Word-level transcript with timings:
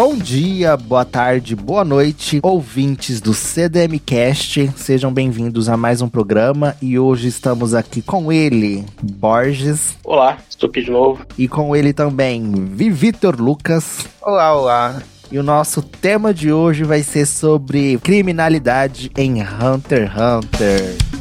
Bom 0.00 0.16
dia, 0.16 0.78
boa 0.78 1.04
tarde, 1.04 1.54
boa 1.54 1.84
noite, 1.84 2.40
ouvintes 2.42 3.20
do 3.20 3.34
CDM 3.34 3.98
Cast. 3.98 4.72
Sejam 4.74 5.12
bem-vindos 5.12 5.68
a 5.68 5.76
mais 5.76 6.00
um 6.00 6.08
programa 6.08 6.74
e 6.80 6.98
hoje 6.98 7.28
estamos 7.28 7.74
aqui 7.74 8.00
com 8.00 8.32
ele, 8.32 8.82
Borges. 9.02 9.98
Olá, 10.02 10.38
estou 10.48 10.70
aqui 10.70 10.80
de 10.80 10.90
novo. 10.90 11.26
E 11.36 11.46
com 11.46 11.76
ele 11.76 11.92
também, 11.92 12.50
Vitor 12.72 13.38
Lucas. 13.38 14.08
Olá, 14.22 14.56
olá. 14.56 15.02
E 15.30 15.38
o 15.38 15.42
nosso 15.42 15.82
tema 15.82 16.32
de 16.32 16.50
hoje 16.50 16.82
vai 16.82 17.02
ser 17.02 17.26
sobre 17.26 17.98
criminalidade 17.98 19.12
em 19.18 19.42
Hunter 19.42 20.10
x 20.10 20.16
Hunter. 20.18 21.19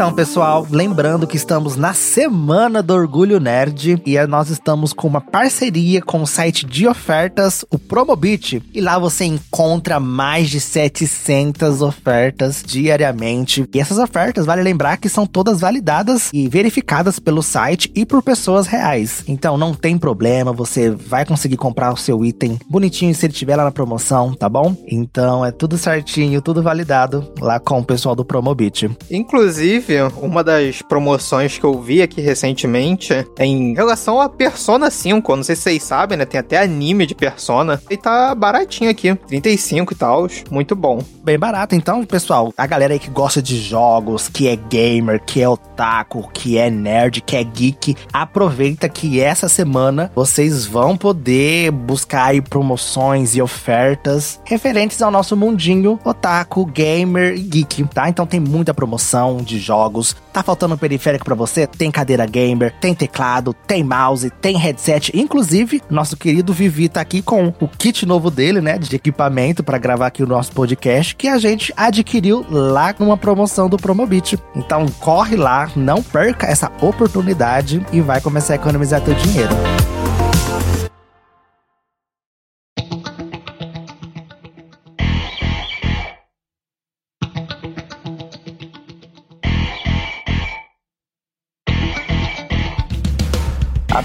Então, 0.00 0.14
pessoal, 0.14 0.66
lembrando 0.70 1.26
que 1.26 1.36
estamos 1.36 1.76
na 1.76 1.92
semana 1.92 2.82
do 2.82 2.94
Orgulho 2.94 3.38
Nerd 3.38 4.00
e 4.06 4.26
nós 4.26 4.48
estamos 4.48 4.94
com 4.94 5.06
uma 5.06 5.20
parceria 5.20 6.00
com 6.00 6.22
o 6.22 6.26
site 6.26 6.64
de 6.64 6.88
ofertas, 6.88 7.66
o 7.70 7.78
Promobit. 7.78 8.62
E 8.72 8.80
lá 8.80 8.98
você 8.98 9.26
encontra 9.26 10.00
mais 10.00 10.48
de 10.48 10.58
700 10.58 11.82
ofertas 11.82 12.62
diariamente. 12.66 13.68
E 13.74 13.78
essas 13.78 13.98
ofertas, 13.98 14.46
vale 14.46 14.62
lembrar 14.62 14.96
que 14.96 15.06
são 15.06 15.26
todas 15.26 15.60
validadas 15.60 16.30
e 16.32 16.48
verificadas 16.48 17.18
pelo 17.18 17.42
site 17.42 17.92
e 17.94 18.06
por 18.06 18.22
pessoas 18.22 18.66
reais. 18.66 19.22
Então, 19.28 19.58
não 19.58 19.74
tem 19.74 19.98
problema, 19.98 20.50
você 20.50 20.88
vai 20.88 21.26
conseguir 21.26 21.58
comprar 21.58 21.92
o 21.92 21.98
seu 21.98 22.24
item 22.24 22.58
bonitinho 22.70 23.14
se 23.14 23.26
ele 23.26 23.34
estiver 23.34 23.56
lá 23.56 23.64
na 23.64 23.70
promoção, 23.70 24.32
tá 24.32 24.48
bom? 24.48 24.74
Então, 24.88 25.44
é 25.44 25.52
tudo 25.52 25.76
certinho, 25.76 26.40
tudo 26.40 26.62
validado 26.62 27.30
lá 27.38 27.60
com 27.60 27.80
o 27.80 27.84
pessoal 27.84 28.16
do 28.16 28.24
Promobit. 28.24 28.90
Inclusive, 29.10 29.89
uma 30.20 30.44
das 30.44 30.82
promoções 30.82 31.58
que 31.58 31.64
eu 31.64 31.80
vi 31.80 32.02
aqui 32.02 32.20
recentemente 32.20 33.12
é 33.12 33.44
em 33.44 33.74
relação 33.74 34.20
a 34.20 34.28
Persona 34.28 34.90
5. 34.90 35.36
Não 35.36 35.42
sei 35.42 35.56
se 35.56 35.62
vocês 35.62 35.82
sabem, 35.82 36.16
né? 36.16 36.24
Tem 36.24 36.38
até 36.38 36.58
anime 36.58 37.06
de 37.06 37.14
Persona. 37.14 37.80
E 37.90 37.96
tá 37.96 38.34
baratinho 38.34 38.90
aqui. 38.90 39.14
35 39.14 39.92
e 39.92 39.96
tal. 39.96 40.28
Muito 40.50 40.76
bom. 40.76 41.02
Bem 41.24 41.38
barato. 41.38 41.74
Então, 41.74 42.04
pessoal, 42.04 42.52
a 42.56 42.66
galera 42.66 42.92
aí 42.92 42.98
que 42.98 43.10
gosta 43.10 43.42
de 43.42 43.58
jogos, 43.58 44.28
que 44.28 44.48
é 44.48 44.56
gamer, 44.56 45.20
que 45.24 45.42
é 45.42 45.48
otaku, 45.48 46.30
que 46.32 46.58
é 46.58 46.70
nerd, 46.70 47.20
que 47.20 47.36
é 47.36 47.42
geek, 47.42 47.96
aproveita 48.12 48.88
que 48.88 49.20
essa 49.20 49.48
semana 49.48 50.10
vocês 50.14 50.66
vão 50.66 50.96
poder 50.96 51.70
buscar 51.70 52.26
aí 52.26 52.40
promoções 52.40 53.34
e 53.34 53.42
ofertas 53.42 54.40
referentes 54.44 55.02
ao 55.02 55.10
nosso 55.10 55.36
mundinho 55.36 55.98
otaku, 56.04 56.64
gamer 56.66 57.34
e 57.34 57.40
geek, 57.40 57.84
tá? 57.84 58.08
Então 58.08 58.26
tem 58.26 58.40
muita 58.40 58.74
promoção 58.74 59.38
de 59.38 59.58
jogos 59.58 59.69
jogos. 59.70 60.16
Tá 60.32 60.42
faltando 60.42 60.74
um 60.74 60.78
periférico 60.78 61.24
para 61.24 61.34
você? 61.36 61.64
Tem 61.64 61.92
cadeira 61.92 62.26
gamer, 62.26 62.74
tem 62.80 62.92
teclado, 62.92 63.54
tem 63.66 63.84
mouse, 63.84 64.30
tem 64.40 64.56
headset. 64.56 65.12
Inclusive, 65.14 65.80
nosso 65.88 66.16
querido 66.16 66.52
Vivi 66.52 66.88
tá 66.88 67.00
aqui 67.00 67.22
com 67.22 67.54
o 67.60 67.68
kit 67.68 68.04
novo 68.04 68.30
dele, 68.30 68.60
né, 68.60 68.76
de 68.78 68.96
equipamento 68.96 69.62
para 69.62 69.78
gravar 69.78 70.08
aqui 70.08 70.24
o 70.24 70.26
nosso 70.26 70.50
podcast 70.52 71.14
que 71.14 71.28
a 71.28 71.38
gente 71.38 71.72
adquiriu 71.76 72.44
lá 72.50 72.92
numa 72.98 73.16
promoção 73.16 73.68
do 73.68 73.76
Promobit. 73.76 74.36
Então 74.56 74.86
corre 74.98 75.36
lá, 75.36 75.70
não 75.76 76.02
perca 76.02 76.48
essa 76.48 76.72
oportunidade 76.80 77.86
e 77.92 78.00
vai 78.00 78.20
começar 78.20 78.54
a 78.54 78.56
economizar 78.56 79.00
teu 79.00 79.14
dinheiro. 79.14 79.54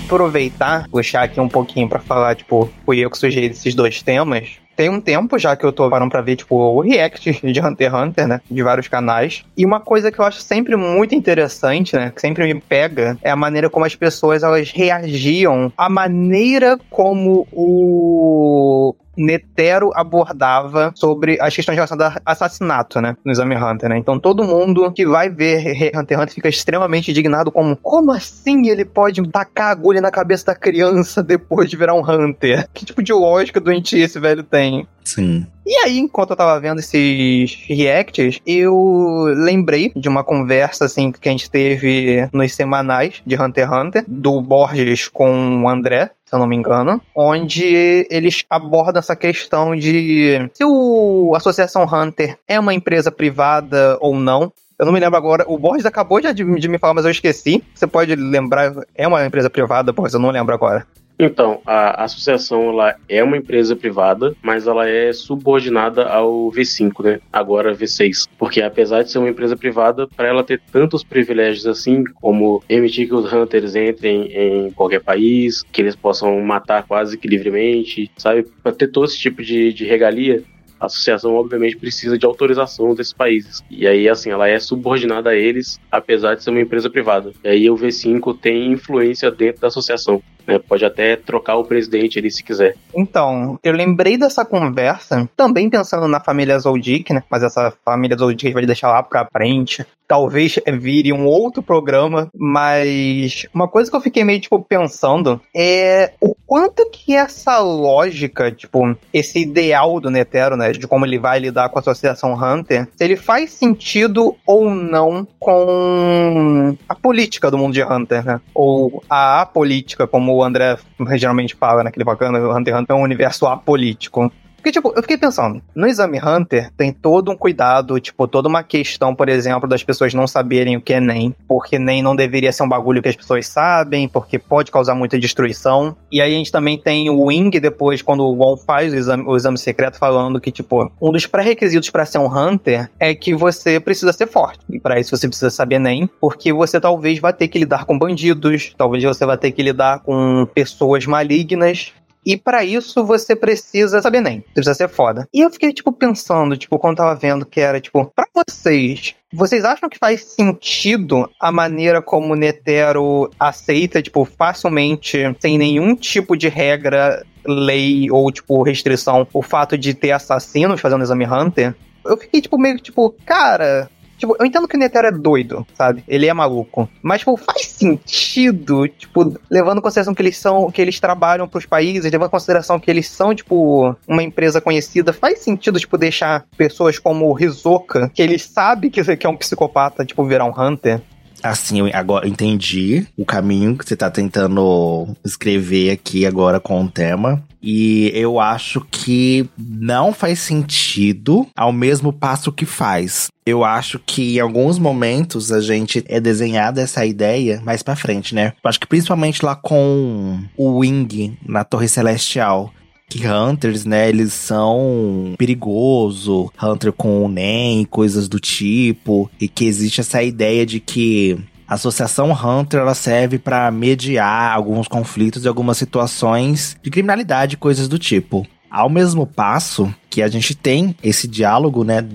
Aproveitar, 0.05 0.87
puxar 0.89 1.23
aqui 1.23 1.39
um 1.41 1.49
pouquinho 1.49 1.89
para 1.89 1.99
falar, 1.99 2.35
tipo, 2.35 2.69
fui 2.85 2.99
eu 2.99 3.09
que 3.09 3.17
sugeri 3.17 3.47
esses 3.47 3.73
dois 3.73 4.01
temas. 4.01 4.59
Tem 4.75 4.89
um 4.89 4.99
tempo 4.99 5.39
já 5.39 5.55
que 5.55 5.65
eu 5.65 5.71
tô 5.71 5.89
parando 5.89 6.11
pra 6.11 6.21
ver, 6.21 6.35
tipo, 6.35 6.55
o 6.55 6.81
react 6.81 7.31
de 7.41 7.59
Hunter 7.59 7.91
x 7.91 7.93
Hunter, 7.93 8.27
né? 8.27 8.41
De 8.49 8.61
vários 8.61 8.87
canais. 8.87 9.43
E 9.57 9.65
uma 9.65 9.79
coisa 9.79 10.11
que 10.11 10.19
eu 10.19 10.25
acho 10.25 10.41
sempre 10.41 10.75
muito 10.75 11.15
interessante, 11.15 11.95
né? 11.95 12.11
Que 12.13 12.21
sempre 12.21 12.53
me 12.53 12.59
pega, 12.59 13.17
é 13.21 13.31
a 13.31 13.35
maneira 13.35 13.69
como 13.69 13.85
as 13.85 13.95
pessoas, 13.95 14.43
elas 14.43 14.71
reagiam 14.71 15.71
à 15.77 15.89
maneira 15.89 16.77
como 16.89 17.47
o 17.51 18.95
Netero 19.17 19.91
abordava 19.93 20.91
sobre 20.95 21.37
as 21.41 21.55
questões 21.55 21.75
relacionadas 21.75 22.21
a 22.25 22.31
assassinato, 22.31 23.01
né? 23.01 23.15
No 23.23 23.31
Exame 23.31 23.55
Hunter, 23.55 23.89
né? 23.89 23.97
Então 23.97 24.19
todo 24.19 24.43
mundo 24.43 24.91
que 24.91 25.05
vai 25.05 25.29
ver 25.29 25.89
Hunter 25.95 26.17
x 26.17 26.23
Hunter 26.23 26.33
fica 26.33 26.49
extremamente 26.49 27.11
indignado 27.11 27.51
como 27.51 27.75
como 27.77 28.11
assim 28.11 28.67
ele 28.67 28.85
pode 28.85 29.25
tacar 29.29 29.67
a 29.67 29.71
agulha 29.71 30.01
na 30.01 30.11
cabeça 30.11 30.47
da 30.47 30.55
criança 30.55 31.23
depois 31.23 31.69
de 31.69 31.77
virar 31.77 31.93
um 31.93 32.03
Hunter? 32.03 32.67
Que 32.73 32.85
tipo 32.85 33.01
de 33.01 33.13
lógica 33.13 33.59
doentia 33.59 34.05
esse 34.05 34.19
velho 34.19 34.43
tem? 34.43 34.87
Sim. 35.05 35.45
E 35.65 35.75
aí, 35.77 35.99
enquanto 35.99 36.31
eu 36.31 36.35
tava 36.35 36.59
vendo 36.59 36.79
esses 36.79 37.55
reacts, 37.67 38.41
eu 38.45 39.25
lembrei 39.35 39.91
de 39.95 40.09
uma 40.09 40.23
conversa, 40.23 40.85
assim, 40.85 41.11
que 41.11 41.29
a 41.29 41.31
gente 41.31 41.49
teve 41.49 42.27
nos 42.33 42.53
semanais 42.53 43.21
de 43.25 43.39
Hunter 43.39 43.67
x 43.67 43.73
Hunter, 43.73 44.03
do 44.07 44.41
Borges 44.41 45.07
com 45.07 45.63
o 45.63 45.69
André, 45.69 46.09
se 46.25 46.33
eu 46.33 46.39
não 46.39 46.47
me 46.47 46.55
engano, 46.55 46.99
onde 47.15 48.07
eles 48.09 48.43
abordam 48.49 48.99
essa 48.99 49.15
questão 49.15 49.75
de 49.75 50.49
se 50.53 50.65
o 50.65 51.33
Associação 51.35 51.83
Hunter 51.83 52.37
é 52.47 52.59
uma 52.59 52.73
empresa 52.73 53.11
privada 53.11 53.97
ou 54.01 54.15
não. 54.15 54.51
Eu 54.77 54.85
não 54.85 54.91
me 54.91 54.99
lembro 54.99 55.17
agora. 55.17 55.45
O 55.47 55.57
Borges 55.57 55.85
acabou 55.85 56.19
de, 56.19 56.33
de 56.33 56.67
me 56.67 56.77
falar, 56.77 56.95
mas 56.95 57.05
eu 57.05 57.11
esqueci. 57.11 57.63
Você 57.73 57.87
pode 57.87 58.13
lembrar? 58.15 58.73
É 58.93 59.07
uma 59.07 59.25
empresa 59.25 59.49
privada, 59.49 59.93
Borges? 59.93 60.15
Eu 60.15 60.19
não 60.19 60.31
lembro 60.31 60.53
agora. 60.53 60.85
Então, 61.17 61.61
a 61.65 62.03
associação 62.03 62.69
ela 62.69 62.95
é 63.07 63.23
uma 63.23 63.37
empresa 63.37 63.75
privada, 63.75 64.35
mas 64.41 64.67
ela 64.67 64.87
é 64.87 65.13
subordinada 65.13 66.03
ao 66.03 66.51
V5, 66.51 67.03
né? 67.03 67.19
Agora 67.31 67.73
V6. 67.73 68.27
Porque 68.37 68.61
apesar 68.61 69.03
de 69.03 69.11
ser 69.11 69.19
uma 69.19 69.29
empresa 69.29 69.55
privada, 69.55 70.07
para 70.07 70.27
ela 70.27 70.43
ter 70.43 70.61
tantos 70.71 71.03
privilégios 71.03 71.65
assim, 71.65 72.03
como 72.15 72.61
permitir 72.67 73.07
que 73.07 73.15
os 73.15 73.31
hunters 73.31 73.75
entrem 73.75 74.29
em 74.33 74.71
qualquer 74.71 75.01
país, 75.01 75.63
que 75.71 75.81
eles 75.81 75.95
possam 75.95 76.39
matar 76.41 76.83
quase 76.83 77.17
que 77.17 77.27
livremente, 77.27 78.11
sabe? 78.17 78.43
Para 78.61 78.73
ter 78.73 78.87
todo 78.87 79.05
esse 79.05 79.17
tipo 79.17 79.41
de, 79.41 79.71
de 79.71 79.85
regalia, 79.85 80.43
a 80.79 80.87
associação 80.87 81.35
obviamente 81.35 81.77
precisa 81.77 82.17
de 82.17 82.25
autorização 82.25 82.93
desses 82.93 83.13
países. 83.13 83.63
E 83.69 83.87
aí, 83.87 84.09
assim, 84.09 84.29
ela 84.29 84.47
é 84.47 84.59
subordinada 84.59 85.29
a 85.29 85.35
eles, 85.35 85.79
apesar 85.89 86.35
de 86.35 86.43
ser 86.43 86.49
uma 86.49 86.61
empresa 86.61 86.89
privada. 86.89 87.31
E 87.43 87.47
aí 87.47 87.69
o 87.69 87.75
V5 87.75 88.37
tem 88.39 88.71
influência 88.71 89.31
dentro 89.31 89.61
da 89.61 89.67
associação. 89.67 90.21
Né? 90.47 90.59
Pode 90.59 90.85
até 90.85 91.15
trocar 91.15 91.55
o 91.55 91.65
presidente 91.65 92.19
ali 92.19 92.31
se 92.31 92.43
quiser. 92.43 92.75
Então, 92.93 93.59
eu 93.63 93.73
lembrei 93.73 94.17
dessa 94.17 94.45
conversa, 94.45 95.29
também 95.35 95.69
pensando 95.69 96.07
na 96.07 96.19
família 96.19 96.57
Zoldyck, 96.59 97.13
né? 97.13 97.23
Mas 97.29 97.43
essa 97.43 97.73
família 97.83 98.17
Zoldyck 98.17 98.53
vai 98.53 98.65
deixar 98.65 98.89
lá 98.89 99.03
pra 99.03 99.27
frente. 99.31 99.85
Talvez 100.07 100.59
vire 100.79 101.11
um 101.11 101.25
outro 101.25 101.63
programa, 101.63 102.29
mas 102.35 103.47
uma 103.51 103.67
coisa 103.67 103.89
que 103.89 103.97
eu 103.97 104.01
fiquei 104.01 104.23
meio, 104.23 104.39
tipo, 104.39 104.61
pensando 104.61 105.41
é 105.53 106.13
o 106.21 106.35
quanto 106.45 106.87
que 106.91 107.15
essa 107.15 107.57
lógica, 107.57 108.51
tipo, 108.51 108.95
esse 109.11 109.39
ideal 109.39 109.99
do 109.99 110.11
Netero, 110.11 110.55
né? 110.55 110.71
De 110.71 110.87
como 110.87 111.07
ele 111.07 111.17
vai 111.17 111.39
lidar 111.39 111.69
com 111.69 111.79
a 111.79 111.81
Associação 111.81 112.35
Hunter, 112.35 112.87
se 112.95 113.03
ele 113.03 113.15
faz 113.15 113.51
sentido 113.51 114.35
ou 114.45 114.69
não 114.69 115.27
com 115.39 116.77
a 116.87 116.93
política 116.93 117.49
do 117.49 117.57
mundo 117.57 117.73
de 117.73 117.83
Hunter, 117.83 118.23
né? 118.23 118.39
Ou 118.53 119.03
a 119.09 119.41
apolítica, 119.41 120.05
como 120.05 120.34
o 120.35 120.43
André 120.43 120.77
geralmente 121.15 121.55
fala 121.55 121.83
naquele 121.83 122.03
bacana, 122.03 122.39
o 122.39 122.55
Hunter 122.55 122.73
x 122.73 122.81
Hunter 122.81 122.95
é 122.95 122.99
um 122.99 123.03
universo 123.03 123.47
apolítico. 123.47 124.31
Porque, 124.65 124.79
tipo, 124.79 124.91
eu 124.95 125.01
fiquei 125.03 125.15
pensando, 125.15 125.61
no 125.75 125.85
Exame 125.85 126.17
Hunter 126.17 126.71
tem 126.75 126.91
todo 126.91 127.29
um 127.29 127.37
cuidado, 127.37 127.99
tipo, 127.99 128.27
toda 128.27 128.49
uma 128.49 128.63
questão, 128.63 129.13
por 129.13 129.29
exemplo, 129.29 129.69
das 129.69 129.83
pessoas 129.83 130.11
não 130.15 130.25
saberem 130.25 130.75
o 130.75 130.81
que 130.81 130.91
é 130.91 130.99
NEM, 130.99 131.35
porque 131.47 131.77
NEM 131.77 132.01
não 132.01 132.15
deveria 132.15 132.51
ser 132.51 132.63
um 132.63 132.67
bagulho 132.67 132.99
que 132.99 133.07
as 133.07 133.15
pessoas 133.15 133.45
sabem, 133.45 134.09
porque 134.09 134.39
pode 134.39 134.71
causar 134.71 134.95
muita 134.95 135.19
destruição. 135.19 135.95
E 136.11 136.19
aí 136.19 136.33
a 136.33 136.35
gente 136.35 136.51
também 136.51 136.79
tem 136.79 137.11
o 137.11 137.25
Wing 137.25 137.59
depois, 137.59 138.01
quando 138.01 138.21
o 138.21 138.33
Wong 138.33 138.59
faz 138.65 138.91
o 138.91 138.95
exame, 138.95 139.23
o 139.27 139.35
exame 139.35 139.59
secreto, 139.59 139.99
falando 139.99 140.41
que, 140.41 140.51
tipo, 140.51 140.91
um 140.99 141.11
dos 141.11 141.27
pré-requisitos 141.27 141.91
para 141.91 142.03
ser 142.03 142.17
um 142.17 142.25
Hunter 142.25 142.89
é 142.99 143.13
que 143.13 143.35
você 143.35 143.79
precisa 143.79 144.11
ser 144.13 144.25
forte. 144.25 144.61
E 144.67 144.79
para 144.79 144.99
isso 144.99 145.15
você 145.15 145.27
precisa 145.27 145.51
saber 145.51 145.77
NEM, 145.77 146.09
porque 146.19 146.51
você 146.51 146.81
talvez 146.81 147.19
vai 147.19 147.33
ter 147.33 147.49
que 147.49 147.59
lidar 147.59 147.85
com 147.85 147.99
bandidos, 147.99 148.73
talvez 148.75 149.03
você 149.03 149.27
vai 149.27 149.37
ter 149.37 149.51
que 149.51 149.61
lidar 149.61 149.99
com 149.99 150.47
pessoas 150.55 151.05
malignas, 151.05 151.93
e 152.25 152.35
para 152.35 152.63
isso 152.63 153.05
você 153.05 153.35
precisa 153.35 154.01
saber 154.01 154.21
nem. 154.21 154.41
Precisa 154.53 154.73
ser 154.73 154.89
foda. 154.89 155.27
E 155.33 155.41
eu 155.41 155.51
fiquei, 155.51 155.71
tipo, 155.71 155.91
pensando, 155.91 156.57
tipo, 156.57 156.79
quando 156.79 156.97
tava 156.97 157.15
vendo 157.15 157.45
que 157.45 157.61
era, 157.61 157.79
tipo, 157.79 158.11
pra 158.15 158.25
vocês, 158.33 159.13
vocês 159.31 159.63
acham 159.63 159.89
que 159.89 159.97
faz 159.97 160.23
sentido 160.23 161.29
a 161.39 161.51
maneira 161.51 162.01
como 162.01 162.33
o 162.33 162.35
Netero 162.35 163.29
aceita, 163.39 164.01
tipo, 164.01 164.25
facilmente, 164.25 165.19
sem 165.39 165.57
nenhum 165.57 165.95
tipo 165.95 166.35
de 166.35 166.47
regra, 166.47 167.23
lei 167.45 168.09
ou, 168.09 168.31
tipo, 168.31 168.63
restrição, 168.63 169.27
o 169.31 169.41
fato 169.41 169.77
de 169.77 169.93
ter 169.93 170.11
assassinos 170.11 170.81
fazendo 170.81 171.03
exame 171.03 171.25
Hunter? 171.25 171.75
Eu 172.05 172.17
fiquei, 172.17 172.39
tipo, 172.39 172.57
meio 172.57 172.77
tipo, 172.77 173.15
cara, 173.25 173.89
Tipo, 174.17 174.35
eu 174.39 174.45
entendo 174.45 174.67
que 174.67 174.75
o 174.75 174.79
Netero 174.79 175.07
é 175.07 175.11
doido, 175.11 175.65
sabe? 175.73 176.03
Ele 176.07 176.27
é 176.27 176.33
maluco. 176.33 176.89
Mas, 177.01 177.19
tipo, 177.19 177.35
faz 177.37 177.67
sentido, 177.67 178.87
tipo, 178.87 179.37
levando 179.49 179.79
em 179.79 179.81
consideração 179.81 180.13
que 180.13 180.21
eles 180.21 180.37
são, 180.37 180.71
que 180.71 180.81
eles 180.81 180.99
trabalham 180.99 181.47
pros 181.47 181.65
países, 181.65 182.11
levando 182.11 182.27
em 182.27 182.31
consideração 182.31 182.79
que 182.79 182.89
eles 182.89 183.07
são, 183.07 183.33
tipo, 183.33 183.95
uma 184.07 184.23
empresa 184.23 184.61
conhecida, 184.61 185.13
faz 185.13 185.39
sentido, 185.39 185.79
tipo, 185.79 185.97
deixar 185.97 186.45
pessoas 186.57 186.97
como 186.97 187.31
o 187.31 187.39
Hisoka, 187.39 188.09
que 188.13 188.21
ele 188.21 188.39
sabe 188.39 188.89
que, 188.89 189.15
que 189.15 189.27
é 189.27 189.29
um 189.29 189.37
psicopata, 189.37 190.05
tipo, 190.05 190.23
virar 190.25 190.45
um 190.45 190.53
Hunter. 190.57 191.01
Assim, 191.45 191.79
eu 191.79 191.89
agora 191.93 192.27
entendi 192.27 193.05
o 193.15 193.23
caminho 193.23 193.77
que 193.77 193.87
você 193.87 193.95
tá 193.95 194.09
tentando 194.09 195.07
escrever 195.23 195.91
aqui 195.91 196.25
agora 196.25 196.59
com 196.59 196.83
o 196.83 196.89
tema. 196.89 197.43
E 197.61 198.11
eu 198.15 198.39
acho 198.39 198.81
que 198.89 199.47
não 199.57 200.11
faz 200.11 200.39
sentido 200.39 201.47
ao 201.55 201.71
mesmo 201.71 202.11
passo 202.11 202.51
que 202.51 202.65
faz. 202.65 203.27
Eu 203.45 203.63
acho 203.63 203.99
que 203.99 204.37
em 204.37 204.39
alguns 204.39 204.79
momentos 204.79 205.51
a 205.51 205.61
gente 205.61 206.03
é 206.07 206.19
desenhada 206.19 206.81
essa 206.81 207.05
ideia 207.05 207.61
mais 207.63 207.83
para 207.83 207.95
frente, 207.95 208.33
né? 208.33 208.53
Eu 208.63 208.69
acho 208.69 208.79
que 208.79 208.87
principalmente 208.87 209.45
lá 209.45 209.55
com 209.55 210.39
o 210.57 210.79
Wing 210.79 211.37
na 211.45 211.63
Torre 211.63 211.87
Celestial 211.87 212.73
que 213.07 213.27
hunters, 213.27 213.85
né, 213.85 214.09
eles 214.09 214.33
são 214.33 215.35
perigoso, 215.37 216.51
hunter 216.61 216.91
com 216.91 217.27
NEM, 217.29 217.85
coisas 217.85 218.27
do 218.27 218.39
tipo, 218.39 219.29
e 219.39 219.47
que 219.47 219.65
existe 219.65 220.01
essa 220.01 220.21
ideia 220.23 220.65
de 220.65 220.79
que 220.79 221.37
a 221.67 221.75
Associação 221.75 222.31
Hunter 222.31 222.79
ela 222.79 222.93
serve 222.93 223.39
para 223.39 223.71
mediar 223.71 224.53
alguns 224.53 224.87
conflitos 224.87 225.45
e 225.45 225.47
algumas 225.47 225.77
situações 225.77 226.77
de 226.81 226.91
criminalidade, 226.91 227.57
coisas 227.57 227.87
do 227.87 227.97
tipo. 227.97 228.45
Ao 228.75 228.89
mesmo 228.89 229.25
passo 229.25 229.89
que 230.09 230.21
a 230.21 230.27
gente 230.27 230.53
tem 230.53 230.97
esse 231.01 231.29
diálogo, 231.29 231.85
né, 231.85 232.05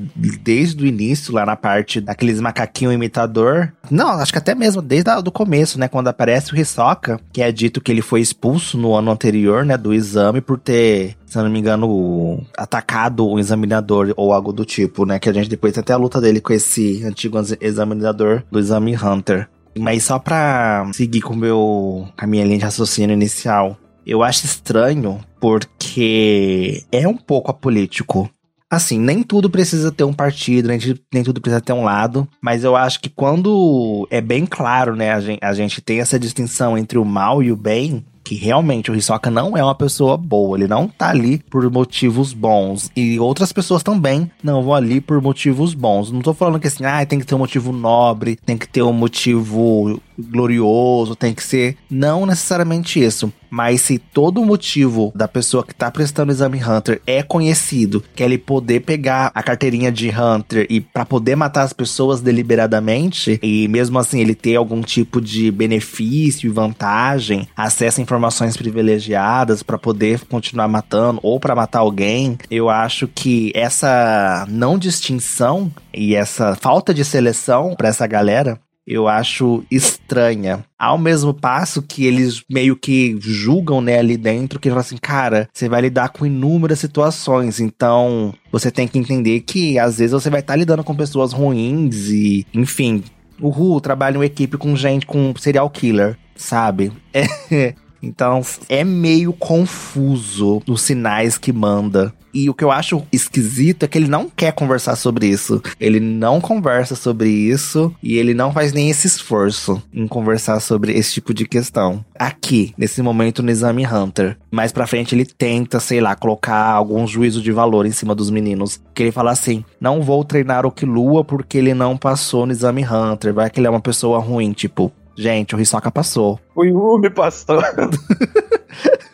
desde 0.42 0.84
o 0.84 0.86
início, 0.86 1.32
lá 1.32 1.46
na 1.46 1.56
parte 1.56 2.02
daqueles 2.02 2.38
macaquinho 2.38 2.92
imitador. 2.92 3.72
Não, 3.90 4.08
acho 4.10 4.30
que 4.30 4.36
até 4.36 4.54
mesmo 4.54 4.82
desde 4.82 5.08
o 5.10 5.32
começo, 5.32 5.80
né, 5.80 5.88
quando 5.88 6.08
aparece 6.08 6.52
o 6.52 6.56
Hisoka, 6.58 7.18
que 7.32 7.40
é 7.40 7.50
dito 7.50 7.80
que 7.80 7.90
ele 7.90 8.02
foi 8.02 8.20
expulso 8.20 8.76
no 8.76 8.94
ano 8.94 9.10
anterior, 9.10 9.64
né, 9.64 9.78
do 9.78 9.94
exame 9.94 10.42
por 10.42 10.58
ter, 10.58 11.16
se 11.24 11.38
eu 11.38 11.44
não 11.44 11.50
me 11.50 11.58
engano, 11.58 12.44
atacado 12.54 13.26
um 13.26 13.38
examinador 13.38 14.12
ou 14.14 14.30
algo 14.30 14.52
do 14.52 14.66
tipo, 14.66 15.06
né, 15.06 15.18
que 15.18 15.30
a 15.30 15.32
gente 15.32 15.48
depois 15.48 15.72
tem 15.72 15.80
até 15.80 15.94
a 15.94 15.96
luta 15.96 16.20
dele 16.20 16.42
com 16.42 16.52
esse 16.52 17.02
antigo 17.06 17.38
examinador 17.58 18.42
do 18.50 18.58
exame 18.58 18.94
Hunter. 18.94 19.48
Mas 19.78 20.04
só 20.04 20.18
pra 20.18 20.86
seguir 20.92 21.22
com, 21.22 21.34
meu, 21.34 22.06
com 22.18 22.24
a 22.24 22.26
minha 22.26 22.44
linha 22.44 22.58
de 22.58 22.64
raciocínio 22.64 23.14
inicial, 23.14 23.78
eu 24.10 24.24
acho 24.24 24.44
estranho 24.44 25.20
porque 25.40 26.82
é 26.90 27.06
um 27.06 27.16
pouco 27.16 27.48
apolítico. 27.48 28.28
Assim, 28.68 28.98
nem 28.98 29.22
tudo 29.22 29.48
precisa 29.48 29.92
ter 29.92 30.02
um 30.02 30.12
partido, 30.12 30.68
nem, 30.68 31.22
tudo 31.22 31.40
precisa 31.40 31.60
ter 31.60 31.72
um 31.72 31.84
lado, 31.84 32.26
mas 32.40 32.64
eu 32.64 32.74
acho 32.76 33.00
que 33.00 33.08
quando 33.08 34.06
é 34.10 34.20
bem 34.20 34.46
claro, 34.46 34.94
né, 34.96 35.12
a 35.12 35.20
gente, 35.20 35.38
a 35.42 35.52
gente 35.52 35.80
tem 35.80 36.00
essa 36.00 36.18
distinção 36.18 36.76
entre 36.76 36.98
o 36.98 37.04
mal 37.04 37.42
e 37.42 37.50
o 37.50 37.56
bem, 37.56 38.04
que 38.24 38.34
realmente 38.34 38.90
o 38.90 38.94
Hisoka 38.94 39.30
não 39.30 39.56
é 39.56 39.62
uma 39.62 39.74
pessoa 39.74 40.16
boa, 40.16 40.56
ele 40.56 40.68
não 40.68 40.86
tá 40.86 41.10
ali 41.10 41.38
por 41.38 41.68
motivos 41.70 42.32
bons. 42.32 42.90
E 42.94 43.18
outras 43.18 43.52
pessoas 43.52 43.82
também 43.82 44.30
não 44.42 44.62
vão 44.62 44.74
ali 44.74 45.00
por 45.00 45.20
motivos 45.20 45.74
bons. 45.74 46.12
Não 46.12 46.20
tô 46.20 46.34
falando 46.34 46.60
que 46.60 46.68
assim, 46.68 46.84
ah, 46.84 47.04
tem 47.04 47.18
que 47.18 47.26
ter 47.26 47.34
um 47.34 47.38
motivo 47.38 47.72
nobre, 47.72 48.36
tem 48.36 48.56
que 48.56 48.68
ter 48.68 48.82
um 48.82 48.92
motivo 48.92 50.00
glorioso, 50.20 51.16
tem 51.16 51.34
que 51.34 51.42
ser. 51.42 51.76
Não 51.90 52.26
necessariamente 52.26 53.02
isso. 53.02 53.32
Mas 53.50 53.80
se 53.82 53.98
todo 53.98 54.40
o 54.40 54.46
motivo 54.46 55.12
da 55.14 55.26
pessoa 55.26 55.64
que 55.64 55.74
tá 55.74 55.90
prestando 55.90 56.30
o 56.30 56.34
exame 56.34 56.62
Hunter 56.62 57.02
é 57.06 57.22
conhecido, 57.22 58.02
que 58.14 58.22
é 58.22 58.26
ele 58.26 58.38
poder 58.38 58.80
pegar 58.80 59.32
a 59.34 59.42
carteirinha 59.42 59.90
de 59.90 60.08
Hunter 60.08 60.66
e 60.70 60.80
para 60.80 61.04
poder 61.04 61.34
matar 61.34 61.62
as 61.62 61.72
pessoas 61.72 62.20
deliberadamente, 62.20 63.40
e 63.42 63.66
mesmo 63.66 63.98
assim 63.98 64.20
ele 64.20 64.36
ter 64.36 64.54
algum 64.54 64.80
tipo 64.82 65.20
de 65.20 65.50
benefício 65.50 66.46
e 66.46 66.52
vantagem, 66.52 67.48
acesso 67.56 68.00
a 68.00 68.02
informações 68.02 68.56
privilegiadas 68.56 69.62
para 69.62 69.78
poder 69.78 70.20
continuar 70.26 70.68
matando 70.68 71.18
ou 71.22 71.40
para 71.40 71.56
matar 71.56 71.80
alguém, 71.80 72.38
eu 72.50 72.70
acho 72.70 73.08
que 73.08 73.50
essa 73.54 74.46
não 74.48 74.78
distinção 74.78 75.72
e 75.92 76.14
essa 76.14 76.54
falta 76.54 76.94
de 76.94 77.04
seleção 77.04 77.74
para 77.76 77.88
essa 77.88 78.06
galera 78.06 78.60
eu 78.86 79.06
acho 79.08 79.64
estranha. 79.70 80.64
Ao 80.78 80.98
mesmo 80.98 81.32
passo 81.32 81.82
que 81.82 82.06
eles 82.06 82.42
meio 82.50 82.76
que 82.76 83.16
julgam, 83.20 83.80
né, 83.80 83.98
ali 83.98 84.16
dentro, 84.16 84.58
que 84.58 84.68
falam 84.68 84.80
assim, 84.80 84.96
cara, 84.96 85.48
você 85.52 85.68
vai 85.68 85.82
lidar 85.82 86.10
com 86.10 86.26
inúmeras 86.26 86.78
situações, 86.78 87.60
então 87.60 88.34
você 88.50 88.70
tem 88.70 88.88
que 88.88 88.98
entender 88.98 89.40
que 89.40 89.78
às 89.78 89.98
vezes 89.98 90.12
você 90.12 90.30
vai 90.30 90.40
estar 90.40 90.54
tá 90.54 90.58
lidando 90.58 90.84
com 90.84 90.94
pessoas 90.94 91.32
ruins 91.32 92.08
e, 92.08 92.46
enfim. 92.52 93.02
O 93.40 93.48
Ru 93.48 93.80
trabalha 93.80 94.18
em 94.18 94.22
equipe 94.22 94.58
com 94.58 94.76
gente 94.76 95.06
com 95.06 95.32
serial 95.38 95.70
killer, 95.70 96.16
sabe? 96.34 96.92
É, 97.52 97.74
então 98.02 98.42
é 98.68 98.84
meio 98.84 99.32
confuso 99.32 100.62
os 100.66 100.82
sinais 100.82 101.36
que 101.38 101.52
manda. 101.52 102.12
E 102.32 102.48
o 102.48 102.54
que 102.54 102.64
eu 102.64 102.70
acho 102.70 103.02
esquisito 103.12 103.82
é 103.82 103.88
que 103.88 103.98
ele 103.98 104.08
não 104.08 104.28
quer 104.28 104.52
conversar 104.52 104.96
sobre 104.96 105.26
isso. 105.26 105.60
Ele 105.80 105.98
não 105.98 106.40
conversa 106.40 106.94
sobre 106.94 107.28
isso 107.28 107.92
e 108.02 108.16
ele 108.16 108.34
não 108.34 108.52
faz 108.52 108.72
nem 108.72 108.88
esse 108.88 109.06
esforço 109.06 109.82
em 109.92 110.06
conversar 110.06 110.60
sobre 110.60 110.92
esse 110.92 111.14
tipo 111.14 111.34
de 111.34 111.46
questão. 111.46 112.04
Aqui, 112.16 112.72
nesse 112.78 113.02
momento 113.02 113.42
no 113.42 113.50
Exame 113.50 113.84
Hunter. 113.86 114.36
Mais 114.50 114.72
pra 114.72 114.86
frente 114.86 115.14
ele 115.14 115.24
tenta, 115.24 115.80
sei 115.80 116.00
lá, 116.00 116.14
colocar 116.14 116.70
algum 116.70 117.06
juízo 117.06 117.42
de 117.42 117.52
valor 117.52 117.84
em 117.84 117.92
cima 117.92 118.14
dos 118.14 118.30
meninos. 118.30 118.80
Que 118.94 119.02
ele 119.02 119.12
fala 119.12 119.32
assim: 119.32 119.64
não 119.80 120.02
vou 120.02 120.24
treinar 120.24 120.64
o 120.64 120.72
Kilua 120.72 121.24
porque 121.24 121.58
ele 121.58 121.74
não 121.74 121.96
passou 121.96 122.46
no 122.46 122.52
Exame 122.52 122.84
Hunter. 122.84 123.34
Vai 123.34 123.50
que 123.50 123.58
ele 123.58 123.66
é 123.66 123.70
uma 123.70 123.80
pessoa 123.80 124.18
ruim, 124.20 124.52
tipo. 124.52 124.92
Gente, 125.16 125.54
o 125.54 125.60
Hisoka 125.60 125.90
passou. 125.90 126.40
O 126.68 127.10
passou. 127.10 127.60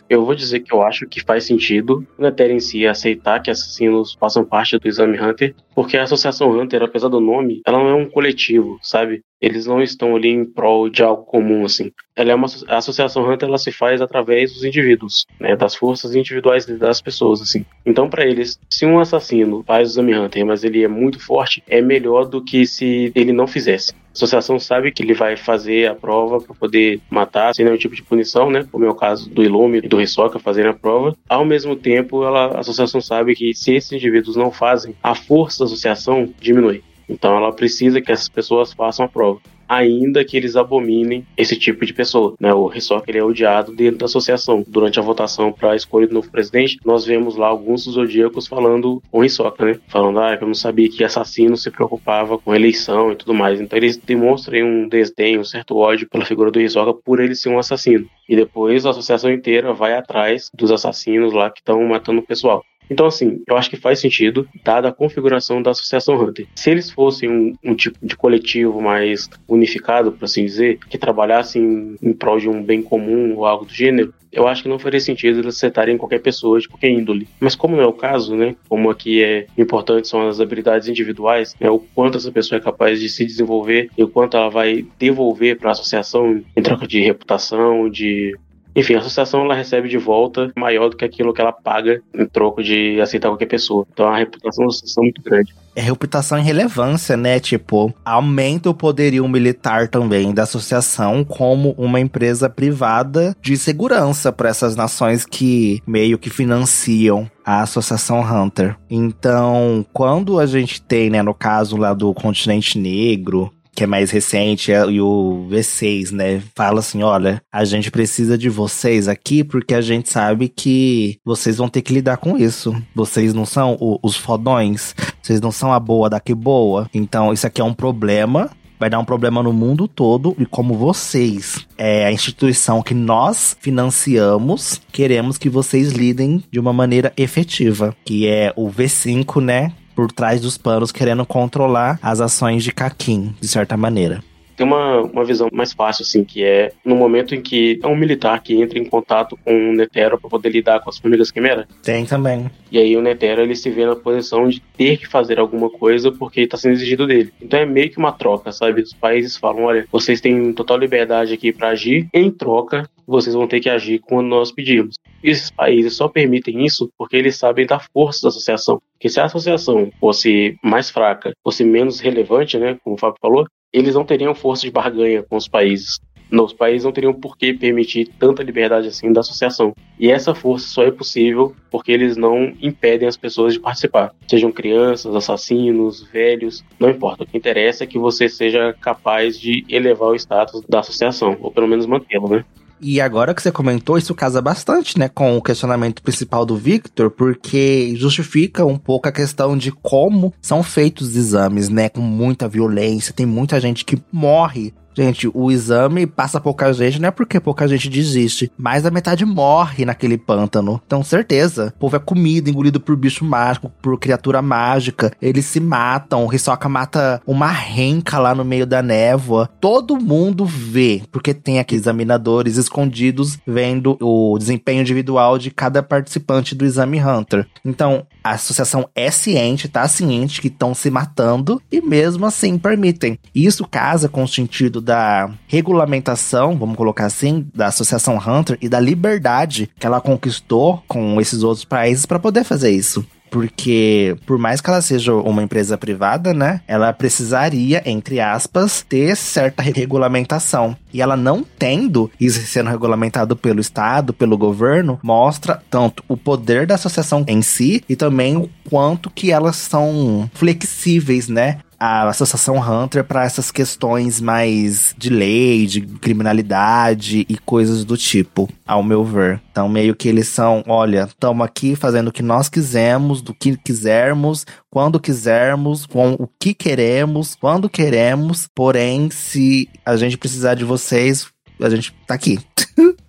Eu 0.09 0.25
vou 0.25 0.33
dizer 0.33 0.61
que 0.61 0.73
eu 0.73 0.81
acho 0.81 1.05
que 1.05 1.21
faz 1.21 1.43
sentido 1.43 2.05
Nether 2.17 2.51
em 2.51 2.59
si 2.59 2.87
aceitar 2.87 3.41
que 3.41 3.51
assassinos 3.51 4.15
façam 4.17 4.45
parte 4.45 4.77
do 4.77 4.87
Exame 4.87 5.19
Hunter, 5.19 5.53
porque 5.75 5.97
a 5.97 6.03
Associação 6.03 6.49
Hunter, 6.51 6.81
apesar 6.81 7.09
do 7.09 7.19
nome, 7.19 7.61
ela 7.65 7.77
não 7.77 7.89
é 7.89 7.93
um 7.93 8.09
coletivo, 8.09 8.79
sabe? 8.81 9.21
Eles 9.39 9.67
não 9.67 9.81
estão 9.81 10.15
ali 10.15 10.29
em 10.29 10.45
prol 10.45 10.89
de 10.89 11.03
algo 11.03 11.23
comum, 11.23 11.65
assim. 11.65 11.91
Ela 12.15 12.31
é 12.31 12.35
uma, 12.35 12.47
a 12.67 12.77
Associação 12.77 13.29
Hunter 13.29 13.47
ela 13.47 13.57
se 13.59 13.71
faz 13.71 14.01
através 14.01 14.53
dos 14.53 14.63
indivíduos, 14.63 15.25
né? 15.39 15.55
Das 15.55 15.75
forças 15.75 16.15
individuais 16.15 16.65
das 16.65 17.01
pessoas, 17.01 17.41
assim. 17.41 17.63
Então, 17.85 18.09
para 18.09 18.25
eles, 18.25 18.59
se 18.69 18.85
um 18.85 18.99
assassino 18.99 19.63
faz 19.67 19.89
o 19.89 19.91
Exame 19.91 20.15
Hunter, 20.15 20.45
mas 20.45 20.63
ele 20.63 20.83
é 20.83 20.87
muito 20.87 21.23
forte, 21.23 21.61
é 21.67 21.81
melhor 21.81 22.25
do 22.25 22.43
que 22.43 22.65
se 22.65 23.11
ele 23.13 23.31
não 23.31 23.45
fizesse. 23.45 23.93
A 23.93 24.13
associação 24.13 24.57
sabe 24.57 24.91
que 24.91 25.03
ele 25.03 25.13
vai 25.13 25.37
fazer 25.37 25.87
a 25.87 25.93
prova 25.93 26.41
para 26.41 26.55
poder 26.55 26.99
matar 27.11 27.36
sem 27.53 27.65
nenhum 27.65 27.77
tipo 27.77 27.95
de 27.95 28.03
punição, 28.03 28.49
né? 28.49 28.65
Como 28.71 28.85
é 28.85 28.89
o 28.89 28.95
caso 28.95 29.29
do 29.29 29.43
Ilume 29.43 29.79
e 29.79 29.87
do 29.87 30.01
Hisoka 30.01 30.39
fazendo 30.39 30.69
a 30.69 30.73
prova. 30.73 31.15
Ao 31.27 31.45
mesmo 31.45 31.75
tempo, 31.75 32.23
ela, 32.23 32.57
a 32.57 32.59
associação 32.59 33.01
sabe 33.01 33.35
que 33.35 33.53
se 33.53 33.73
esses 33.73 33.91
indivíduos 33.91 34.35
não 34.35 34.51
fazem, 34.51 34.95
a 35.01 35.15
força 35.15 35.59
da 35.59 35.65
associação 35.65 36.33
diminui. 36.39 36.83
Então 37.09 37.35
ela 37.37 37.53
precisa 37.53 38.01
que 38.01 38.11
essas 38.11 38.29
pessoas 38.29 38.73
façam 38.73 39.05
a 39.05 39.09
prova 39.09 39.39
ainda 39.67 40.23
que 40.23 40.37
eles 40.37 40.55
abominem 40.55 41.25
esse 41.35 41.57
tipo 41.57 41.85
de 41.85 41.93
pessoa. 41.93 42.35
Né? 42.39 42.53
O 42.53 42.71
Hisoka 42.73 43.09
ele 43.09 43.19
é 43.19 43.23
odiado 43.23 43.73
dentro 43.73 43.99
da 43.99 44.05
associação. 44.05 44.63
Durante 44.67 44.99
a 44.99 45.03
votação 45.03 45.51
para 45.51 45.71
a 45.71 45.75
escolha 45.75 46.07
do 46.07 46.13
novo 46.13 46.31
presidente, 46.31 46.79
nós 46.85 47.05
vemos 47.05 47.35
lá 47.35 47.47
alguns 47.47 47.85
dos 47.85 47.95
zodíacos 47.95 48.47
falando 48.47 49.01
com 49.11 49.19
o 49.19 49.25
Hisoka, 49.25 49.65
né? 49.65 49.79
Falando, 49.87 50.19
ah, 50.19 50.37
eu 50.39 50.47
não 50.47 50.53
sabia 50.53 50.89
que 50.89 51.03
assassino 51.03 51.57
se 51.57 51.71
preocupava 51.71 52.37
com 52.37 52.53
eleição 52.53 53.11
e 53.11 53.15
tudo 53.15 53.33
mais. 53.33 53.59
Então 53.59 53.77
eles 53.77 53.97
demonstram 53.97 54.65
um 54.65 54.87
desdém, 54.87 55.37
um 55.37 55.43
certo 55.43 55.75
ódio 55.77 56.07
pela 56.09 56.25
figura 56.25 56.51
do 56.51 56.61
Hisoka 56.61 56.93
por 56.93 57.19
ele 57.19 57.35
ser 57.35 57.49
um 57.49 57.59
assassino. 57.59 58.07
E 58.27 58.35
depois 58.35 58.85
a 58.85 58.91
associação 58.91 59.31
inteira 59.31 59.73
vai 59.73 59.93
atrás 59.93 60.49
dos 60.53 60.71
assassinos 60.71 61.33
lá 61.33 61.49
que 61.49 61.59
estão 61.59 61.83
matando 61.85 62.19
o 62.19 62.25
pessoal. 62.25 62.63
Então, 62.89 63.05
assim, 63.05 63.41
eu 63.47 63.57
acho 63.57 63.69
que 63.69 63.77
faz 63.77 63.99
sentido, 63.99 64.47
dada 64.63 64.89
a 64.89 64.93
configuração 64.93 65.61
da 65.61 65.71
Associação 65.71 66.15
Hunter. 66.15 66.47
Se 66.55 66.69
eles 66.69 66.89
fossem 66.89 67.29
um, 67.29 67.55
um 67.63 67.75
tipo 67.75 67.97
de 68.01 68.15
coletivo 68.15 68.81
mais 68.81 69.29
unificado, 69.47 70.11
por 70.11 70.25
assim 70.25 70.45
dizer, 70.45 70.79
que 70.89 70.97
trabalhassem 70.97 71.95
em, 72.01 72.13
prol 72.13 72.39
de 72.39 72.49
um 72.49 72.63
bem 72.63 72.81
comum 72.81 73.35
ou 73.35 73.45
algo 73.45 73.65
do 73.65 73.73
gênero, 73.73 74.13
eu 74.31 74.47
acho 74.47 74.63
que 74.63 74.69
não 74.69 74.77
faria 74.77 74.99
sentido 74.99 75.39
eles 75.39 75.55
acertarem 75.55 75.97
qualquer 75.97 76.19
pessoa 76.19 76.59
de 76.59 76.67
qualquer 76.67 76.89
índole. 76.89 77.27
Mas 77.39 77.55
como 77.55 77.75
não 77.75 77.83
é 77.83 77.87
o 77.87 77.93
caso, 77.93 78.35
né? 78.35 78.55
Como 78.67 78.89
aqui 78.89 79.23
é 79.23 79.47
importante 79.57 80.07
são 80.07 80.27
as 80.27 80.39
habilidades 80.39 80.87
individuais, 80.87 81.55
né, 81.59 81.69
o 81.69 81.79
quanto 81.79 82.17
essa 82.17 82.31
pessoa 82.31 82.59
é 82.59 82.61
capaz 82.61 82.99
de 82.99 83.09
se 83.09 83.25
desenvolver 83.25 83.89
e 83.97 84.03
o 84.03 84.07
quanto 84.07 84.37
ela 84.37 84.49
vai 84.49 84.85
devolver 84.99 85.57
para 85.57 85.69
a 85.69 85.71
associação 85.71 86.43
em 86.55 86.61
troca 86.61 86.85
de 86.87 87.01
reputação, 87.01 87.89
de 87.89 88.37
Enfim, 88.77 88.93
a 88.93 88.99
associação 88.99 89.41
ela 89.41 89.55
recebe 89.55 89.89
de 89.89 89.97
volta 89.97 90.51
maior 90.55 90.89
do 90.89 90.95
que 90.95 91.03
aquilo 91.03 91.33
que 91.33 91.41
ela 91.41 91.51
paga 91.51 91.99
em 92.13 92.27
troco 92.27 92.61
de 92.61 93.01
aceitar 93.01 93.29
qualquer 93.29 93.47
pessoa. 93.47 93.87
Então 93.91 94.07
a 94.07 94.17
reputação 94.17 94.65
da 94.65 94.69
associação 94.69 95.03
é 95.03 95.05
muito 95.05 95.21
grande 95.23 95.55
é 95.77 95.81
reputação 95.81 96.39
e 96.39 96.41
relevância, 96.41 97.15
né? 97.15 97.39
Tipo, 97.39 97.93
aumenta 98.03 98.67
o 98.67 98.73
poderio 98.73 99.27
militar 99.27 99.87
também 99.87 100.33
da 100.33 100.41
associação 100.41 101.23
como 101.23 101.75
uma 101.77 101.99
empresa 101.99 102.49
privada 102.49 103.37
de 103.39 103.55
segurança 103.55 104.31
para 104.31 104.49
essas 104.49 104.75
nações 104.75 105.23
que 105.23 105.79
meio 105.85 106.17
que 106.17 106.31
financiam 106.31 107.29
a 107.45 107.61
Associação 107.61 108.21
Hunter. 108.21 108.75
Então, 108.89 109.85
quando 109.93 110.39
a 110.39 110.47
gente 110.47 110.81
tem, 110.81 111.11
né, 111.11 111.21
no 111.21 111.33
caso 111.33 111.77
lá 111.77 111.93
do 111.93 112.11
continente 112.13 112.77
negro, 112.79 113.53
que 113.77 113.83
é 113.83 113.87
mais 113.87 114.09
recente, 114.09 114.71
é, 114.71 114.83
e 114.89 114.99
o 114.99 115.47
V6, 115.51 116.11
né? 116.11 116.41
Fala 116.55 116.79
assim: 116.79 117.03
olha, 117.03 117.39
a 117.53 117.63
gente 117.63 117.91
precisa 117.91 118.35
de 118.35 118.49
vocês 118.49 119.07
aqui 119.07 119.43
porque 119.43 119.75
a 119.75 119.81
gente 119.81 120.09
sabe 120.09 120.49
que 120.49 121.19
vocês 121.23 121.57
vão 121.57 121.69
ter 121.69 121.83
que 121.83 121.93
lidar 121.93 122.17
com 122.17 122.35
isso. 122.35 122.75
Vocês 122.95 123.35
não 123.35 123.45
são 123.45 123.77
o, 123.79 123.99
os 124.01 124.17
fodões, 124.17 124.95
vocês 125.21 125.39
não 125.39 125.51
são 125.51 125.71
a 125.71 125.79
boa 125.79 126.09
daqui 126.09 126.33
boa. 126.33 126.89
Então, 126.91 127.31
isso 127.31 127.45
aqui 127.45 127.61
é 127.61 127.63
um 127.63 127.73
problema 127.73 128.49
vai 128.79 128.91
dar 128.91 128.99
um 128.99 129.05
problema 129.05 129.41
no 129.41 129.51
mundo 129.51 129.87
todo 129.87 130.35
e 130.37 130.45
como 130.45 130.75
vocês 130.75 131.65
é 131.79 132.05
a 132.05 132.11
instituição 132.11 132.83
que 132.83 132.93
nós 132.93 133.57
financiamos, 133.59 134.79
queremos 134.91 135.35
que 135.35 135.49
vocês 135.49 135.93
lidem 135.93 136.43
de 136.51 136.59
uma 136.59 136.71
maneira 136.71 137.11
efetiva, 137.17 137.95
que 138.05 138.27
é 138.27 138.53
o 138.55 138.69
V5, 138.69 139.41
né? 139.41 139.71
Por 139.97 140.11
trás 140.11 140.39
dos 140.39 140.59
panos 140.59 140.91
querendo 140.91 141.25
controlar 141.25 141.97
as 142.03 142.21
ações 142.21 142.63
de 142.63 142.71
Kakin, 142.71 143.35
de 143.41 143.47
certa 143.47 143.75
maneira 143.75 144.23
tem 144.57 144.65
uma, 144.65 145.01
uma 145.01 145.23
visão 145.23 145.47
mais 145.53 145.71
fácil, 145.71 146.01
assim, 146.01 146.23
que 146.23 146.43
é 146.43 146.73
no 146.83 146.95
momento 146.95 147.35
em 147.35 147.41
que 147.41 147.79
é 147.81 147.87
um 147.87 147.95
militar 147.95 148.41
que 148.41 148.59
entra 148.59 148.79
em 148.79 148.85
contato 148.85 149.37
com 149.45 149.69
o 149.69 149.73
Netero 149.73 150.19
para 150.19 150.29
poder 150.31 150.49
lidar 150.49 150.79
com 150.79 150.89
as 150.89 150.97
famílias 150.97 151.29
quimera. 151.29 151.67
Tem 151.83 152.05
também. 152.05 152.49
E 152.71 152.79
aí 152.79 152.97
o 152.97 153.01
Netero 153.01 153.43
ele 153.43 153.55
se 153.55 153.69
vê 153.69 153.85
na 153.85 153.95
posição 153.95 154.49
de 154.49 154.59
ter 154.75 154.97
que 154.97 155.07
fazer 155.07 155.39
alguma 155.39 155.69
coisa 155.69 156.11
porque 156.11 156.41
está 156.41 156.57
sendo 156.57 156.73
exigido 156.73 157.05
dele. 157.05 157.31
Então 157.39 157.59
é 157.59 157.67
meio 157.67 157.91
que 157.91 157.99
uma 157.99 158.11
troca, 158.11 158.51
sabe? 158.51 158.81
Os 158.81 158.93
países 158.93 159.37
falam: 159.37 159.65
olha, 159.65 159.85
vocês 159.91 160.19
têm 160.19 160.51
total 160.53 160.79
liberdade 160.79 161.35
aqui 161.35 161.53
para 161.53 161.69
agir, 161.69 162.07
em 162.11 162.31
troca, 162.31 162.89
vocês 163.05 163.35
vão 163.35 163.47
ter 163.47 163.59
que 163.59 163.69
agir 163.69 163.99
quando 163.99 164.27
nós 164.27 164.51
pedimos. 164.51 164.95
Esses 165.23 165.49
países 165.49 165.95
só 165.95 166.07
permitem 166.07 166.65
isso 166.65 166.89
porque 166.97 167.17
eles 167.17 167.35
sabem 167.35 167.65
da 167.65 167.79
força 167.79 168.23
da 168.23 168.29
associação. 168.29 168.81
Que 168.99 169.09
se 169.09 169.19
a 169.19 169.25
associação 169.25 169.89
fosse 169.99 170.57
mais 170.63 170.89
fraca, 170.89 171.33
fosse 171.43 171.63
menos 171.63 171.99
relevante, 171.99 172.57
né, 172.57 172.77
como 172.83 172.95
o 172.95 172.99
Fábio 172.99 173.17
falou, 173.21 173.45
eles 173.71 173.95
não 173.95 174.05
teriam 174.05 174.33
força 174.33 174.63
de 174.63 174.71
barganha 174.71 175.23
com 175.23 175.35
os 175.35 175.47
países. 175.47 175.99
Os 176.31 176.51
países 176.51 176.83
não 176.83 176.91
teriam 176.91 177.13
por 177.13 177.37
que 177.37 177.53
permitir 177.53 178.09
tanta 178.19 178.43
liberdade 178.43 178.87
assim 178.87 179.13
da 179.13 179.21
associação. 179.21 179.73
E 179.97 180.11
essa 180.11 180.35
força 180.35 180.67
só 180.67 180.83
é 180.83 180.91
possível 180.91 181.55
porque 181.71 181.91
eles 181.91 182.17
não 182.17 182.53
impedem 182.61 183.07
as 183.07 183.15
pessoas 183.15 183.53
de 183.53 183.59
participar. 183.59 184.13
Sejam 184.27 184.51
crianças, 184.51 185.15
assassinos, 185.15 186.03
velhos, 186.03 186.63
não 186.79 186.89
importa. 186.89 187.23
O 187.23 187.25
que 187.25 187.37
interessa 187.37 187.83
é 187.83 187.87
que 187.87 187.97
você 187.97 188.27
seja 188.27 188.73
capaz 188.81 189.39
de 189.39 189.65
elevar 189.69 190.09
o 190.09 190.15
status 190.15 190.61
da 190.67 190.79
associação, 190.79 191.37
ou 191.39 191.51
pelo 191.51 191.67
menos 191.67 191.85
mantê-lo, 191.85 192.29
né? 192.29 192.43
E 192.79 193.01
agora 193.01 193.33
que 193.33 193.41
você 193.41 193.51
comentou, 193.51 193.97
isso 193.97 194.13
casa 194.13 194.41
bastante, 194.41 194.99
né, 194.99 195.09
com 195.09 195.35
o 195.35 195.41
questionamento 195.41 196.01
principal 196.01 196.45
do 196.45 196.55
Victor, 196.55 197.09
porque 197.09 197.93
justifica 197.95 198.65
um 198.65 198.77
pouco 198.77 199.07
a 199.07 199.11
questão 199.11 199.57
de 199.57 199.71
como 199.71 200.33
são 200.41 200.61
feitos 200.61 201.09
os 201.09 201.15
exames, 201.15 201.69
né, 201.69 201.89
com 201.89 202.01
muita 202.01 202.47
violência, 202.47 203.13
tem 203.13 203.25
muita 203.25 203.59
gente 203.59 203.83
que 203.83 204.01
morre 204.11 204.73
Gente, 204.97 205.29
o 205.31 205.51
exame 205.51 206.07
passa 206.07 206.41
pouca 206.41 206.73
gente, 206.73 206.99
não 206.99 207.09
é 207.09 207.11
porque 207.11 207.39
pouca 207.39 207.67
gente 207.67 207.87
desiste, 207.87 208.51
mas 208.57 208.83
a 208.83 208.89
metade 208.89 209.23
morre 209.25 209.85
naquele 209.85 210.17
pântano. 210.17 210.81
Então, 210.87 211.03
certeza. 211.03 211.71
O 211.75 211.81
povo 211.81 211.97
é 211.97 211.99
comido, 211.99 212.49
engolido 212.49 212.79
por 212.79 212.95
bicho 212.95 213.23
mágico, 213.23 213.71
por 213.79 213.99
criatura 213.99 214.41
mágica. 214.41 215.11
Eles 215.21 215.45
se 215.45 215.59
matam. 215.59 216.25
O 216.25 216.33
Hisoka 216.33 216.67
mata 216.67 217.21
uma 217.27 217.51
renca 217.51 218.17
lá 218.17 218.33
no 218.33 218.43
meio 218.43 218.65
da 218.65 218.81
névoa. 218.81 219.47
Todo 219.61 220.01
mundo 220.01 220.45
vê, 220.45 221.03
porque 221.11 221.31
tem 221.31 221.59
aqui 221.59 221.75
examinadores 221.75 222.57
escondidos 222.57 223.37
vendo 223.45 223.99
o 224.01 224.35
desempenho 224.39 224.81
individual 224.81 225.37
de 225.37 225.51
cada 225.51 225.83
participante 225.83 226.55
do 226.55 226.65
exame 226.65 226.99
Hunter. 226.99 227.45
Então, 227.63 228.07
a 228.23 228.31
associação 228.31 228.89
é 228.95 229.11
ciente, 229.11 229.69
tá 229.69 229.87
ciente 229.87 230.41
que 230.41 230.47
estão 230.47 230.73
se 230.73 230.89
matando 230.89 231.61
e 231.71 231.81
mesmo 231.81 232.25
assim 232.25 232.57
permitem. 232.57 233.19
Isso 233.35 233.67
casa 233.67 234.09
com 234.09 234.23
o 234.23 234.27
sentido 234.27 234.81
da 234.87 235.29
regulamentação, 235.47 236.57
vamos 236.57 236.77
colocar 236.77 237.05
assim, 237.05 237.45
da 237.53 237.67
Associação 237.67 238.17
Hunter 238.17 238.57
e 238.61 238.69
da 238.69 238.79
liberdade 238.79 239.69
que 239.77 239.85
ela 239.85 239.99
conquistou 239.99 240.81
com 240.87 241.19
esses 241.19 241.43
outros 241.43 241.65
países 241.65 242.05
para 242.05 242.17
poder 242.17 242.45
fazer 242.45 242.71
isso. 242.71 243.05
Porque, 243.29 244.15
por 244.25 244.37
mais 244.37 244.61
que 244.61 244.69
ela 244.69 244.81
seja 244.81 245.13
uma 245.13 245.43
empresa 245.43 245.77
privada, 245.77 246.33
né? 246.33 246.61
Ela 246.65 246.93
precisaria, 246.93 247.81
entre 247.85 248.21
aspas, 248.21 248.85
ter 248.87 249.17
certa 249.17 249.61
regulamentação. 249.61 250.77
E 250.93 251.01
ela 251.01 251.17
não 251.17 251.45
tendo 251.59 252.09
isso 252.17 252.39
sendo 252.47 252.69
regulamentado 252.69 253.35
pelo 253.35 253.59
Estado, 253.59 254.13
pelo 254.13 254.37
governo, 254.37 254.97
mostra 255.03 255.61
tanto 255.69 256.05
o 256.07 256.15
poder 256.15 256.65
da 256.65 256.75
associação 256.75 257.25
em 257.27 257.41
si 257.41 257.83
e 257.89 257.97
também 257.97 258.37
o 258.37 258.49
quanto 258.69 259.09
que 259.09 259.29
elas 259.29 259.57
são 259.57 260.29
flexíveis, 260.33 261.27
né? 261.27 261.59
A 261.79 262.09
Associação 262.09 262.57
Hunter 262.57 263.03
para 263.03 263.23
essas 263.23 263.51
questões 263.51 264.19
mais 264.19 264.95
de 264.97 265.09
lei, 265.09 265.65
de 265.65 265.81
criminalidade 265.81 267.25
e 267.29 267.37
coisas 267.37 267.85
do 267.85 267.95
tipo, 267.95 268.49
ao 268.65 268.81
meu 268.83 269.03
ver. 269.03 269.41
Então, 269.51 269.69
meio 269.69 269.95
que 269.95 270.07
eles 270.07 270.27
são, 270.27 270.63
olha, 270.67 271.05
estamos 271.07 271.45
aqui 271.45 271.75
fazendo 271.75 272.07
o 272.07 272.11
que 272.11 272.23
nós 272.23 272.49
quisermos, 272.49 273.21
do 273.21 273.33
que 273.33 273.57
quisermos, 273.57 274.45
quando 274.69 274.99
quisermos, 274.99 275.85
com 275.85 276.13
o 276.13 276.27
que 276.39 276.53
queremos, 276.53 277.35
quando 277.35 277.69
queremos. 277.69 278.47
Porém, 278.53 279.09
se 279.09 279.69
a 279.85 279.95
gente 279.95 280.17
precisar 280.17 280.55
de 280.55 280.65
vocês, 280.65 281.27
a 281.59 281.69
gente 281.69 281.93
tá 282.05 282.13
aqui. 282.13 282.39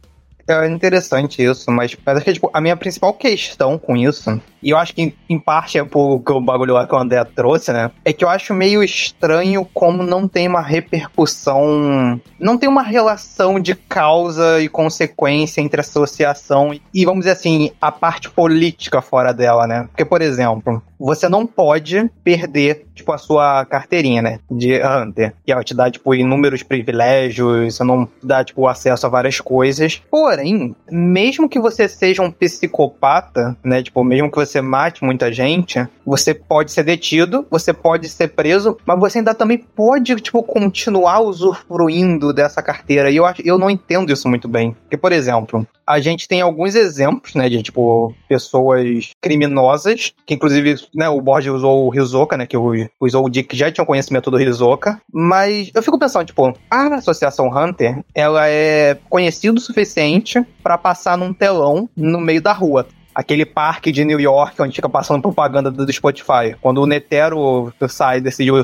É 0.49 0.67
interessante 0.67 1.43
isso, 1.43 1.71
mas 1.71 1.95
parece 1.95 2.25
que 2.25 2.33
tipo, 2.33 2.51
a 2.55 2.61
minha 2.61 2.75
principal 2.75 3.13
questão 3.13 3.79
com 3.79 3.95
isso, 3.95 4.41
e 4.63 4.71
eu 4.71 4.79
acho 4.79 4.95
que 4.95 5.15
em 5.29 5.39
parte 5.39 5.79
é 5.79 5.85
por 5.85 6.21
que 6.21 6.33
o 6.33 6.41
bagulho 6.41 6.73
lá 6.73 6.87
que 6.87 6.95
o 6.95 6.99
André 6.99 7.23
trouxe, 7.23 7.71
né? 7.71 7.91
É 8.03 8.15
que 8.15 8.25
eu 8.25 8.31
acho 8.31 8.55
meio 8.55 8.83
estranho 8.83 9.69
como 9.75 10.03
não 10.03 10.27
tem 10.27 10.49
uma 10.49 10.63
repercussão, 10.63 12.19
não 12.41 12.57
tem 12.57 12.67
uma 12.67 12.83
relação 12.83 13.61
de 13.61 13.75
causa 13.75 14.59
e 14.59 14.69
consequência 14.71 15.61
entre 15.61 15.83
associação 15.83 16.73
e, 16.95 17.05
vamos 17.05 17.21
dizer 17.21 17.33
assim, 17.33 17.71
a 17.79 17.93
parte 17.93 18.31
política 18.31 19.03
fora 19.03 19.35
dela, 19.35 19.67
né? 19.67 19.87
Porque, 19.89 20.05
por 20.05 20.23
exemplo, 20.23 20.83
você 20.99 21.29
não 21.29 21.47
pode 21.47 22.11
perder, 22.25 22.87
tipo, 22.95 23.13
a 23.13 23.19
sua 23.19 23.65
carteirinha, 23.65 24.23
né? 24.23 24.41
De 24.51 24.81
Hunter. 24.83 25.35
Que 25.45 25.53
ela 25.53 25.63
te 25.63 25.75
dá, 25.75 25.91
tipo, 25.91 26.15
inúmeros 26.15 26.63
privilégios, 26.63 27.75
você 27.75 27.85
não 27.85 28.09
dá, 28.23 28.45
tipo, 28.45 28.67
acesso 28.67 29.07
a 29.07 29.11
várias 29.11 29.41
coisas. 29.41 30.03
Porém, 30.11 30.75
mesmo 30.91 31.49
que 31.49 31.61
você 31.61 31.89
seja 31.89 32.23
um 32.23 32.31
psicopata, 32.31 33.57
né? 33.63 33.83
Tipo, 33.83 34.03
mesmo 34.03 34.31
que 34.31 34.37
você 34.37 34.61
mate 34.61 35.05
muita 35.05 35.33
gente, 35.33 35.87
você 36.05 36.35
pode 36.35 36.73
ser 36.73 36.83
detido, 36.83 37.47
você 37.51 37.73
pode 37.73 38.09
ser 38.09 38.29
preso, 38.29 38.77
mas 38.85 38.99
você 38.99 39.19
ainda 39.19 39.35
também 39.35 39.59
pode, 39.59 40.17
tipo, 40.17 40.43
continuar 40.43 41.21
usufruindo 41.21 42.33
dessa 42.33 42.63
carteira. 42.63 43.11
E 43.11 43.17
eu, 43.17 43.27
acho, 43.27 43.43
eu 43.43 43.59
não 43.59 43.71
entendo 43.71 44.13
isso 44.13 44.29
muito 44.29 44.49
bem. 44.49 44.73
Porque, 44.83 44.97
por 44.97 45.13
exemplo, 45.13 45.67
a 45.87 46.01
gente 46.01 46.29
tem 46.29 46.41
alguns 46.41 46.75
exemplos, 46.75 47.35
né, 47.35 47.49
de, 47.49 47.63
tipo, 47.63 48.15
pessoas 48.29 49.11
criminosas, 49.21 50.13
que 50.27 50.35
inclusive, 50.35 50.75
né, 50.95 51.09
o 51.09 51.21
Borges 51.21 51.53
usou 51.53 51.87
o 51.87 51.91
Rizoka, 51.91 52.37
né, 52.37 52.47
que 52.47 52.57
usou 52.57 53.27
o 53.27 53.29
Dick 53.29 53.57
já 53.57 53.71
tinha 53.71 53.85
conhecimento 53.85 54.31
do 54.31 54.37
Rizoka, 54.37 55.01
mas 55.13 55.71
eu 55.75 55.83
fico 55.83 55.99
pensando, 55.99 56.27
tipo, 56.27 56.55
a 56.71 56.95
Associação 56.97 57.49
Hunter, 57.49 58.03
ela 58.15 58.49
é 58.49 58.97
conhecida 59.09 59.57
o 59.57 59.61
suficiente 59.61 60.45
para 60.63 60.79
passar 60.79 61.17
num 61.17 61.33
telão 61.33 61.89
no 61.97 62.21
meio 62.21 62.43
da 62.43 62.53
rua 62.53 62.87
aquele 63.19 63.45
parque 63.45 63.91
de 63.91 64.05
New 64.05 64.21
York 64.21 64.63
onde 64.63 64.77
fica 64.77 64.89
passando 64.89 65.21
propaganda 65.21 65.73
do 65.73 65.93
Spotify. 65.93 66.55
Quando 66.61 66.81
o 66.81 66.87
Netero 66.87 67.75
sai, 67.89 68.21
decidiu 68.21 68.63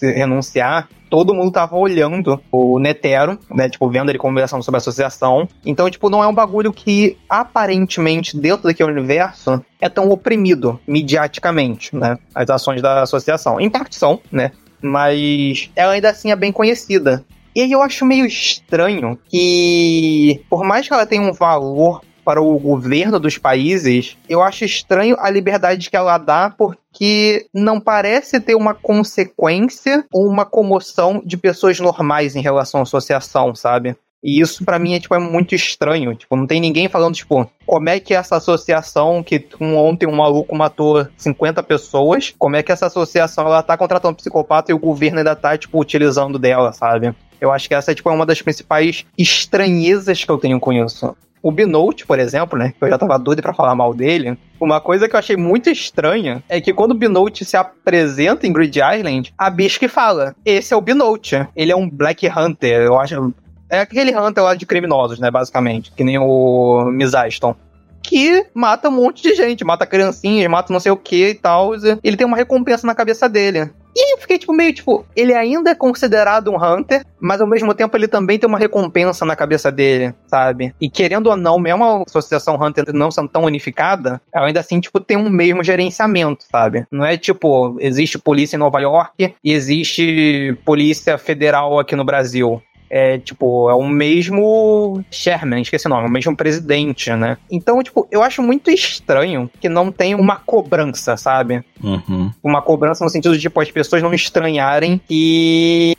renunciar, 0.00 0.88
todo 1.10 1.34
mundo 1.34 1.50
tava 1.50 1.76
olhando 1.76 2.40
o 2.50 2.78
Netero, 2.78 3.38
né? 3.50 3.68
Tipo, 3.68 3.88
vendo 3.88 4.10
ele 4.10 4.18
conversando 4.18 4.62
sobre 4.62 4.76
a 4.76 4.78
associação. 4.78 5.48
Então, 5.64 5.88
tipo, 5.90 6.10
não 6.10 6.22
é 6.22 6.26
um 6.26 6.34
bagulho 6.34 6.72
que 6.72 7.16
aparentemente, 7.28 8.36
dentro 8.36 8.64
daquele 8.64 8.90
universo, 8.90 9.62
é 9.80 9.88
tão 9.88 10.10
oprimido 10.10 10.80
mediaticamente, 10.86 11.94
né? 11.94 12.18
As 12.34 12.48
ações 12.50 12.82
da 12.82 13.02
associação. 13.02 13.60
Em 13.60 13.70
parte 13.70 13.96
são, 13.96 14.20
né? 14.30 14.52
Mas 14.80 15.70
ela 15.74 15.92
ainda 15.92 16.10
assim 16.10 16.30
é 16.30 16.36
bem 16.36 16.52
conhecida. 16.52 17.24
E 17.54 17.62
aí 17.62 17.72
eu 17.72 17.80
acho 17.80 18.04
meio 18.04 18.26
estranho 18.26 19.18
que, 19.30 20.42
por 20.50 20.62
mais 20.62 20.86
que 20.86 20.92
ela 20.92 21.06
tenha 21.06 21.22
um 21.22 21.32
valor 21.32 22.02
para 22.26 22.42
o 22.42 22.58
governo 22.58 23.20
dos 23.20 23.38
países, 23.38 24.18
eu 24.28 24.42
acho 24.42 24.64
estranho 24.64 25.14
a 25.20 25.30
liberdade 25.30 25.88
que 25.88 25.96
ela 25.96 26.18
dá, 26.18 26.50
porque 26.50 27.46
não 27.54 27.78
parece 27.78 28.40
ter 28.40 28.56
uma 28.56 28.74
consequência 28.74 30.04
ou 30.12 30.26
uma 30.26 30.44
comoção 30.44 31.22
de 31.24 31.36
pessoas 31.36 31.78
normais 31.78 32.34
em 32.34 32.42
relação 32.42 32.80
à 32.80 32.82
associação, 32.82 33.54
sabe? 33.54 33.94
E 34.24 34.40
isso 34.40 34.64
para 34.64 34.76
mim 34.76 34.94
é, 34.94 34.98
tipo, 34.98 35.14
é 35.14 35.20
muito 35.20 35.54
estranho. 35.54 36.16
Tipo, 36.16 36.34
não 36.34 36.48
tem 36.48 36.60
ninguém 36.60 36.88
falando, 36.88 37.14
tipo, 37.14 37.48
como 37.64 37.88
é 37.88 38.00
que 38.00 38.12
essa 38.12 38.34
associação, 38.36 39.22
que 39.22 39.46
um, 39.60 39.76
ontem 39.76 40.08
um 40.08 40.16
maluco 40.16 40.56
matou 40.56 41.06
50 41.16 41.62
pessoas, 41.62 42.34
como 42.36 42.56
é 42.56 42.62
que 42.64 42.72
essa 42.72 42.86
associação 42.86 43.46
ela 43.46 43.62
tá 43.62 43.76
contratando 43.76 44.16
psicopata 44.16 44.72
e 44.72 44.74
o 44.74 44.80
governo 44.80 45.18
ainda 45.18 45.36
tá, 45.36 45.56
tipo, 45.56 45.80
utilizando 45.80 46.40
dela, 46.40 46.72
sabe? 46.72 47.14
Eu 47.40 47.52
acho 47.52 47.68
que 47.68 47.74
essa 47.74 47.94
tipo, 47.94 48.10
é 48.10 48.12
uma 48.12 48.26
das 48.26 48.42
principais 48.42 49.06
estranhezas 49.16 50.24
que 50.24 50.30
eu 50.30 50.38
tenho 50.38 50.58
com 50.58 50.72
isso. 50.72 51.14
O 51.46 51.52
Binote, 51.52 52.04
por 52.04 52.18
exemplo, 52.18 52.58
né? 52.58 52.74
Que 52.76 52.84
eu 52.84 52.88
já 52.88 52.98
tava 52.98 53.16
doido 53.16 53.40
para 53.40 53.54
falar 53.54 53.72
mal 53.76 53.94
dele. 53.94 54.36
Uma 54.60 54.80
coisa 54.80 55.08
que 55.08 55.14
eu 55.14 55.18
achei 55.20 55.36
muito 55.36 55.70
estranha 55.70 56.42
é 56.48 56.60
que 56.60 56.74
quando 56.74 56.90
o 56.90 56.98
Binote 56.98 57.44
se 57.44 57.56
apresenta 57.56 58.48
em 58.48 58.52
Grid 58.52 58.76
Island, 58.80 59.32
a 59.38 59.48
Bisque 59.48 59.86
fala: 59.86 60.34
Esse 60.44 60.74
é 60.74 60.76
o 60.76 60.80
Binote. 60.80 61.46
Ele 61.54 61.70
é 61.70 61.76
um 61.76 61.88
Black 61.88 62.26
Hunter. 62.26 62.80
Eu 62.80 62.98
acho. 62.98 63.32
É 63.70 63.78
aquele 63.78 64.12
Hunter 64.12 64.42
lá 64.42 64.56
de 64.56 64.66
criminosos, 64.66 65.20
né? 65.20 65.30
Basicamente. 65.30 65.92
Que 65.92 66.02
nem 66.02 66.18
o 66.18 66.90
Mizaston 66.90 67.54
que 68.06 68.46
mata 68.54 68.88
um 68.88 68.92
monte 68.92 69.22
de 69.22 69.34
gente, 69.34 69.64
mata 69.64 69.84
criancinhas, 69.84 70.48
mata 70.48 70.72
não 70.72 70.80
sei 70.80 70.92
o 70.92 70.96
que 70.96 71.30
e 71.30 71.34
tal. 71.34 71.72
Ele 71.74 72.16
tem 72.16 72.26
uma 72.26 72.36
recompensa 72.36 72.86
na 72.86 72.94
cabeça 72.94 73.28
dele. 73.28 73.70
E 73.98 74.14
eu 74.14 74.18
fiquei, 74.18 74.38
tipo, 74.38 74.52
meio, 74.52 74.74
tipo, 74.74 75.06
ele 75.16 75.32
ainda 75.32 75.70
é 75.70 75.74
considerado 75.74 76.50
um 76.50 76.62
Hunter, 76.62 77.02
mas 77.18 77.40
ao 77.40 77.46
mesmo 77.46 77.72
tempo 77.72 77.96
ele 77.96 78.06
também 78.06 78.38
tem 78.38 78.46
uma 78.46 78.58
recompensa 78.58 79.24
na 79.24 79.34
cabeça 79.34 79.72
dele, 79.72 80.14
sabe? 80.26 80.74
E 80.78 80.90
querendo 80.90 81.28
ou 81.28 81.36
não, 81.36 81.58
mesmo 81.58 81.82
a 81.82 82.02
associação 82.02 82.62
Hunter 82.62 82.92
não 82.92 83.10
sendo 83.10 83.28
tão 83.28 83.44
unificada, 83.44 84.20
ela 84.34 84.48
ainda 84.48 84.60
assim, 84.60 84.80
tipo, 84.80 85.00
tem 85.00 85.16
um 85.16 85.30
mesmo 85.30 85.64
gerenciamento, 85.64 86.44
sabe? 86.44 86.86
Não 86.92 87.06
é 87.06 87.16
tipo, 87.16 87.78
existe 87.80 88.18
polícia 88.18 88.56
em 88.56 88.60
Nova 88.60 88.78
York 88.80 89.34
e 89.42 89.52
existe 89.52 90.54
polícia 90.62 91.16
federal 91.16 91.78
aqui 91.78 91.96
no 91.96 92.04
Brasil 92.04 92.62
é, 92.88 93.18
tipo, 93.18 93.68
é 93.70 93.74
o 93.74 93.86
mesmo 93.86 95.04
chairman, 95.10 95.62
esqueci 95.62 95.86
o 95.86 95.90
nome, 95.90 96.08
o 96.08 96.10
mesmo 96.10 96.36
presidente, 96.36 97.10
né? 97.12 97.36
Então, 97.50 97.82
tipo, 97.82 98.06
eu 98.10 98.22
acho 98.22 98.42
muito 98.42 98.70
estranho 98.70 99.50
que 99.60 99.68
não 99.68 99.90
tem 99.90 100.14
uma 100.14 100.36
cobrança, 100.36 101.16
sabe? 101.16 101.64
Uhum. 101.82 102.30
Uma 102.42 102.62
cobrança 102.62 103.04
no 103.04 103.10
sentido 103.10 103.34
de, 103.34 103.40
tipo, 103.40 103.60
as 103.60 103.70
pessoas 103.70 104.02
não 104.02 104.14
estranharem 104.14 105.00
que 105.06 105.96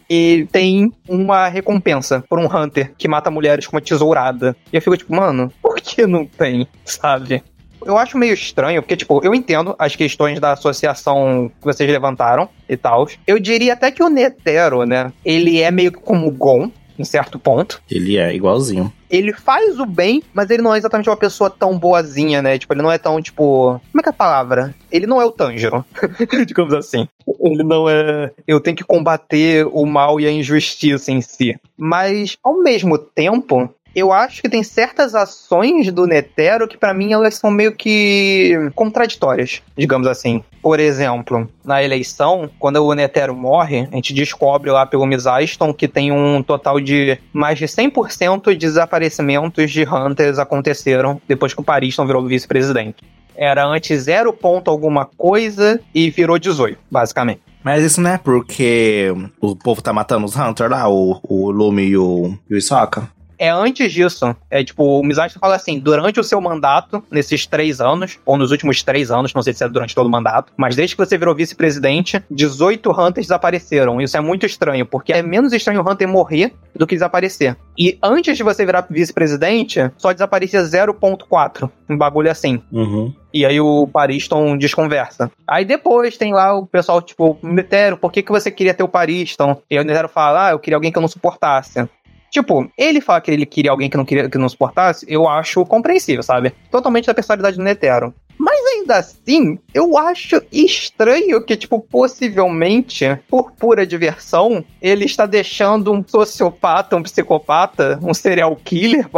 tem 0.51 0.91
uma 1.07 1.47
recompensa 1.47 2.23
por 2.29 2.39
um 2.39 2.45
Hunter 2.45 2.93
que 2.97 3.07
mata 3.07 3.29
mulheres 3.29 3.67
com 3.67 3.75
uma 3.75 3.81
tesourada. 3.81 4.55
E 4.71 4.75
eu 4.75 4.81
fico, 4.81 4.97
tipo, 4.97 5.15
mano, 5.15 5.51
por 5.61 5.75
que 5.75 6.05
não 6.07 6.25
tem, 6.25 6.67
sabe? 6.85 7.43
Eu 7.85 7.97
acho 7.97 8.17
meio 8.17 8.33
estranho, 8.33 8.81
porque, 8.81 8.97
tipo, 8.97 9.21
eu 9.23 9.33
entendo 9.33 9.75
as 9.77 9.95
questões 9.95 10.39
da 10.39 10.53
associação 10.53 11.51
que 11.59 11.65
vocês 11.65 11.89
levantaram 11.89 12.49
e 12.67 12.75
tal. 12.75 13.07
Eu 13.25 13.39
diria 13.39 13.73
até 13.73 13.91
que 13.91 14.03
o 14.03 14.09
Netero, 14.09 14.83
né, 14.83 15.11
ele 15.23 15.61
é 15.61 15.71
meio 15.71 15.91
como 15.91 16.27
o 16.27 16.31
Gon, 16.31 16.71
em 16.97 17.03
certo 17.03 17.37
ponto. 17.37 17.81
Ele 17.89 18.17
é 18.17 18.33
igualzinho. 18.33 18.91
Ele 19.09 19.31
faz 19.31 19.79
o 19.79 19.85
bem, 19.85 20.21
mas 20.33 20.49
ele 20.49 20.61
não 20.61 20.73
é 20.73 20.77
exatamente 20.77 21.09
uma 21.09 21.15
pessoa 21.15 21.49
tão 21.49 21.77
boazinha, 21.77 22.41
né? 22.41 22.57
Tipo, 22.57 22.73
ele 22.73 22.81
não 22.81 22.91
é 22.91 22.97
tão, 22.97 23.21
tipo. 23.21 23.79
Como 23.91 23.99
é 23.99 24.03
que 24.03 24.09
é 24.09 24.11
a 24.11 24.13
palavra? 24.13 24.75
Ele 24.91 25.07
não 25.07 25.21
é 25.21 25.25
o 25.25 25.31
Tanjiro, 25.31 25.85
digamos 26.45 26.73
assim. 26.73 27.07
Ele 27.39 27.63
não 27.63 27.89
é. 27.89 28.31
Eu 28.45 28.59
tenho 28.59 28.75
que 28.75 28.83
combater 28.83 29.65
o 29.71 29.85
mal 29.85 30.19
e 30.19 30.25
a 30.25 30.31
injustiça 30.31 31.11
em 31.11 31.21
si. 31.21 31.55
Mas, 31.77 32.37
ao 32.43 32.61
mesmo 32.61 32.97
tempo, 32.97 33.69
eu 33.97 34.13
acho 34.13 34.43
que 34.43 34.49
tem 34.49 34.61
certas 34.61 35.15
ações 35.15 35.91
do 35.91 36.05
Netero 36.05 36.67
que 36.67 36.77
para 36.77 36.93
mim 36.93 37.13
elas 37.13 37.33
são 37.33 37.49
meio 37.49 37.71
que 37.71 38.53
contraditórias, 38.75 39.63
digamos 39.75 40.07
assim. 40.07 40.43
Por 40.61 40.79
exemplo, 40.79 41.49
na 41.65 41.81
eleição, 41.81 42.47
quando 42.59 42.75
o 42.77 42.93
Netero 42.93 43.35
morre, 43.35 43.87
a 43.91 43.95
gente 43.95 44.13
descobre 44.13 44.69
lá 44.69 44.85
pelo 44.85 45.07
Mizaston 45.07 45.73
que 45.73 45.87
tem 45.87 46.11
um 46.11 46.43
total 46.43 46.79
de 46.79 47.17
mais 47.33 47.57
de 47.57 47.65
100% 47.65 48.51
de 48.51 48.55
desaparecimentos 48.55 49.71
de 49.71 49.83
Hunters 49.83 50.37
aconteceram 50.37 51.19
depois 51.27 51.55
que 51.55 51.61
o 51.61 51.63
Pariston 51.63 52.05
virou 52.05 52.23
vice-presidente. 52.23 52.97
Era 53.35 53.65
antes 53.65 54.03
0 54.03 54.31
ponto 54.31 54.69
alguma 54.69 55.05
coisa 55.05 55.79
e 55.91 56.11
virou 56.11 56.37
18, 56.37 56.77
basicamente. 56.91 57.41
Mas 57.63 57.83
isso 57.83 57.99
não 57.99 58.11
é 58.11 58.17
porque 58.19 59.11
o 59.41 59.55
povo 59.55 59.81
tá 59.81 59.91
matando 59.91 60.25
os 60.25 60.35
Hunters 60.35 60.69
lá, 60.69 60.87
o, 60.87 61.19
o 61.23 61.49
Lume 61.49 61.83
e 61.83 61.97
o, 61.97 62.37
e 62.47 62.53
o 62.53 62.57
Isoka? 62.57 63.16
É 63.37 63.49
antes 63.49 63.91
disso. 63.91 64.35
É 64.49 64.63
tipo, 64.63 64.99
o 64.99 65.03
Mizaki 65.03 65.39
fala 65.39 65.55
assim: 65.55 65.79
durante 65.79 66.19
o 66.19 66.23
seu 66.23 66.39
mandato, 66.41 67.03
nesses 67.11 67.45
três 67.45 67.79
anos, 67.79 68.19
ou 68.25 68.37
nos 68.37 68.51
últimos 68.51 68.83
três 68.83 69.11
anos, 69.11 69.33
não 69.33 69.41
sei 69.41 69.53
se 69.53 69.63
é 69.63 69.69
durante 69.69 69.95
todo 69.95 70.07
o 70.07 70.11
mandato, 70.11 70.51
mas 70.57 70.75
desde 70.75 70.95
que 70.95 71.05
você 71.05 71.17
virou 71.17 71.35
vice-presidente, 71.35 72.23
18 72.29 72.89
Hunters 72.91 73.27
desapareceram. 73.27 74.01
Isso 74.01 74.17
é 74.17 74.21
muito 74.21 74.45
estranho, 74.45 74.85
porque 74.85 75.13
é 75.13 75.21
menos 75.21 75.53
estranho 75.53 75.81
o 75.81 75.89
Hunter 75.89 76.07
morrer 76.07 76.53
do 76.75 76.87
que 76.87 76.95
desaparecer. 76.95 77.55
E 77.77 77.97
antes 78.01 78.37
de 78.37 78.43
você 78.43 78.65
virar 78.65 78.87
vice-presidente, 78.89 79.91
só 79.97 80.11
desaparecia 80.11 80.61
0.4. 80.61 81.69
Um 81.89 81.97
bagulho 81.97 82.31
assim. 82.31 82.61
Uhum. 82.71 83.13
E 83.33 83.45
aí 83.45 83.59
o 83.59 83.87
Pariston 83.87 84.57
desconversa. 84.57 85.31
Aí 85.47 85.63
depois 85.63 86.17
tem 86.17 86.33
lá 86.33 86.57
o 86.57 86.65
pessoal, 86.65 87.01
tipo, 87.01 87.37
Netero, 87.43 87.97
por 87.97 88.11
que, 88.11 88.23
que 88.23 88.31
você 88.31 88.49
queria 88.49 88.73
ter 88.73 88.83
o 88.83 88.87
Pariston? 88.87 89.61
E 89.69 89.77
aí 89.77 89.83
o 89.83 89.85
Netero 89.85 90.09
fala, 90.09 90.47
ah, 90.47 90.51
eu 90.51 90.59
queria 90.59 90.75
alguém 90.75 90.91
que 90.91 90.97
eu 90.97 91.01
não 91.01 91.07
suportasse. 91.07 91.87
Tipo, 92.31 92.69
ele 92.77 93.01
falar 93.01 93.21
que 93.21 93.31
ele 93.31 93.45
queria 93.45 93.71
alguém 93.71 93.89
que 93.89 93.97
não 93.97 94.05
queria 94.05 94.29
que 94.29 94.37
não 94.37 94.49
suportasse, 94.49 95.05
eu 95.09 95.27
acho 95.27 95.65
compreensível, 95.65 96.23
sabe? 96.23 96.53
Totalmente 96.71 97.07
da 97.07 97.13
personalidade 97.13 97.57
do 97.57 97.63
Netero. 97.63 98.13
Mas 98.37 98.63
ainda 98.65 98.97
assim, 98.97 99.57
eu 99.73 99.97
acho 99.97 100.41
estranho 100.51 101.43
que, 101.43 101.57
tipo, 101.57 101.79
possivelmente, 101.79 103.17
por 103.27 103.51
pura 103.51 103.85
diversão, 103.85 104.63
ele 104.79 105.05
está 105.05 105.25
deixando 105.25 105.91
um 105.91 106.03
sociopata, 106.07 106.95
um 106.95 107.01
psicopata, 107.01 107.99
um 108.01 108.13
serial 108.13 108.55
killer, 108.55 109.09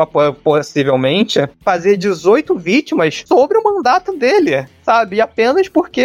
possivelmente, 0.41 1.39
fazer 1.61 1.97
18 1.97 2.57
vítimas 2.57 3.23
sobre 3.27 3.57
o 3.57 3.63
mandato 3.63 4.15
dele 4.17 4.65
sabe? 4.89 5.21
Apenas 5.21 5.69
porque 5.69 6.03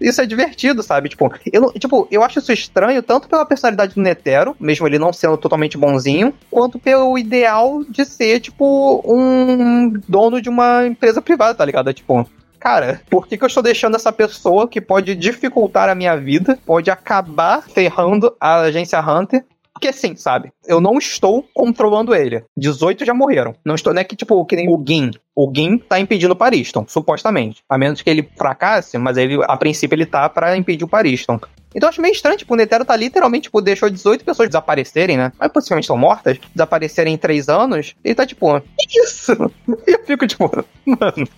isso 0.00 0.20
é 0.20 0.26
divertido, 0.26 0.84
sabe? 0.84 1.08
Tipo, 1.08 1.32
eu, 1.52 1.72
tipo, 1.72 2.06
eu 2.12 2.22
acho 2.22 2.38
isso 2.38 2.52
estranho 2.52 3.02
tanto 3.02 3.28
pela 3.28 3.44
personalidade 3.44 3.96
do 3.96 4.00
Netero, 4.00 4.54
mesmo 4.60 4.86
ele 4.86 5.00
não 5.00 5.12
sendo 5.12 5.36
totalmente 5.36 5.76
bonzinho, 5.76 6.32
quanto 6.48 6.78
pelo 6.78 7.18
ideal 7.18 7.82
de 7.88 8.04
ser, 8.04 8.38
tipo, 8.38 9.02
um 9.04 9.92
dono 10.08 10.40
de 10.40 10.48
uma 10.48 10.86
empresa 10.86 11.20
privada, 11.20 11.56
tá 11.56 11.64
ligado? 11.64 11.92
Tipo, 11.92 12.24
cara, 12.60 13.00
por 13.10 13.26
que, 13.26 13.36
que 13.36 13.42
eu 13.42 13.48
estou 13.48 13.64
deixando 13.64 13.96
essa 13.96 14.12
pessoa 14.12 14.68
que 14.68 14.80
pode 14.80 15.16
dificultar 15.16 15.88
a 15.88 15.94
minha 15.96 16.16
vida, 16.16 16.56
pode 16.64 16.88
acabar 16.88 17.64
ferrando 17.68 18.36
a 18.38 18.60
agência 18.60 19.00
Hunter 19.00 19.44
porque 19.80 19.88
assim, 19.88 20.14
sabe? 20.14 20.52
Eu 20.66 20.78
não 20.78 20.98
estou 20.98 21.42
controlando 21.54 22.14
ele. 22.14 22.44
18 22.54 23.06
já 23.06 23.14
morreram. 23.14 23.54
Não 23.64 23.74
estou, 23.74 23.94
não 23.94 24.02
é 24.02 24.04
que 24.04 24.14
tipo, 24.14 24.44
que 24.44 24.54
nem 24.54 24.68
o 24.68 24.84
Gin. 24.86 25.12
O 25.34 25.50
Gin 25.52 25.78
tá 25.78 25.98
impedindo 25.98 26.34
o 26.34 26.36
Pariston, 26.36 26.84
supostamente. 26.86 27.62
A 27.66 27.78
menos 27.78 28.02
que 28.02 28.10
ele 28.10 28.28
fracasse, 28.36 28.98
mas 28.98 29.16
ele, 29.16 29.40
a 29.42 29.56
princípio, 29.56 29.96
ele 29.96 30.04
tá 30.04 30.28
para 30.28 30.54
impedir 30.54 30.84
o 30.84 30.88
Pariston. 30.88 31.40
Então 31.74 31.86
eu 31.86 31.88
acho 31.88 32.02
meio 32.02 32.12
estranho, 32.12 32.36
tipo, 32.36 32.52
o 32.52 32.56
Netero 32.56 32.84
tá 32.84 32.94
literalmente, 32.94 33.44
tipo, 33.44 33.62
deixou 33.62 33.88
18 33.88 34.24
pessoas 34.24 34.48
desaparecerem, 34.48 35.16
né? 35.16 35.32
Mas 35.38 35.50
possivelmente 35.50 35.84
estão 35.84 35.96
mortas, 35.96 36.38
desaparecerem 36.54 37.14
em 37.14 37.16
3 37.16 37.48
anos. 37.48 37.94
E 38.04 38.14
tá 38.14 38.26
tipo, 38.26 38.60
que 38.60 39.00
isso? 39.00 39.32
E 39.86 39.92
eu 39.92 40.04
fico 40.04 40.26
tipo, 40.26 40.50
mano, 40.84 41.28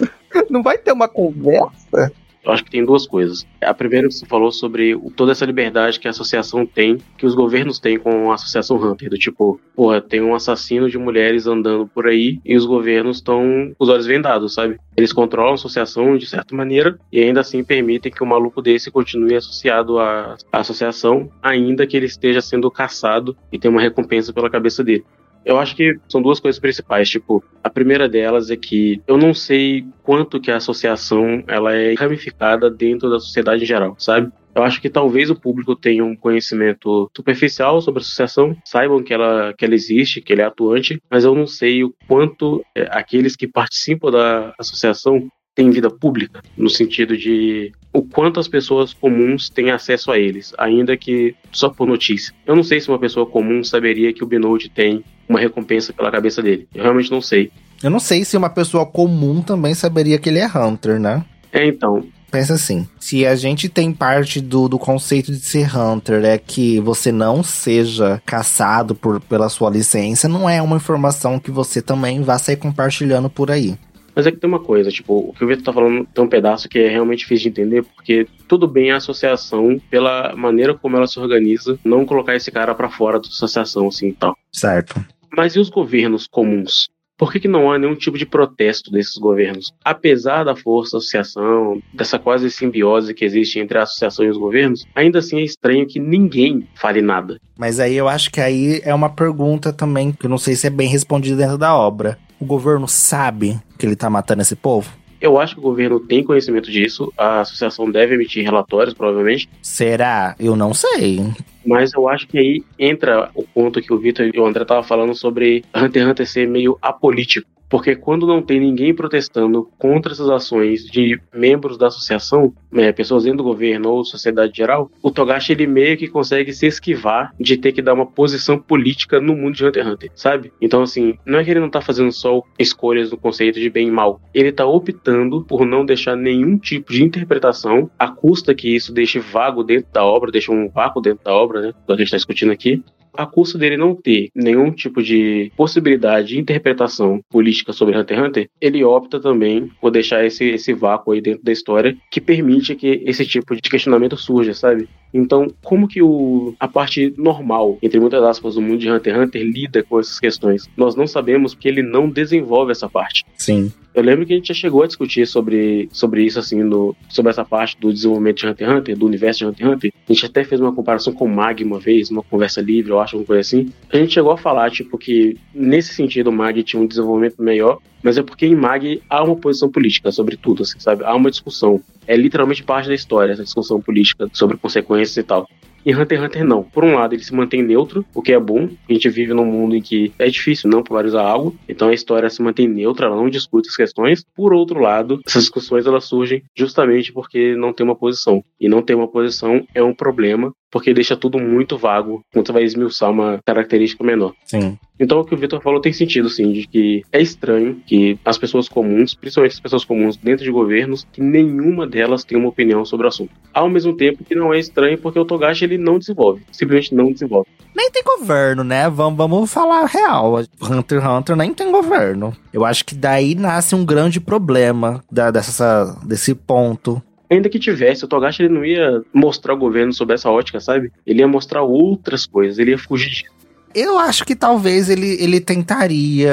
não 0.51 0.63
vai 0.63 0.79
ter 0.79 0.91
uma 0.91 1.07
conversa? 1.07 2.13
Eu 2.45 2.53
acho 2.53 2.65
que 2.65 2.71
tem 2.71 2.85
duas 2.85 3.07
coisas. 3.07 3.47
A 3.61 3.73
primeira 3.73 4.09
que 4.09 4.15
você 4.15 4.27
falou 4.27 4.51
sobre 4.51 4.99
toda 5.17 5.33
essa 5.33 5.45
liberdade 5.45 6.01
que 6.01 6.09
a 6.09 6.11
associação 6.11 6.67
tem, 6.67 6.99
que 7.17 7.25
os 7.25 7.35
governos 7.35 7.79
têm 7.79 7.99
com 7.99 8.31
a 8.31 8.35
associação 8.35 8.77
Hunter, 8.77 9.11
do 9.11 9.19
tipo, 9.19 9.61
porra, 9.77 10.01
tem 10.01 10.21
um 10.21 10.35
assassino 10.35 10.91
de 10.91 10.99
mulheres 10.99 11.47
andando 11.47 11.87
por 11.87 12.07
aí 12.07 12.41
e 12.45 12.57
os 12.57 12.67
governos 12.67 13.19
estão 13.19 13.43
com 13.43 13.75
os 13.79 13.89
olhos 13.89 14.07
vendados, 14.07 14.55
sabe? 14.55 14.79
Eles 14.97 15.13
controlam 15.13 15.53
a 15.53 15.55
associação 15.55 16.17
de 16.17 16.27
certa 16.27 16.55
maneira 16.55 16.99
e 17.13 17.21
ainda 17.21 17.41
assim 17.41 17.63
permitem 17.63 18.13
que 18.13 18.23
um 18.23 18.27
maluco 18.27 18.61
desse 18.61 18.91
continue 18.91 19.37
associado 19.37 19.99
à 19.99 20.37
associação, 20.53 21.31
ainda 21.43 21.87
que 21.87 21.97
ele 21.97 22.07
esteja 22.07 22.41
sendo 22.41 22.71
caçado 22.71 23.37
e 23.51 23.59
tenha 23.59 23.71
uma 23.71 23.81
recompensa 23.81 24.33
pela 24.33 24.51
cabeça 24.51 24.83
dele. 24.83 25.05
Eu 25.45 25.59
acho 25.59 25.75
que 25.75 25.97
são 26.09 26.23
duas 26.23 26.41
coisas 26.41 26.61
principais. 26.61 27.09
Tipo, 27.09 27.43
a 27.63 27.71
primeira 27.71 28.09
delas 28.09 28.51
é 28.51 28.57
que 28.57 29.01
eu 29.07 29.17
não 29.17 29.35
sei 29.35 29.85
quanto 30.03 30.41
que 30.41 30.51
a 30.51 30.57
associação 30.57 31.43
ela 31.47 31.75
é 31.75 31.95
ramificada 31.95 32.71
dentro 32.71 33.11
da 33.11 33.19
sociedade 33.19 33.63
em 33.63 33.67
geral, 33.67 33.97
sabe? 33.99 34.31
Eu 34.55 34.63
acho 34.63 34.81
que 34.81 34.91
talvez 34.91 35.31
o 35.31 35.41
público 35.41 35.75
tenha 35.75 36.05
um 36.05 36.15
conhecimento 36.15 37.11
superficial 37.17 37.81
sobre 37.81 38.01
a 38.01 38.03
associação, 38.03 38.55
saibam 38.65 39.03
que 39.03 39.13
ela, 39.13 39.55
que 39.57 39.65
ela 39.65 39.75
existe, 39.75 40.21
que 40.21 40.33
ela 40.33 40.43
é 40.43 40.45
atuante, 40.45 41.01
mas 41.11 41.25
eu 41.25 41.35
não 41.35 41.47
sei 41.47 41.83
o 41.83 41.95
quanto 42.07 42.63
é, 42.75 42.87
aqueles 42.91 43.35
que 43.35 43.49
participam 43.49 44.11
da 44.11 44.55
associação 44.59 45.27
têm 45.55 45.71
vida 45.71 45.91
pública, 45.91 46.43
no 46.57 46.69
sentido 46.69 47.17
de 47.17 47.73
o 47.93 48.03
quanto 48.03 48.41
as 48.41 48.49
pessoas 48.49 48.93
comuns 48.93 49.51
têm 49.51 49.71
acesso 49.71 50.11
a 50.11 50.19
eles, 50.19 50.55
ainda 50.57 50.97
que 50.97 51.35
só 51.53 51.69
por 51.69 51.87
notícia. 51.87 52.35
Eu 52.47 52.57
não 52.57 52.63
sei 52.63 52.81
se 52.81 52.89
uma 52.89 52.99
pessoa 52.99 53.27
comum 53.27 53.63
saberia 53.63 54.13
que 54.13 54.25
o 54.25 54.27
Binote 54.27 54.69
tem 54.71 55.05
uma 55.29 55.39
recompensa 55.39 55.93
pela 55.93 56.11
cabeça 56.11 56.43
dele. 56.43 56.67
Eu 56.75 56.83
realmente 56.83 57.11
não 57.11 57.21
sei. 57.21 57.51
Eu 57.83 57.91
não 57.91 58.01
sei 58.01 58.25
se 58.25 58.37
uma 58.37 58.49
pessoa 58.49 58.87
comum 58.87 59.43
também 59.43 59.75
saberia 59.75 60.19
que 60.19 60.29
ele 60.29 60.39
é 60.39 60.47
Hunter, 60.47 60.99
né? 60.99 61.25
É, 61.53 61.67
então. 61.67 62.03
pensa 62.31 62.55
assim: 62.55 62.89
se 62.99 63.27
a 63.27 63.37
gente 63.37 63.69
tem 63.69 63.93
parte 63.93 64.41
do, 64.41 64.69
do 64.69 64.79
conceito 64.79 65.31
de 65.31 65.41
ser 65.41 65.77
Hunter 65.77 66.25
é 66.25 66.39
que 66.39 66.81
você 66.81 67.13
não 67.13 67.43
seja 67.43 68.23
caçado 68.25 68.95
por, 68.95 69.21
pela 69.21 69.49
sua 69.49 69.69
licença, 69.69 70.29
não 70.29 70.49
é 70.49 70.63
uma 70.63 70.77
informação 70.77 71.39
que 71.39 71.51
você 71.51 71.83
também 71.83 72.23
vá 72.23 72.39
sair 72.39 72.57
compartilhando 72.57 73.29
por 73.29 73.51
aí. 73.51 73.77
Mas 74.15 74.27
é 74.27 74.31
que 74.31 74.37
tem 74.37 74.49
uma 74.49 74.61
coisa, 74.61 74.91
tipo, 74.91 75.31
o 75.31 75.33
que 75.33 75.45
o 75.45 75.49
Vitor 75.49 75.65
tá 75.65 75.73
falando 75.73 76.07
tem 76.07 76.25
um 76.25 76.29
pedaço 76.29 76.69
que 76.69 76.79
é 76.79 76.89
realmente 76.89 77.21
difícil 77.21 77.45
de 77.45 77.61
entender, 77.61 77.83
porque 77.83 78.27
tudo 78.47 78.69
bem 78.69 78.91
a 78.91 78.97
associação, 78.97 79.81
pela 79.91 80.35
maneira 80.37 80.75
como 80.75 80.97
ela 80.97 81.07
se 81.07 81.19
organiza, 81.19 81.79
não 81.85 82.05
colocar 82.05 82.35
esse 82.35 82.51
cara 82.51 82.75
para 82.75 82.91
fora 82.91 83.19
da 83.19 83.29
associação, 83.29 83.89
assim 83.89 84.09
e 84.09 84.13
tal. 84.13 84.37
Certo. 84.53 85.03
Mas 85.35 85.57
e 85.57 85.61
os 85.61 85.71
governos 85.71 86.27
comuns? 86.27 86.89
Por 87.17 87.31
que, 87.31 87.39
que 87.39 87.47
não 87.47 87.71
há 87.71 87.79
nenhum 87.79 87.95
tipo 87.95 88.19
de 88.19 88.27
protesto 88.27 88.91
desses 88.91 89.17
governos? 89.17 89.73
Apesar 89.85 90.43
da 90.43 90.57
força 90.57 90.93
da 90.93 90.99
associação, 90.99 91.81
dessa 91.95 92.19
quase 92.19 92.51
simbiose 92.51 93.15
que 93.15 93.25
existe 93.25 93.61
entre 93.61 93.79
a 93.79 93.83
associação 93.83 94.25
e 94.25 94.29
os 94.29 94.37
governos, 94.37 94.85
ainda 94.95 95.21
assim 95.21 95.39
é 95.39 95.45
estranho 95.45 95.87
que 95.87 96.01
ninguém 96.01 96.67
fale 96.75 97.01
nada. 97.01 97.39
Mas 97.57 97.79
aí 97.79 97.95
eu 97.95 98.09
acho 98.09 98.29
que 98.31 98.41
aí 98.41 98.81
é 98.83 98.93
uma 98.93 99.09
pergunta 99.09 99.73
também 99.73 100.11
que 100.11 100.27
eu 100.27 100.31
não 100.31 100.39
sei 100.39 100.57
se 100.57 100.67
é 100.67 100.71
bem 100.71 100.89
respondida 100.89 101.37
dentro 101.37 101.57
da 101.57 101.73
obra. 101.77 102.19
O 102.43 102.45
governo 102.45 102.89
sabe 102.89 103.57
que 103.79 103.87
ele 103.87 103.95
tá 103.95 104.11
matando 104.11 104.43
esse 104.43 104.57
povo? 104.57 104.91
Eu 105.21 105.39
acho 105.39 105.55
que 105.55 105.61
o 105.61 105.63
governo 105.63 106.01
tem 106.01 106.25
conhecimento 106.25 106.73
disso, 106.73 107.13
a 107.17 107.43
associação 107.43 107.89
deve 107.89 108.17
emitir 108.17 108.43
relatórios, 108.43 108.93
provavelmente. 108.93 109.49
Será? 109.63 110.35
Eu 110.41 110.57
não 110.57 110.75
sei. 110.75 111.21
Mas 111.65 111.93
eu 111.93 112.09
acho 112.09 112.27
que 112.27 112.37
aí 112.37 112.65
entra 112.77 113.31
o 113.33 113.45
ponto 113.45 113.81
que 113.81 113.93
o 113.93 113.99
Vitor 114.01 114.29
e 114.35 114.41
o 114.41 114.45
André 114.45 114.63
estavam 114.63 114.83
falando 114.83 115.15
sobre 115.15 115.65
Hunter 115.73 116.03
x 116.03 116.11
Hunter 116.11 116.27
ser 116.27 116.49
meio 116.49 116.77
apolítico. 116.83 117.49
Porque 117.73 117.97
quando 117.97 118.27
não 118.27 118.43
tem 118.43 118.61
ninguém 118.61 118.95
protestando 118.95 119.67
contra 119.79 120.13
essas 120.13 120.29
ações 120.29 120.85
de 120.85 121.19
membros 121.33 121.79
da 121.79 121.87
associação, 121.87 122.53
né, 122.71 122.93
pessoas 122.93 123.25
dentro 123.25 123.39
do 123.39 123.45
governo 123.45 123.89
ou 123.89 124.05
sociedade 124.05 124.55
geral, 124.55 124.91
o 125.03 125.11
Togashi 125.11 125.53
ele 125.53 125.67
meio 125.67 125.97
que 125.97 126.07
consegue 126.07 126.53
se 126.53 126.67
esquivar 126.67 127.33
de 127.41 127.57
ter 127.57 127.73
que 127.73 127.81
dar 127.81 127.95
uma 127.95 128.05
posição 128.05 128.59
política 128.59 129.19
no 129.19 129.35
mundo 129.35 129.55
de 129.55 129.65
Hunter 129.65 129.85
x 129.85 129.91
Hunter, 129.91 130.11
sabe? 130.15 130.53
Então, 130.61 130.83
assim, 130.83 131.17
não 131.25 131.39
é 131.39 131.45
que 131.45 131.51
ele 131.51 131.61
não 131.61 131.71
tá 131.71 131.81
fazendo 131.81 132.13
só 132.13 132.43
escolhas 132.59 133.11
no 133.11 133.17
conceito 133.17 133.59
de 133.59 133.71
bem 133.71 133.89
e 133.89 133.91
mal. 133.91 134.21
Ele 134.35 134.53
tá 134.53 134.67
optando 134.67 135.43
por 135.43 135.65
não 135.65 135.87
deixar 135.87 136.15
nenhum 136.15 136.59
tipo 136.59 136.93
de 136.93 137.03
interpretação, 137.03 137.91
a 137.99 138.07
custa 138.07 138.55
que 138.55 138.69
isso 138.69 138.93
deixe 138.93 139.19
vago 139.19 139.65
dentro 139.65 139.91
da 139.91 140.05
obra, 140.05 140.31
deixa 140.31 140.53
um 140.53 140.69
vácuo 140.69 141.01
dentro 141.01 141.25
da 141.25 141.33
obra, 141.33 141.63
né? 141.63 141.73
Que 141.87 141.93
a 141.95 141.97
gente 141.97 142.11
tá 142.11 142.19
discutindo 142.19 142.53
aqui 142.53 142.85
a 143.15 143.27
custo 143.27 143.59
dele 143.59 143.77
não 143.77 143.95
ter 143.95 144.31
nenhum 144.35 144.71
tipo 144.71 145.03
de 145.03 145.53
possibilidade 145.57 146.29
de 146.29 146.41
interpretação 146.41 147.21
política 147.31 147.73
sobre 147.73 147.97
Hunter 147.97 148.19
x 148.19 148.27
Hunter, 148.27 148.51
ele 148.61 148.85
opta 148.85 149.21
também 149.21 149.71
por 149.81 149.91
deixar 149.91 150.25
esse, 150.25 150.45
esse 150.45 150.73
vácuo 150.73 151.13
aí 151.13 151.21
dentro 151.21 151.45
da 151.45 151.53
história 151.53 151.97
que 152.11 152.21
permite 152.21 152.75
que 152.75 153.03
esse 153.05 153.27
tipo 153.27 153.55
de 153.55 153.63
questionamento 153.63 154.17
surja, 154.17 154.55
sabe? 154.55 154.89
Então, 155.13 155.49
como 155.63 155.87
que 155.87 156.03
o, 156.03 156.55
a 156.59 156.67
parte 156.67 157.13
normal, 157.19 157.79
entre 157.83 158.01
muitas 158.01 158.23
aspas, 158.23 158.55
do 158.55 158.63
mundo 158.63 158.79
de 158.79 158.91
Hunter 158.91 159.15
x 159.15 159.23
Hunter 159.23 159.43
lida 159.43 159.83
com 159.83 160.01
essas 160.01 160.19
questões? 160.19 160.69
Nós 160.77 160.95
não 160.95 161.07
sabemos 161.07 161.55
porque 161.55 161.69
ele 161.69 161.83
não 161.83 162.09
desenvolve 162.09 162.73
essa 162.73 162.89
parte. 162.89 163.25
Sim. 163.37 163.71
Eu 163.95 164.03
lembro 164.03 164.25
que 164.25 164.33
a 164.33 164.37
gente 164.37 164.49
já 164.49 164.55
chegou 164.55 164.83
a 164.83 164.87
discutir 164.87 165.27
sobre, 165.27 165.89
sobre 165.93 166.25
isso, 166.25 166.39
assim, 166.39 166.63
no, 166.63 166.97
sobre 167.09 167.31
essa 167.31 167.45
parte 167.45 167.79
do 167.79 167.93
desenvolvimento 167.93 168.39
de 168.39 168.47
Hunter 168.47 168.69
x 168.69 168.79
Hunter, 168.79 168.99
do 168.99 169.07
universo 169.07 169.39
de 169.41 169.45
Hunter 169.47 169.67
x 169.67 169.75
Hunter. 169.75 169.93
A 170.09 170.13
gente 170.13 170.27
até 170.27 170.45
fez 170.45 170.61
uma 170.61 170.73
comparação 170.73 171.13
com 171.13 171.27
o 171.27 171.29
Mag 171.29 171.63
uma 171.63 171.79
vez, 171.79 172.11
uma 172.11 172.23
conversa 172.23 172.61
livre, 172.61 172.91
eu 172.91 173.01
acho, 173.01 173.17
alguma 173.17 173.27
coisa 173.27 173.41
assim. 173.41 173.71
A 173.93 173.97
gente 173.99 174.15
chegou 174.15 174.33
a 174.33 174.39
falar, 174.39 174.71
tipo, 174.71 174.97
que 174.97 175.37
nesse 175.55 175.95
sentido 175.95 176.29
o 176.29 176.33
Mag 176.33 176.63
tinha 176.63 176.81
um 176.81 176.87
desenvolvimento 176.87 177.43
melhor, 177.43 177.79
mas 178.03 178.17
é 178.17 178.23
porque 178.23 178.47
em 178.47 178.57
Mag 178.57 179.03
há 179.09 179.23
uma 179.23 179.37
posição 179.37 179.71
política 179.71 180.11
sobre 180.11 180.37
tudo, 180.37 180.63
assim, 180.63 180.81
sabe? 180.81 181.05
Há 181.05 181.15
uma 181.15 181.31
discussão. 181.31 181.81
É 182.07 182.17
literalmente 182.17 182.65
parte 182.65 182.89
da 182.89 182.95
história, 182.95 183.33
essa 183.33 183.45
discussão 183.45 183.81
política 183.81 184.29
sobre 184.33 184.57
consequências 184.57 185.17
e 185.17 185.23
tal. 185.23 185.49
E 185.85 185.95
Hunter 185.95 186.19
x 186.19 186.27
Hunter 186.27 186.45
não. 186.45 186.63
Por 186.63 186.85
um 186.85 186.95
lado, 186.95 187.15
ele 187.15 187.23
se 187.23 187.35
mantém 187.35 187.63
neutro, 187.63 188.05
o 188.15 188.23
que 188.23 188.33
é 188.33 188.39
bom. 188.39 188.69
A 188.89 188.93
gente 188.93 189.09
vive 189.09 189.35
num 189.35 189.45
mundo 189.45 189.75
em 189.75 189.83
que 189.83 190.13
é 190.19 190.29
difícil 190.29 190.71
não 190.71 190.83
polarizar 190.83 191.25
algo. 191.25 191.57
Então 191.69 191.89
a 191.89 191.95
história 191.95 192.31
se 192.31 192.43
mantém 192.43 192.69
neutra, 192.69 193.07
ela 193.07 193.17
não 193.17 193.29
discute 193.29 193.69
as 193.69 193.77
questões. 193.77 194.25
Por 194.35 194.53
outro 194.53 194.81
lado, 194.81 195.21
essas 195.27 195.45
discussões 195.45 195.87
elas 195.87 196.05
surgem 196.05 196.43
justamente 196.57 197.13
porque 197.13 197.55
não 197.57 197.73
tem 197.73 197.85
uma 197.85 197.97
posição. 197.97 198.45
E 198.61 198.69
não 198.69 198.83
ter 198.83 198.95
uma 198.95 199.09
posição 199.09 199.67
é 199.75 199.83
um 199.83 199.95
problema, 199.95 200.53
porque 200.73 200.95
deixa 200.95 201.15
tudo 201.15 201.39
muito 201.39 201.77
vago 201.77 202.25
quando 202.33 202.47
você 202.47 202.53
vai 202.53 202.63
esmiuçar 202.65 203.11
uma 203.11 203.39
característica 203.45 204.03
menor. 204.03 204.33
Sim. 204.47 204.79
Então 204.99 205.21
o 205.21 205.25
que 205.25 205.35
o 205.35 205.37
Victor 205.37 205.61
falou 205.61 205.81
tem 205.81 205.93
sentido, 205.93 206.31
sim, 206.31 206.51
de 206.53 206.67
que 206.67 207.03
é 207.13 207.21
estranho 207.21 207.83
que 207.87 208.19
as 208.25 208.39
pessoas 208.39 208.69
comuns, 208.69 209.15
principalmente 209.15 209.53
as 209.53 209.61
pessoas 209.61 209.85
comuns 209.85 210.17
dentro 210.17 210.45
de 210.45 210.51
governos, 210.51 211.07
que 211.13 211.21
nenhuma 211.21 211.87
delas 211.87 212.25
tem 212.25 212.39
uma 212.39 212.49
opinião 212.49 212.85
sobre 212.85 213.07
o 213.07 213.09
assunto. 213.09 213.31
Ao 213.53 213.69
mesmo 213.69 213.95
tempo 213.95 214.25
que 214.25 214.35
não 214.35 214.55
é 214.55 214.59
estranho 214.59 214.97
porque 214.97 215.19
o 215.19 215.25
Togashi 215.25 215.65
ele 215.65 215.77
não 215.77 215.99
desenvolve, 215.99 216.43
simplesmente 216.51 216.95
não 216.95 217.13
desenvolve. 217.13 217.49
Nem 217.75 217.91
tem 217.91 218.03
governo, 218.03 218.65
né? 218.65 218.89
Vamos, 218.89 219.17
vamos 219.17 219.53
falar 219.53 219.85
real. 219.87 220.41
Hunter 220.61 221.01
x 221.01 221.09
Hunter 221.09 221.37
nem 221.37 221.53
tem 221.53 221.71
governo. 221.71 222.35
Eu 222.53 222.65
acho 222.65 222.85
que 222.85 222.95
daí 222.95 223.35
nasce 223.35 223.75
um 223.75 223.85
grande 223.85 224.21
problema 224.21 225.03
da, 225.11 225.31
dessa, 225.31 225.99
desse 226.05 226.35
ponto 226.35 227.03
ainda 227.33 227.49
que 227.49 227.59
tivesse, 227.59 228.05
o 228.05 228.09
Togashi 228.09 228.43
ele 228.43 228.55
não 228.55 228.65
ia 228.65 229.03
mostrar 229.13 229.55
o 229.55 229.59
governo 229.59 229.93
sob 229.93 230.13
essa 230.13 230.31
ótica, 230.31 230.61
sabe? 230.61 230.93
Ele 231.07 231.21
ia 231.21 231.29
mostrar 231.29 231.63
outras 231.63 232.27
coisas, 232.27 232.59
ele 232.59 232.73
ia 232.73 232.79
fugir 232.79 233.11
disso. 233.11 233.42
Eu 233.75 233.99
acho 233.99 234.25
que 234.25 234.35
talvez 234.35 234.89
ele, 234.89 235.17
ele 235.21 235.41
tentaria, 235.41 236.33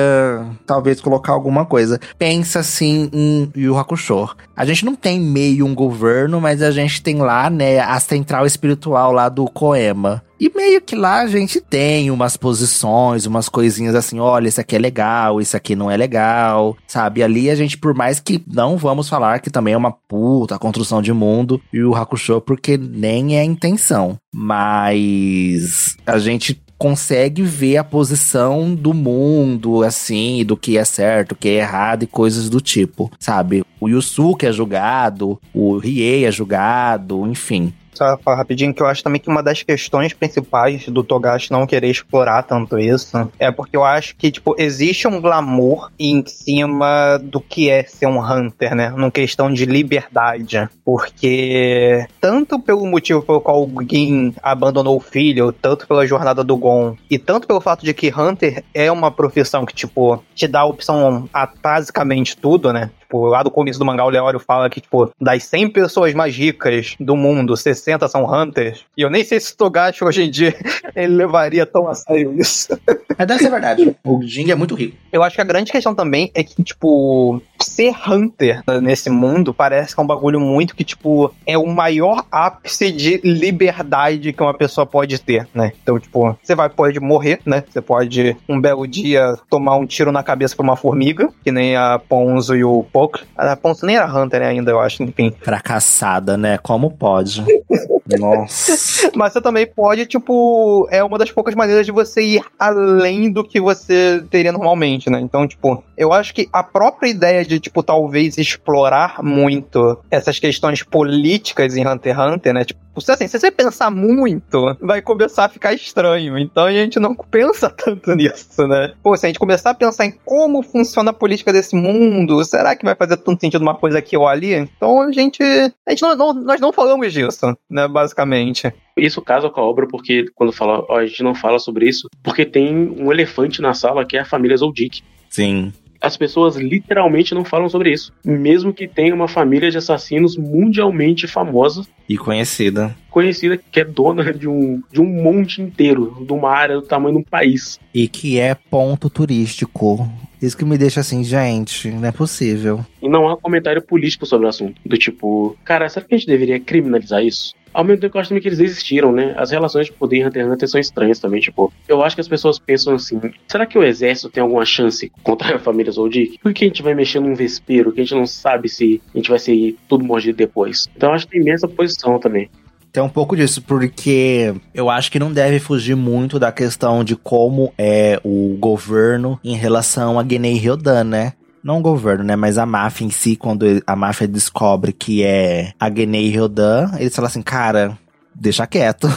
talvez, 0.66 1.02
colocar 1.02 1.34
alguma 1.34 1.66
coisa. 1.66 2.00
Pensa 2.18 2.60
assim 2.60 3.10
em 3.14 3.52
Yu 3.56 3.78
Hakusho. 3.78 4.30
A 4.56 4.66
gente 4.66 4.86
não 4.86 4.96
tem 4.96 5.20
meio 5.20 5.66
um 5.66 5.74
governo, 5.74 6.42
mas 6.42 6.62
a 6.62 6.72
gente 6.72 7.02
tem 7.02 7.18
lá, 7.18 7.50
né, 7.50 7.80
a 7.80 8.00
central 8.00 8.46
espiritual 8.46 9.12
lá 9.12 9.30
do 9.30 9.46
Koema. 9.46 10.24
E 10.40 10.50
meio 10.56 10.80
que 10.80 10.96
lá 10.96 11.20
a 11.22 11.28
gente 11.28 11.60
tem 11.60 12.10
umas 12.10 12.38
posições, 12.38 13.26
umas 13.26 13.50
coisinhas 13.50 13.94
assim, 13.94 14.22
olha, 14.22 14.48
isso 14.48 14.62
aqui 14.62 14.74
é 14.78 14.80
legal, 14.80 15.42
isso 15.42 15.58
aqui 15.58 15.76
não 15.76 15.92
é 15.92 15.98
legal, 15.98 16.78
sabe? 16.88 17.22
Ali 17.22 17.50
a 17.50 17.56
gente, 17.56 17.78
por 17.78 17.94
mais 17.94 18.22
que 18.22 18.42
não 18.48 18.78
vamos 18.78 19.10
falar 19.10 19.40
que 19.40 19.50
também 19.50 19.74
é 19.74 19.78
uma 19.78 19.92
puta 19.92 20.58
construção 20.58 21.02
de 21.02 21.12
mundo 21.12 21.62
e 21.74 21.84
o 21.84 21.94
Hakusho, 21.94 22.40
porque 22.40 22.78
nem 22.78 23.36
é 23.36 23.42
a 23.42 23.46
intenção. 23.46 24.18
Mas 24.34 25.98
a 26.06 26.18
gente 26.18 26.62
consegue 26.80 27.44
ver 27.44 27.76
a 27.76 27.84
posição 27.84 28.74
do 28.74 28.94
mundo, 28.94 29.84
assim, 29.84 30.46
do 30.46 30.56
que 30.56 30.78
é 30.78 30.86
certo, 30.86 31.34
o 31.34 31.36
que 31.36 31.50
é 31.50 31.56
errado 31.56 32.04
e 32.04 32.08
coisas 32.08 32.50
do 32.50 32.62
tipo, 32.62 33.12
sabe? 33.20 33.66
O 33.80 33.88
Yusuke 33.88 34.46
é 34.46 34.52
julgado, 34.52 35.40
o 35.54 35.78
Riei 35.78 36.26
é 36.26 36.32
julgado, 36.32 37.26
enfim 37.28 37.74
só 38.00 38.18
falar 38.18 38.38
rapidinho 38.38 38.74
que 38.74 38.82
eu 38.82 38.88
acho 38.88 39.04
também 39.04 39.20
que 39.20 39.30
uma 39.30 39.44
das 39.44 39.62
questões 39.62 40.14
principais 40.14 40.88
do 40.88 41.04
Togashi 41.04 41.52
não 41.52 41.68
querer 41.68 41.90
explorar 41.90 42.44
tanto 42.44 42.80
isso 42.80 43.30
é 43.38 43.52
porque 43.52 43.76
eu 43.76 43.84
acho 43.84 44.16
que, 44.16 44.32
tipo, 44.32 44.56
existe 44.58 45.06
um 45.08 45.20
glamour 45.20 45.92
em 46.00 46.24
cima 46.26 47.20
do 47.22 47.42
que 47.42 47.70
é 47.70 47.84
ser 47.84 48.08
um 48.08 48.20
Hunter, 48.20 48.74
né? 48.74 48.90
Numa 48.92 49.12
questão 49.12 49.52
de 49.52 49.66
liberdade. 49.66 50.70
Porque, 50.86 52.08
tanto 52.22 52.60
pelo 52.60 52.86
motivo 52.86 53.22
pelo 53.22 53.42
qual 53.42 53.64
o 53.64 53.84
Gin 53.84 54.34
abandonou 54.42 54.96
o 54.96 55.02
filho, 55.02 55.52
tanto 55.52 55.86
pela 55.86 56.08
jornada 56.08 56.44
do 56.44 56.56
Gon, 56.56 56.96
e 57.10 57.20
tanto 57.20 57.48
pelo 57.48 57.60
fato 57.60 57.84
de 57.84 57.94
que 57.94 58.14
Hunter 58.16 58.64
é 58.74 58.90
uma 58.90 59.12
profissão 59.12 59.66
que, 59.66 59.74
tipo, 59.74 60.24
te 60.34 60.48
dá 60.48 60.62
a 60.62 60.66
opção 60.66 61.28
a 61.34 61.50
basicamente 61.62 62.38
tudo, 62.38 62.72
né? 62.72 62.90
Tipo, 63.10 63.26
lá 63.26 63.42
do 63.42 63.50
começo 63.50 63.80
do 63.80 63.86
mangá, 63.86 64.06
o 64.06 64.10
Leório 64.10 64.40
fala 64.40 64.70
que, 64.70 64.80
tipo, 64.80 65.12
das 65.20 65.44
100 65.46 65.70
pessoas 65.70 66.14
mais 66.14 66.36
ricas 66.36 66.96
do 67.00 67.16
mundo, 67.16 67.58
60 67.58 68.08
são 68.08 68.24
Hunters. 68.24 68.86
E 68.96 69.02
eu 69.02 69.10
nem 69.10 69.24
sei 69.24 69.40
se 69.40 69.52
o 69.52 69.58
Togashi 69.58 70.04
hoje 70.04 70.22
em 70.22 70.30
dia 70.30 70.56
ele 70.96 71.16
levaria 71.16 71.66
tão 71.66 71.88
a 71.88 71.96
sério 71.96 72.40
isso. 72.40 72.80
Mas 73.18 73.28
deve 73.28 73.40
ser 73.42 73.50
verdade. 73.50 73.98
O 74.06 74.22
Jing 74.22 74.52
é 74.52 74.56
muito 74.56 74.76
rico. 74.76 74.96
Eu 75.12 75.24
acho 75.24 75.36
que 75.36 75.42
a 75.42 75.46
grande 75.46 75.72
questão 75.72 75.96
também 75.96 76.30
é 76.36 76.44
que, 76.44 76.62
tipo, 76.62 77.42
ser 77.60 77.96
Hunter 78.08 78.62
nesse 78.80 79.10
mundo 79.10 79.56
parece 79.56 79.96
que 79.96 80.00
é 80.00 80.04
um 80.04 80.08
bagulho 80.08 80.40
muito 80.40 80.76
que, 80.76 80.84
tipo, 80.84 81.34
é 81.48 81.58
o 81.58 81.66
maior 81.66 82.24
ápice 82.32 82.92
de 82.92 83.20
liberdade 83.24 84.32
que 84.32 84.44
uma 84.44 84.54
pessoa 84.54 84.86
pode 84.86 85.20
ter, 85.20 85.48
né? 85.52 85.74
Então, 85.82 86.00
tipo, 86.00 86.38
você 86.44 86.54
vai, 86.54 86.70
pode 86.70 87.00
morrer, 87.00 87.40
né? 87.44 87.64
Você 87.68 87.82
pode, 87.82 88.38
um 88.48 88.62
belo 88.62 88.88
dia, 88.88 89.36
tomar 89.50 89.78
um 89.78 89.88
tiro 89.88 90.12
na 90.12 90.22
cabeça 90.22 90.56
por 90.56 90.62
uma 90.62 90.76
formiga, 90.76 91.28
que 91.44 91.52
nem 91.52 91.76
a 91.76 91.98
Ponzo 91.98 92.56
e 92.56 92.64
o 92.64 92.84
pouco. 93.00 93.20
A 93.38 93.56
Ponce 93.56 93.86
nem 93.86 93.96
era 93.96 94.14
Hunter 94.14 94.42
né, 94.42 94.48
ainda, 94.48 94.72
eu 94.72 94.80
acho, 94.80 95.02
enfim. 95.04 95.34
Fracassada, 95.42 96.36
né? 96.36 96.58
Como 96.58 96.92
pode? 96.92 97.46
Nossa. 98.20 99.12
Mas 99.16 99.34
você 99.34 99.42
também 99.42 99.68
pode, 99.68 100.06
tipo, 100.06 100.88
é 100.92 101.04
uma 101.04 101.18
das 101.18 101.32
poucas 101.32 101.56
maneiras 101.56 101.86
de 101.86 101.92
você 101.92 102.22
ir 102.22 102.44
além 102.58 103.32
do 103.32 103.44
que 103.44 103.62
você 103.62 104.24
teria 104.30 104.52
normalmente, 104.52 105.10
né? 105.10 105.20
Então, 105.20 105.48
tipo, 105.48 105.84
eu 105.96 106.12
acho 106.12 106.34
que 106.34 106.50
a 106.52 106.64
própria 106.64 107.10
ideia 107.10 107.46
de, 107.46 107.60
tipo, 107.60 107.84
talvez 107.84 108.38
explorar 108.38 109.24
muito 109.24 109.98
essas 110.10 110.40
questões 110.40 110.84
políticas 110.84 111.76
em 111.76 111.88
Hunter 111.88 112.16
x 112.16 112.34
Hunter, 112.34 112.54
né? 112.54 112.66
Tipo, 112.66 112.80
assim, 113.08 113.28
se 113.28 113.40
você 113.40 113.52
pensar 113.52 113.90
muito, 113.92 114.76
vai 114.82 115.02
começar 115.02 115.46
a 115.46 115.50
ficar 115.50 115.74
estranho. 115.74 116.38
Então 116.38 116.66
a 116.66 116.72
gente 116.72 117.00
não 117.00 117.16
pensa 117.16 117.70
tanto 117.70 118.14
nisso, 118.16 118.68
né? 118.68 118.94
Pô, 119.02 119.16
se 119.16 119.26
a 119.26 119.30
gente 119.30 119.40
começar 119.40 119.72
a 119.72 119.76
pensar 119.76 120.06
em 120.06 120.12
como 120.26 120.62
funciona 120.62 121.12
a 121.12 121.14
política 121.14 121.54
desse 121.54 121.76
mundo, 121.76 122.44
será 122.44 122.76
que 122.76 122.86
vai 122.90 122.96
fazer 122.96 123.18
tanto 123.18 123.42
sentido 123.42 123.62
uma 123.62 123.76
coisa 123.76 124.00
aqui 124.00 124.18
ou 124.18 124.28
ali? 124.28 124.54
Então 124.54 125.02
a 125.02 125.12
gente. 125.12 125.42
A 125.44 125.92
gente 125.92 126.02
não, 126.02 126.16
não, 126.16 126.34
nós 126.34 126.60
não 126.60 126.74
falamos 126.74 127.12
disso, 127.14 127.56
né? 127.70 127.88
Basicamente. 127.88 128.74
Isso 128.98 129.22
casa 129.22 129.50
com 129.50 129.62
a 129.62 129.64
obra, 129.64 129.88
porque 129.88 130.26
quando 130.36 130.52
fala, 130.52 130.86
ó, 130.90 130.98
a 130.98 131.06
gente 131.06 131.24
não 131.24 131.34
fala 131.34 131.60
sobre 131.60 131.88
isso, 131.88 132.08
porque 132.24 132.46
tem 132.46 132.76
um 132.76 133.12
elefante 133.12 133.62
na 133.62 133.74
sala 133.74 134.06
que 134.06 134.18
é 134.18 134.22
a 134.22 134.26
família 134.26 134.58
Zoldyck. 134.58 135.02
Sim 135.30 135.72
as 136.02 136.16
pessoas 136.18 136.56
literalmente 136.56 137.34
não 137.34 137.44
falam 137.44 137.70
sobre 137.70 137.92
isso. 137.92 138.14
Mesmo 138.24 138.74
que 138.74 138.88
tenha 138.88 139.14
uma 139.14 139.28
família 139.28 139.70
de 139.70 139.78
assassinos 139.78 140.38
mundialmente 140.38 141.28
famosa. 141.28 141.86
E 142.08 142.18
conhecida. 142.18 142.96
Conhecida, 143.10 143.58
que 143.58 143.80
é 143.80 143.84
dona 143.84 144.34
de 144.34 144.48
um, 144.48 144.82
de 144.92 145.02
um 145.02 145.06
monte 145.06 145.62
inteiro, 145.62 146.24
de 146.26 146.32
uma 146.32 146.52
área 146.52 146.76
do 146.76 146.82
tamanho 146.82 147.16
de 147.16 147.22
um 147.22 147.24
país. 147.24 147.80
E 147.94 148.08
que 148.08 148.40
é 148.40 148.56
ponto 148.56 149.10
turístico. 149.10 150.10
Isso 150.42 150.58
que 150.58 150.64
me 150.64 150.78
deixa 150.78 151.02
assim, 151.02 151.24
gente, 151.24 151.92
não 151.92 152.08
é 152.08 152.12
possível. 152.12 152.86
E 153.02 153.10
não 153.10 153.28
há 153.28 153.36
comentário 153.36 153.82
político 153.82 154.26
sobre 154.26 154.46
o 154.46 154.50
assunto. 154.50 154.80
Do 154.86 154.98
tipo, 154.98 155.58
cara, 155.66 155.90
será 155.90 156.06
que 156.06 156.16
a 156.16 156.18
gente 156.18 156.28
deveria 156.28 156.60
criminalizar 156.60 157.24
isso? 157.24 157.54
Ao 157.74 157.84
mesmo 157.84 158.02
tempo 158.02 158.12
que 158.12 158.18
eu 158.18 158.22
acho 158.22 158.30
também 158.30 158.42
que 158.42 158.48
eles 158.48 158.60
existiram, 158.60 159.12
né? 159.12 159.34
As 159.38 159.52
relações 159.52 159.88
de 159.88 159.94
poder 159.94 160.18
em 160.18 160.26
Hunter 160.26 160.44
x 160.44 160.52
Hunter 160.52 160.70
são 160.70 160.80
estranhas 160.80 161.20
também, 161.20 161.40
tipo. 161.40 161.72
Eu 161.88 162.04
acho 162.04 162.16
que 162.16 162.22
as 162.22 162.28
pessoas 162.28 162.60
pensam 162.60 162.96
assim: 162.96 163.20
será 163.48 163.66
que 163.66 163.78
o 163.78 163.84
exército 163.84 164.30
tem 164.30 164.42
alguma 164.42 164.66
chance 164.66 165.12
contra 165.24 165.56
a 165.56 165.60
família 165.60 165.92
Zoldyck? 165.92 166.40
Por 166.40 166.54
que 166.54 166.66
a 166.66 166.68
gente 166.68 166.84
vai 166.84 166.94
mexer 166.94 167.20
num 167.20 167.36
vespeiro 167.36 167.92
que 167.92 168.02
a 168.02 168.04
gente 168.04 168.16
não 168.16 168.26
sabe 168.26 168.70
se 168.70 169.02
a 169.14 169.18
gente 169.18 169.30
vai 169.30 169.40
ser 169.40 169.76
tudo 169.88 170.04
mordido 170.04 170.38
depois? 170.38 170.88
Então 170.96 171.10
eu 171.10 171.16
acho 171.16 171.26
que 171.26 171.34
tem 171.34 171.42
imensa 171.42 171.68
posição 171.68 172.20
também. 172.20 172.50
Tem 172.92 173.04
um 173.04 173.10
pouco 173.10 173.36
disso, 173.36 173.62
porque 173.62 174.54
eu 174.74 174.90
acho 174.90 175.12
que 175.12 175.20
não 175.20 175.32
deve 175.32 175.60
fugir 175.60 175.96
muito 175.96 176.40
da 176.40 176.52
questão 176.52 177.04
de 177.04 177.16
como 177.16 177.72
é 177.78 178.20
o 178.24 178.58
governo 178.60 179.40
em 179.44 179.56
relação 179.56 180.20
a 180.20 180.24
Guinea 180.24 180.60
Ryodan, 180.60 181.04
né? 181.04 181.34
Não 181.64 181.80
o 181.80 181.82
governo, 181.82 182.24
né? 182.24 182.36
Mas 182.36 182.58
a 182.58 182.66
máfia 182.66 183.06
em 183.06 183.10
si, 183.10 183.36
quando 183.36 183.66
a 183.86 183.96
máfia 183.96 184.28
descobre 184.28 184.94
que 184.94 185.24
é 185.24 185.74
a 185.80 185.90
Genei 185.90 186.30
Ryodan, 186.30 186.92
eles 186.98 187.16
falam 187.16 187.28
assim, 187.28 187.42
cara, 187.42 187.98
deixa 188.34 188.66
quieto. 188.68 189.08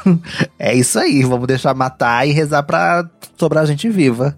é 0.58 0.74
isso 0.74 0.98
aí, 0.98 1.22
vamos 1.22 1.46
deixar 1.46 1.74
matar 1.74 2.26
e 2.26 2.32
rezar 2.32 2.62
pra 2.62 3.08
sobrar 3.36 3.66
gente 3.66 3.88
viva. 3.88 4.36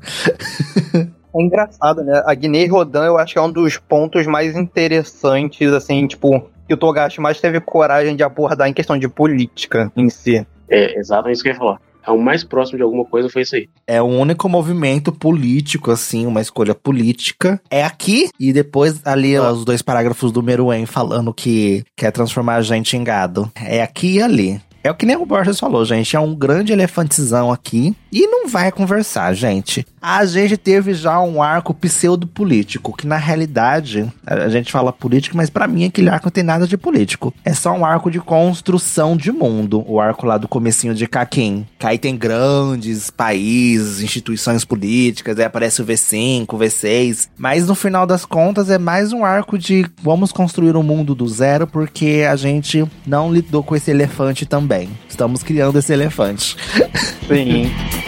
É 1.37 1.43
engraçado, 1.43 2.05
né? 2.05 2.23
A 2.27 2.35
Guiné 2.35 2.67
Rodan 2.67 3.05
eu 3.05 3.19
acho 3.19 3.33
que 3.33 3.39
é 3.39 3.43
um 3.43 3.51
dos 3.51 3.77
pontos 3.77 4.27
mais 4.27 4.57
interessantes, 4.57 5.73
assim, 5.73 6.07
tipo, 6.07 6.49
que 6.69 6.75
o 6.75 6.77
Togashi 6.77 7.21
mais 7.21 7.41
teve 7.41 7.61
coragem 7.61 8.15
de 8.15 8.23
abordar 8.23 8.69
em 8.69 8.73
questão 8.73 8.97
de 8.97 9.09
política 9.09 9.91
em 9.97 10.09
si. 10.09 10.47
É, 10.69 10.99
exatamente 10.99 11.35
isso 11.35 11.43
que 11.43 11.49
eu 11.49 11.53
ia 11.55 11.59
falar 11.59 11.75
é 11.75 11.94
o 12.13 12.21
mais 12.21 12.45
próximo 12.45 12.79
de 12.79 12.83
alguma 12.83 13.05
coisa 13.05 13.29
foi 13.29 13.43
isso 13.43 13.57
aí. 13.57 13.69
É 13.87 14.01
o 14.01 14.07
único 14.07 14.49
movimento 14.49 15.13
político, 15.13 15.91
assim, 15.91 16.27
uma 16.27 16.41
escolha 16.41 16.75
política. 16.75 17.61
É 17.71 17.85
aqui, 17.85 18.29
e 18.39 18.53
depois 18.53 19.01
ali 19.05 19.39
os 19.39 19.65
dois 19.65 19.83
parágrafos 19.83 20.33
do 20.33 20.43
Meruem 20.43 20.87
falando 20.87 21.33
que 21.33 21.85
quer 21.97 22.11
transformar 22.11 22.57
a 22.57 22.63
gente 22.63 22.97
em 22.97 23.05
gado. 23.05 23.51
É 23.57 23.83
aqui 23.83 24.15
e 24.15 24.23
ali. 24.23 24.61
É 24.85 24.91
o 24.91 24.95
que 24.95 25.07
nem 25.07 25.17
o 25.17 25.25
Borges 25.25 25.59
falou, 25.59 25.83
gente. 25.83 26.15
É 26.15 26.21
um 26.21 26.35
grande 26.35 26.71
elefantezão 26.71 27.51
aqui. 27.51 27.97
E 28.15 28.29
não 28.29 28.47
vai 28.47 28.71
conversar, 28.71 29.35
gente. 29.35 29.85
A 30.01 30.25
gente 30.25 30.57
teve 30.57 30.95
já 30.95 31.21
um 31.21 31.43
arco 31.43 31.75
pseudo-político, 31.75 32.97
que 32.97 33.09
na 33.09 33.17
realidade, 33.17 34.09
a 34.25 34.49
gente 34.49 34.71
fala 34.71 34.93
político, 34.93 35.37
mas 35.37 35.51
para 35.51 35.67
mim 35.67 35.85
aquele 35.85 36.09
arco 36.09 36.27
não 36.27 36.31
tem 36.31 36.45
nada 36.45 36.65
de 36.65 36.79
político. 36.79 37.35
É 37.45 37.53
só 37.53 37.73
um 37.73 37.85
arco 37.85 38.13
de 38.13 38.21
construção 38.21 39.17
de 39.17 39.33
mundo. 39.33 39.85
O 39.89 39.99
arco 39.99 40.27
lá 40.27 40.39
do 40.39 40.47
comecinho 40.47 40.95
de 40.95 41.09
Kakin. 41.09 41.67
Que 41.77 41.87
aí 41.89 41.99
tem 41.99 42.17
grandes 42.17 43.11
países, 43.11 44.01
instituições 44.01 44.65
políticas, 44.65 45.37
aí 45.37 45.45
aparece 45.45 45.83
o 45.83 45.85
V5, 45.85 46.45
o 46.53 46.57
V6. 46.57 47.29
Mas 47.37 47.67
no 47.67 47.75
final 47.75 48.07
das 48.07 48.25
contas 48.25 48.71
é 48.71 48.79
mais 48.79 49.13
um 49.13 49.25
arco 49.25 49.59
de 49.59 49.87
vamos 50.01 50.31
construir 50.31 50.77
um 50.77 50.85
mundo 50.85 51.17
do 51.17 51.27
zero, 51.27 51.67
porque 51.67 52.25
a 52.31 52.37
gente 52.37 52.87
não 53.05 53.33
lidou 53.33 53.65
com 53.65 53.75
esse 53.75 53.91
elefante 53.91 54.47
também. 54.47 54.89
Estamos 55.09 55.43
criando 55.43 55.81
esse 55.81 55.93
elefante. 55.93 56.57
Sim. 57.27 57.73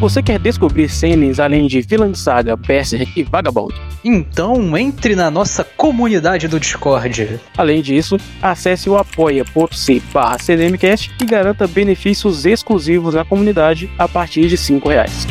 Você 0.00 0.22
quer 0.22 0.38
descobrir 0.38 0.88
cenas 0.88 1.38
além 1.38 1.66
de 1.66 1.82
Villain 1.82 2.14
Saga, 2.14 2.56
Berserk 2.56 3.20
e 3.20 3.22
Vagabond? 3.22 3.74
Então 4.02 4.74
entre 4.78 5.14
na 5.14 5.30
nossa 5.30 5.62
comunidade 5.62 6.48
do 6.48 6.58
Discord. 6.58 7.38
Além 7.54 7.82
disso, 7.82 8.16
acesse 8.40 8.88
o 8.88 8.96
apoia.c 8.96 10.02
barra 10.10 10.38
CDMcast 10.38 11.14
e 11.20 11.24
garanta 11.26 11.68
benefícios 11.68 12.46
exclusivos 12.46 13.12
na 13.12 13.26
comunidade 13.26 13.90
a 13.98 14.08
partir 14.08 14.48
de 14.48 14.56
R$ 14.56 14.80
reais. 14.82 15.26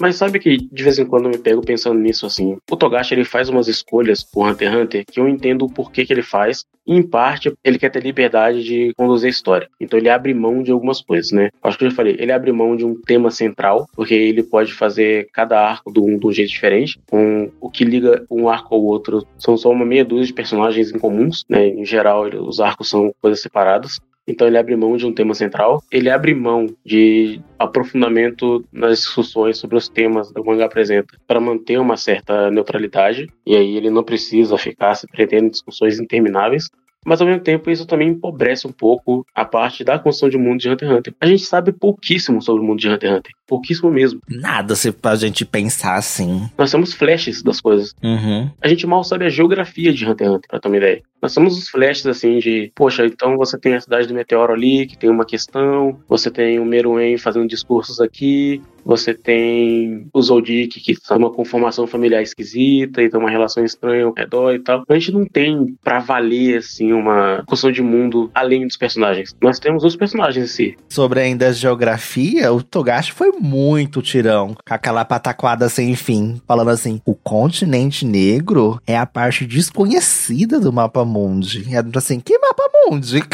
Mas 0.00 0.16
sabe 0.16 0.38
que 0.38 0.56
de 0.56 0.82
vez 0.82 0.98
em 0.98 1.04
quando 1.04 1.26
eu 1.26 1.30
me 1.30 1.38
pego 1.38 1.60
pensando 1.60 1.98
nisso 2.00 2.26
assim. 2.26 2.56
O 2.70 2.76
Togashi 2.76 3.14
ele 3.14 3.24
faz 3.24 3.48
umas 3.48 3.68
escolhas 3.68 4.24
por 4.24 4.48
Hunter 4.48 4.70
x 4.70 4.80
Hunter 4.80 5.04
que 5.06 5.20
eu 5.20 5.28
entendo 5.28 5.66
o 5.66 5.72
porquê 5.72 6.06
que 6.06 6.12
ele 6.12 6.22
faz. 6.22 6.64
E 6.86 6.94
em 6.94 7.02
parte 7.02 7.52
ele 7.62 7.78
quer 7.78 7.90
ter 7.90 8.02
liberdade 8.02 8.64
de 8.64 8.92
conduzir 8.96 9.26
a 9.26 9.30
história. 9.30 9.68
Então 9.78 9.98
ele 9.98 10.08
abre 10.08 10.32
mão 10.32 10.62
de 10.62 10.72
algumas 10.72 11.00
coisas, 11.02 11.30
né? 11.30 11.50
Acho 11.62 11.78
que 11.78 11.84
eu 11.84 11.90
já 11.90 11.96
falei, 11.96 12.16
ele 12.18 12.32
abre 12.32 12.50
mão 12.50 12.74
de 12.74 12.84
um 12.84 13.00
tema 13.00 13.30
central, 13.30 13.86
porque 13.94 14.14
ele 14.14 14.42
pode 14.42 14.72
fazer 14.72 15.28
cada 15.32 15.60
arco 15.60 15.92
de 15.92 16.00
um, 16.00 16.18
de 16.18 16.26
um 16.26 16.32
jeito 16.32 16.50
diferente. 16.50 16.98
Com 17.08 17.50
o 17.60 17.70
que 17.70 17.84
liga 17.84 18.24
um 18.30 18.48
arco 18.48 18.74
ao 18.74 18.82
outro 18.82 19.26
são 19.38 19.56
só 19.56 19.70
uma 19.70 19.84
meia 19.84 20.04
dúzia 20.04 20.26
de 20.26 20.32
personagens 20.32 20.90
incomuns, 20.90 21.44
né? 21.48 21.68
Em 21.68 21.84
geral, 21.84 22.24
os 22.46 22.58
arcos 22.60 22.88
são 22.88 23.12
coisas 23.20 23.42
separadas. 23.42 24.00
Então 24.30 24.46
ele 24.46 24.56
abre 24.56 24.76
mão 24.76 24.96
de 24.96 25.04
um 25.04 25.12
tema 25.12 25.34
central, 25.34 25.82
ele 25.90 26.08
abre 26.08 26.34
mão 26.34 26.66
de 26.84 27.40
aprofundamento 27.58 28.64
nas 28.72 28.98
discussões 28.98 29.58
sobre 29.58 29.76
os 29.76 29.88
temas 29.88 30.30
que 30.32 30.40
o 30.40 30.44
mangá 30.44 30.66
apresenta 30.66 31.16
para 31.26 31.40
manter 31.40 31.78
uma 31.78 31.96
certa 31.96 32.50
neutralidade, 32.50 33.26
e 33.44 33.56
aí 33.56 33.76
ele 33.76 33.90
não 33.90 34.04
precisa 34.04 34.56
ficar 34.56 34.94
se 34.94 35.06
prendendo 35.08 35.46
em 35.46 35.50
discussões 35.50 35.98
intermináveis. 35.98 36.68
Mas 37.04 37.20
ao 37.20 37.26
mesmo 37.26 37.42
tempo 37.42 37.70
isso 37.70 37.86
também 37.86 38.08
empobrece 38.08 38.66
um 38.66 38.72
pouco 38.72 39.24
a 39.34 39.42
parte 39.42 39.82
da 39.82 39.98
construção 39.98 40.28
de 40.28 40.36
mundo 40.36 40.60
de 40.60 40.68
Hunter 40.68 40.86
x 40.86 40.98
Hunter. 40.98 41.14
A 41.18 41.26
gente 41.26 41.44
sabe 41.44 41.72
pouquíssimo 41.72 42.42
sobre 42.42 42.62
o 42.62 42.66
mundo 42.66 42.78
de 42.78 42.90
Hunter 42.90 43.08
x 43.08 43.18
Hunter. 43.18 43.32
Pouquíssimo 43.46 43.90
mesmo. 43.90 44.20
Nada 44.28 44.74
se 44.76 44.92
pra 44.92 45.16
gente 45.16 45.46
pensar 45.46 45.94
assim. 45.94 46.48
Nós 46.58 46.70
temos 46.70 46.92
flashes 46.92 47.42
das 47.42 47.58
coisas. 47.58 47.94
Uhum. 48.02 48.50
A 48.60 48.68
gente 48.68 48.86
mal 48.86 49.02
sabe 49.02 49.24
a 49.24 49.30
geografia 49.30 49.94
de 49.94 50.04
Hunter 50.06 50.26
x 50.26 50.36
Hunter, 50.36 50.50
pra 50.50 50.60
ter 50.60 50.68
uma 50.68 50.76
ideia. 50.76 51.02
Nós 51.20 51.34
temos 51.34 51.58
os 51.58 51.68
flashes 51.68 52.06
assim 52.06 52.38
de, 52.38 52.72
poxa, 52.74 53.04
então 53.04 53.36
você 53.36 53.58
tem 53.58 53.74
a 53.74 53.80
cidade 53.80 54.08
do 54.08 54.14
meteoro 54.14 54.52
ali, 54.52 54.86
que 54.86 54.96
tem 54.96 55.10
uma 55.10 55.24
questão, 55.24 55.98
você 56.08 56.30
tem 56.30 56.58
o 56.58 56.64
Meruem 56.64 57.18
fazendo 57.18 57.46
discursos 57.46 58.00
aqui, 58.00 58.62
você 58.84 59.14
tem 59.14 60.08
o 60.12 60.22
Zoldyck, 60.22 60.80
que 60.80 60.94
tem 60.94 61.16
uma 61.16 61.30
conformação 61.30 61.86
familiar 61.86 62.22
esquisita 62.22 63.02
e 63.02 63.10
tem 63.10 63.20
uma 63.20 63.30
relação 63.30 63.64
estranha 63.64 64.04
ao 64.04 64.12
redor 64.12 64.54
e 64.54 64.58
tal. 64.58 64.82
A 64.88 64.94
gente 64.94 65.12
não 65.12 65.24
tem 65.26 65.76
pra 65.82 65.98
valer, 65.98 66.58
assim, 66.58 66.92
uma 66.92 67.42
construção 67.46 67.72
de 67.72 67.82
mundo 67.82 68.30
além 68.34 68.66
dos 68.66 68.76
personagens. 68.76 69.34
Nós 69.40 69.58
temos 69.58 69.84
os 69.84 69.96
personagens 69.96 70.44
em 70.44 70.48
si. 70.48 70.76
Sobre 70.88 71.20
ainda 71.20 71.48
a 71.48 71.52
geografia, 71.52 72.52
o 72.52 72.62
Togashi 72.62 73.12
foi 73.12 73.32
muito 73.32 74.02
tirão, 74.02 74.56
aquela 74.66 75.04
pataquada 75.04 75.68
sem 75.68 75.94
fim, 75.94 76.40
falando 76.46 76.70
assim: 76.70 77.00
o 77.04 77.14
continente 77.14 78.04
negro 78.06 78.80
é 78.86 78.96
a 78.96 79.06
parte 79.06 79.46
desconhecida 79.46 80.58
do 80.58 80.72
mapa 80.72 81.04
mundi. 81.10 81.66
É 81.74 81.82
assim, 81.98 82.20
que 82.20 82.38
mapa 82.38 82.62
mundi? 82.86 83.20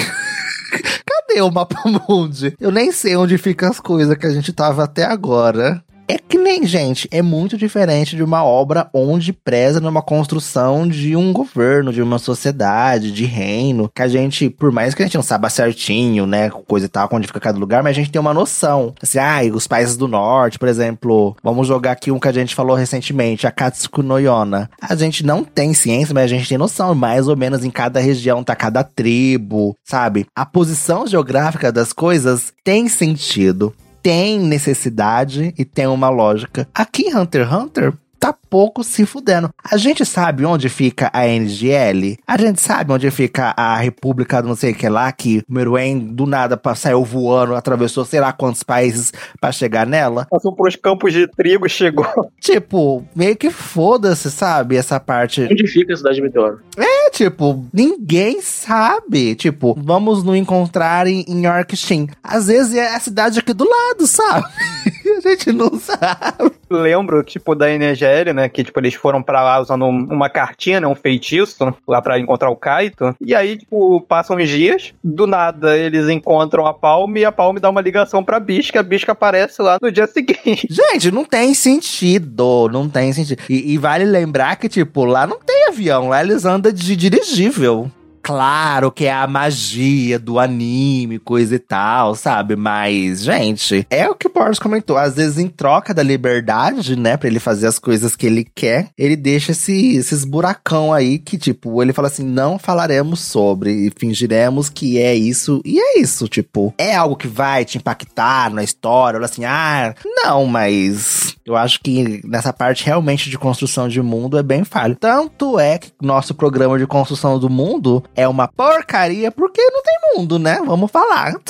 Cadê 1.06 1.40
o 1.42 1.50
mapa 1.50 1.82
mundi? 2.08 2.56
Eu 2.58 2.70
nem 2.70 2.90
sei 2.90 3.16
onde 3.16 3.38
ficam 3.38 3.68
as 3.68 3.78
coisas 3.78 4.16
que 4.16 4.26
a 4.26 4.30
gente 4.30 4.52
tava 4.52 4.84
até 4.84 5.04
agora. 5.04 5.82
É 6.08 6.18
que 6.18 6.38
nem, 6.38 6.64
gente, 6.64 7.08
é 7.10 7.20
muito 7.20 7.58
diferente 7.58 8.14
de 8.14 8.22
uma 8.22 8.44
obra 8.44 8.88
onde 8.94 9.32
preza 9.32 9.80
numa 9.80 10.00
construção 10.00 10.86
de 10.86 11.16
um 11.16 11.32
governo, 11.32 11.92
de 11.92 12.00
uma 12.00 12.18
sociedade, 12.18 13.10
de 13.10 13.24
reino, 13.24 13.90
que 13.92 14.02
a 14.02 14.06
gente, 14.06 14.48
por 14.48 14.70
mais 14.70 14.94
que 14.94 15.02
a 15.02 15.06
gente 15.06 15.16
não 15.16 15.22
saiba 15.22 15.50
certinho, 15.50 16.24
né, 16.24 16.48
coisa 16.50 16.86
e 16.86 16.88
tal, 16.88 17.08
onde 17.10 17.26
fica 17.26 17.40
cada 17.40 17.58
lugar, 17.58 17.82
mas 17.82 17.90
a 17.90 18.00
gente 18.00 18.10
tem 18.10 18.20
uma 18.20 18.32
noção. 18.32 18.94
Assim, 19.02 19.18
ah, 19.18 19.40
os 19.52 19.66
países 19.66 19.96
do 19.96 20.06
norte, 20.06 20.58
por 20.58 20.68
exemplo, 20.68 21.36
vamos 21.42 21.66
jogar 21.66 21.92
aqui 21.92 22.12
um 22.12 22.20
que 22.20 22.28
a 22.28 22.32
gente 22.32 22.54
falou 22.54 22.76
recentemente, 22.76 23.46
a 23.46 23.50
Katsuku 23.50 24.02
no 24.02 24.18
Yona. 24.18 24.70
A 24.80 24.94
gente 24.94 25.26
não 25.26 25.42
tem 25.42 25.74
ciência, 25.74 26.14
mas 26.14 26.24
a 26.24 26.28
gente 26.28 26.48
tem 26.48 26.58
noção, 26.58 26.94
mais 26.94 27.26
ou 27.26 27.36
menos 27.36 27.64
em 27.64 27.70
cada 27.70 27.98
região 27.98 28.44
tá 28.44 28.54
cada 28.54 28.84
tribo, 28.84 29.74
sabe? 29.84 30.26
A 30.36 30.46
posição 30.46 31.06
geográfica 31.06 31.72
das 31.72 31.92
coisas 31.92 32.52
tem 32.62 32.88
sentido 32.88 33.74
tem 34.06 34.38
necessidade 34.38 35.52
e 35.58 35.64
tem 35.64 35.88
uma 35.88 36.08
lógica. 36.08 36.68
Aqui 36.72 37.08
em 37.08 37.16
Hunter 37.16 37.42
x 37.42 37.52
Hunter, 37.52 37.92
tá 38.18 38.34
pouco 38.48 38.82
se 38.82 39.04
fudendo. 39.04 39.50
A 39.62 39.76
gente 39.76 40.04
sabe 40.04 40.44
onde 40.44 40.68
fica 40.68 41.10
a 41.12 41.26
NGL? 41.26 42.18
A 42.26 42.36
gente 42.38 42.60
sabe 42.60 42.92
onde 42.92 43.10
fica 43.10 43.54
a 43.56 43.76
República 43.76 44.40
do 44.40 44.48
não 44.48 44.56
sei 44.56 44.72
o 44.72 44.74
que 44.74 44.88
lá, 44.88 45.10
que 45.12 45.42
o 45.48 45.52
Meruem 45.52 45.98
do 45.98 46.26
nada 46.26 46.60
saiu 46.74 47.04
voando, 47.04 47.54
atravessou 47.54 48.04
sei 48.04 48.20
lá 48.20 48.32
quantos 48.32 48.62
países 48.62 49.12
para 49.40 49.52
chegar 49.52 49.86
nela? 49.86 50.26
Passou 50.30 50.52
por 50.54 50.68
os 50.68 50.76
campos 50.76 51.12
de 51.12 51.26
trigo, 51.28 51.68
chegou. 51.68 52.06
Tipo, 52.40 53.04
meio 53.14 53.36
que 53.36 53.50
foda-se, 53.50 54.30
sabe? 54.30 54.76
Essa 54.76 55.00
parte. 55.00 55.42
Onde 55.42 55.66
fica 55.66 55.92
a 55.92 55.96
cidade 55.96 56.16
de 56.16 56.22
Meteoro? 56.22 56.60
É, 56.76 57.10
tipo, 57.10 57.64
ninguém 57.72 58.40
sabe. 58.40 59.34
Tipo, 59.34 59.74
vamos 59.76 60.22
nos 60.22 60.36
encontrar 60.36 61.06
em, 61.06 61.24
em 61.26 61.44
Yorkshire. 61.44 62.08
Às 62.22 62.46
vezes 62.46 62.74
é 62.74 62.94
a 62.94 63.00
cidade 63.00 63.40
aqui 63.40 63.52
do 63.52 63.68
lado, 63.68 64.06
sabe? 64.06 64.46
gente 65.30 65.52
não 65.52 65.78
sabe. 65.78 66.52
Lembro, 66.70 67.22
tipo, 67.22 67.54
da 67.54 67.70
NGL, 67.70 68.32
né? 68.32 68.48
Que, 68.48 68.64
tipo, 68.64 68.78
eles 68.80 68.94
foram 68.94 69.22
pra 69.22 69.42
lá 69.42 69.60
usando 69.60 69.86
uma 69.86 70.28
cartinha, 70.28 70.80
né? 70.80 70.86
Um 70.86 70.94
feitiço, 70.94 71.74
lá 71.86 72.02
pra 72.02 72.18
encontrar 72.18 72.50
o 72.50 72.56
Kaito. 72.56 73.14
E 73.20 73.34
aí, 73.34 73.56
tipo, 73.56 74.00
passam 74.02 74.36
uns 74.36 74.48
dias. 74.48 74.92
Do 75.02 75.26
nada, 75.26 75.76
eles 75.76 76.08
encontram 76.08 76.66
a 76.66 76.74
Palme 76.74 77.20
e 77.20 77.24
a 77.24 77.32
Palme 77.32 77.60
dá 77.60 77.70
uma 77.70 77.80
ligação 77.80 78.24
pra 78.24 78.40
Bisca. 78.40 78.80
A 78.80 78.82
Bisca 78.82 79.12
aparece 79.12 79.62
lá 79.62 79.78
no 79.80 79.90
dia 79.92 80.06
seguinte. 80.08 80.66
Gente, 80.70 81.10
não 81.10 81.24
tem 81.24 81.54
sentido. 81.54 82.68
Não 82.70 82.88
tem 82.88 83.12
sentido. 83.12 83.42
E, 83.48 83.72
e 83.74 83.78
vale 83.78 84.04
lembrar 84.04 84.56
que, 84.56 84.68
tipo, 84.68 85.04
lá 85.04 85.26
não 85.26 85.38
tem 85.38 85.68
avião. 85.68 86.08
Lá 86.08 86.22
eles 86.22 86.44
andam 86.44 86.72
de 86.72 86.96
dirigível 86.96 87.90
claro 88.26 88.90
que 88.90 89.04
é 89.04 89.12
a 89.12 89.24
magia 89.24 90.18
do 90.18 90.40
anime, 90.40 91.16
coisa 91.16 91.54
e 91.54 91.60
tal, 91.60 92.16
sabe? 92.16 92.56
Mas, 92.56 93.22
gente, 93.22 93.86
é 93.88 94.08
o 94.08 94.16
que 94.16 94.26
o 94.26 94.32
Boris 94.32 94.58
comentou. 94.58 94.96
Às 94.96 95.14
vezes, 95.14 95.38
em 95.38 95.46
troca 95.46 95.94
da 95.94 96.02
liberdade, 96.02 96.96
né, 96.96 97.16
pra 97.16 97.28
ele 97.28 97.38
fazer 97.38 97.68
as 97.68 97.78
coisas 97.78 98.16
que 98.16 98.26
ele 98.26 98.44
quer, 98.52 98.88
ele 98.98 99.14
deixa 99.14 99.52
esse, 99.52 99.94
esses 99.94 100.24
buracão 100.24 100.92
aí 100.92 101.20
que, 101.20 101.38
tipo, 101.38 101.80
ele 101.80 101.92
fala 101.92 102.08
assim: 102.08 102.24
não 102.24 102.58
falaremos 102.58 103.20
sobre 103.20 103.70
e 103.86 103.92
fingiremos 103.96 104.68
que 104.68 104.98
é 104.98 105.14
isso. 105.14 105.62
E 105.64 105.78
é 105.78 106.00
isso, 106.00 106.26
tipo, 106.26 106.74
é 106.76 106.96
algo 106.96 107.14
que 107.14 107.28
vai 107.28 107.64
te 107.64 107.78
impactar 107.78 108.50
na 108.50 108.64
história, 108.64 109.20
ou 109.20 109.24
assim, 109.24 109.44
ah, 109.44 109.94
não, 110.04 110.46
mas 110.46 111.36
eu 111.46 111.54
acho 111.54 111.80
que 111.80 112.20
nessa 112.26 112.52
parte 112.52 112.84
realmente 112.84 113.30
de 113.30 113.38
construção 113.38 113.88
de 113.88 114.02
mundo 114.02 114.36
é 114.36 114.42
bem 114.42 114.64
falho. 114.64 114.96
Tanto 114.96 115.60
é 115.60 115.78
que 115.78 115.92
nosso 116.02 116.34
programa 116.34 116.76
de 116.76 116.88
construção 116.88 117.38
do 117.38 117.48
mundo 117.48 118.02
é 118.16 118.26
uma 118.26 118.48
porcaria 118.48 119.30
porque 119.30 119.62
não 119.62 119.82
tem 119.82 120.16
mundo, 120.16 120.38
né? 120.38 120.60
Vamos 120.64 120.90
falar. 120.90 121.34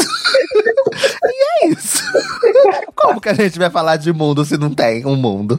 e 1.24 1.64
é 1.64 1.68
isso. 1.68 2.02
Como 2.94 3.20
que 3.20 3.28
a 3.28 3.34
gente 3.34 3.58
vai 3.58 3.70
falar 3.70 3.96
de 3.96 4.12
mundo 4.12 4.44
se 4.44 4.58
não 4.58 4.74
tem 4.74 5.06
um 5.06 5.14
mundo? 5.14 5.58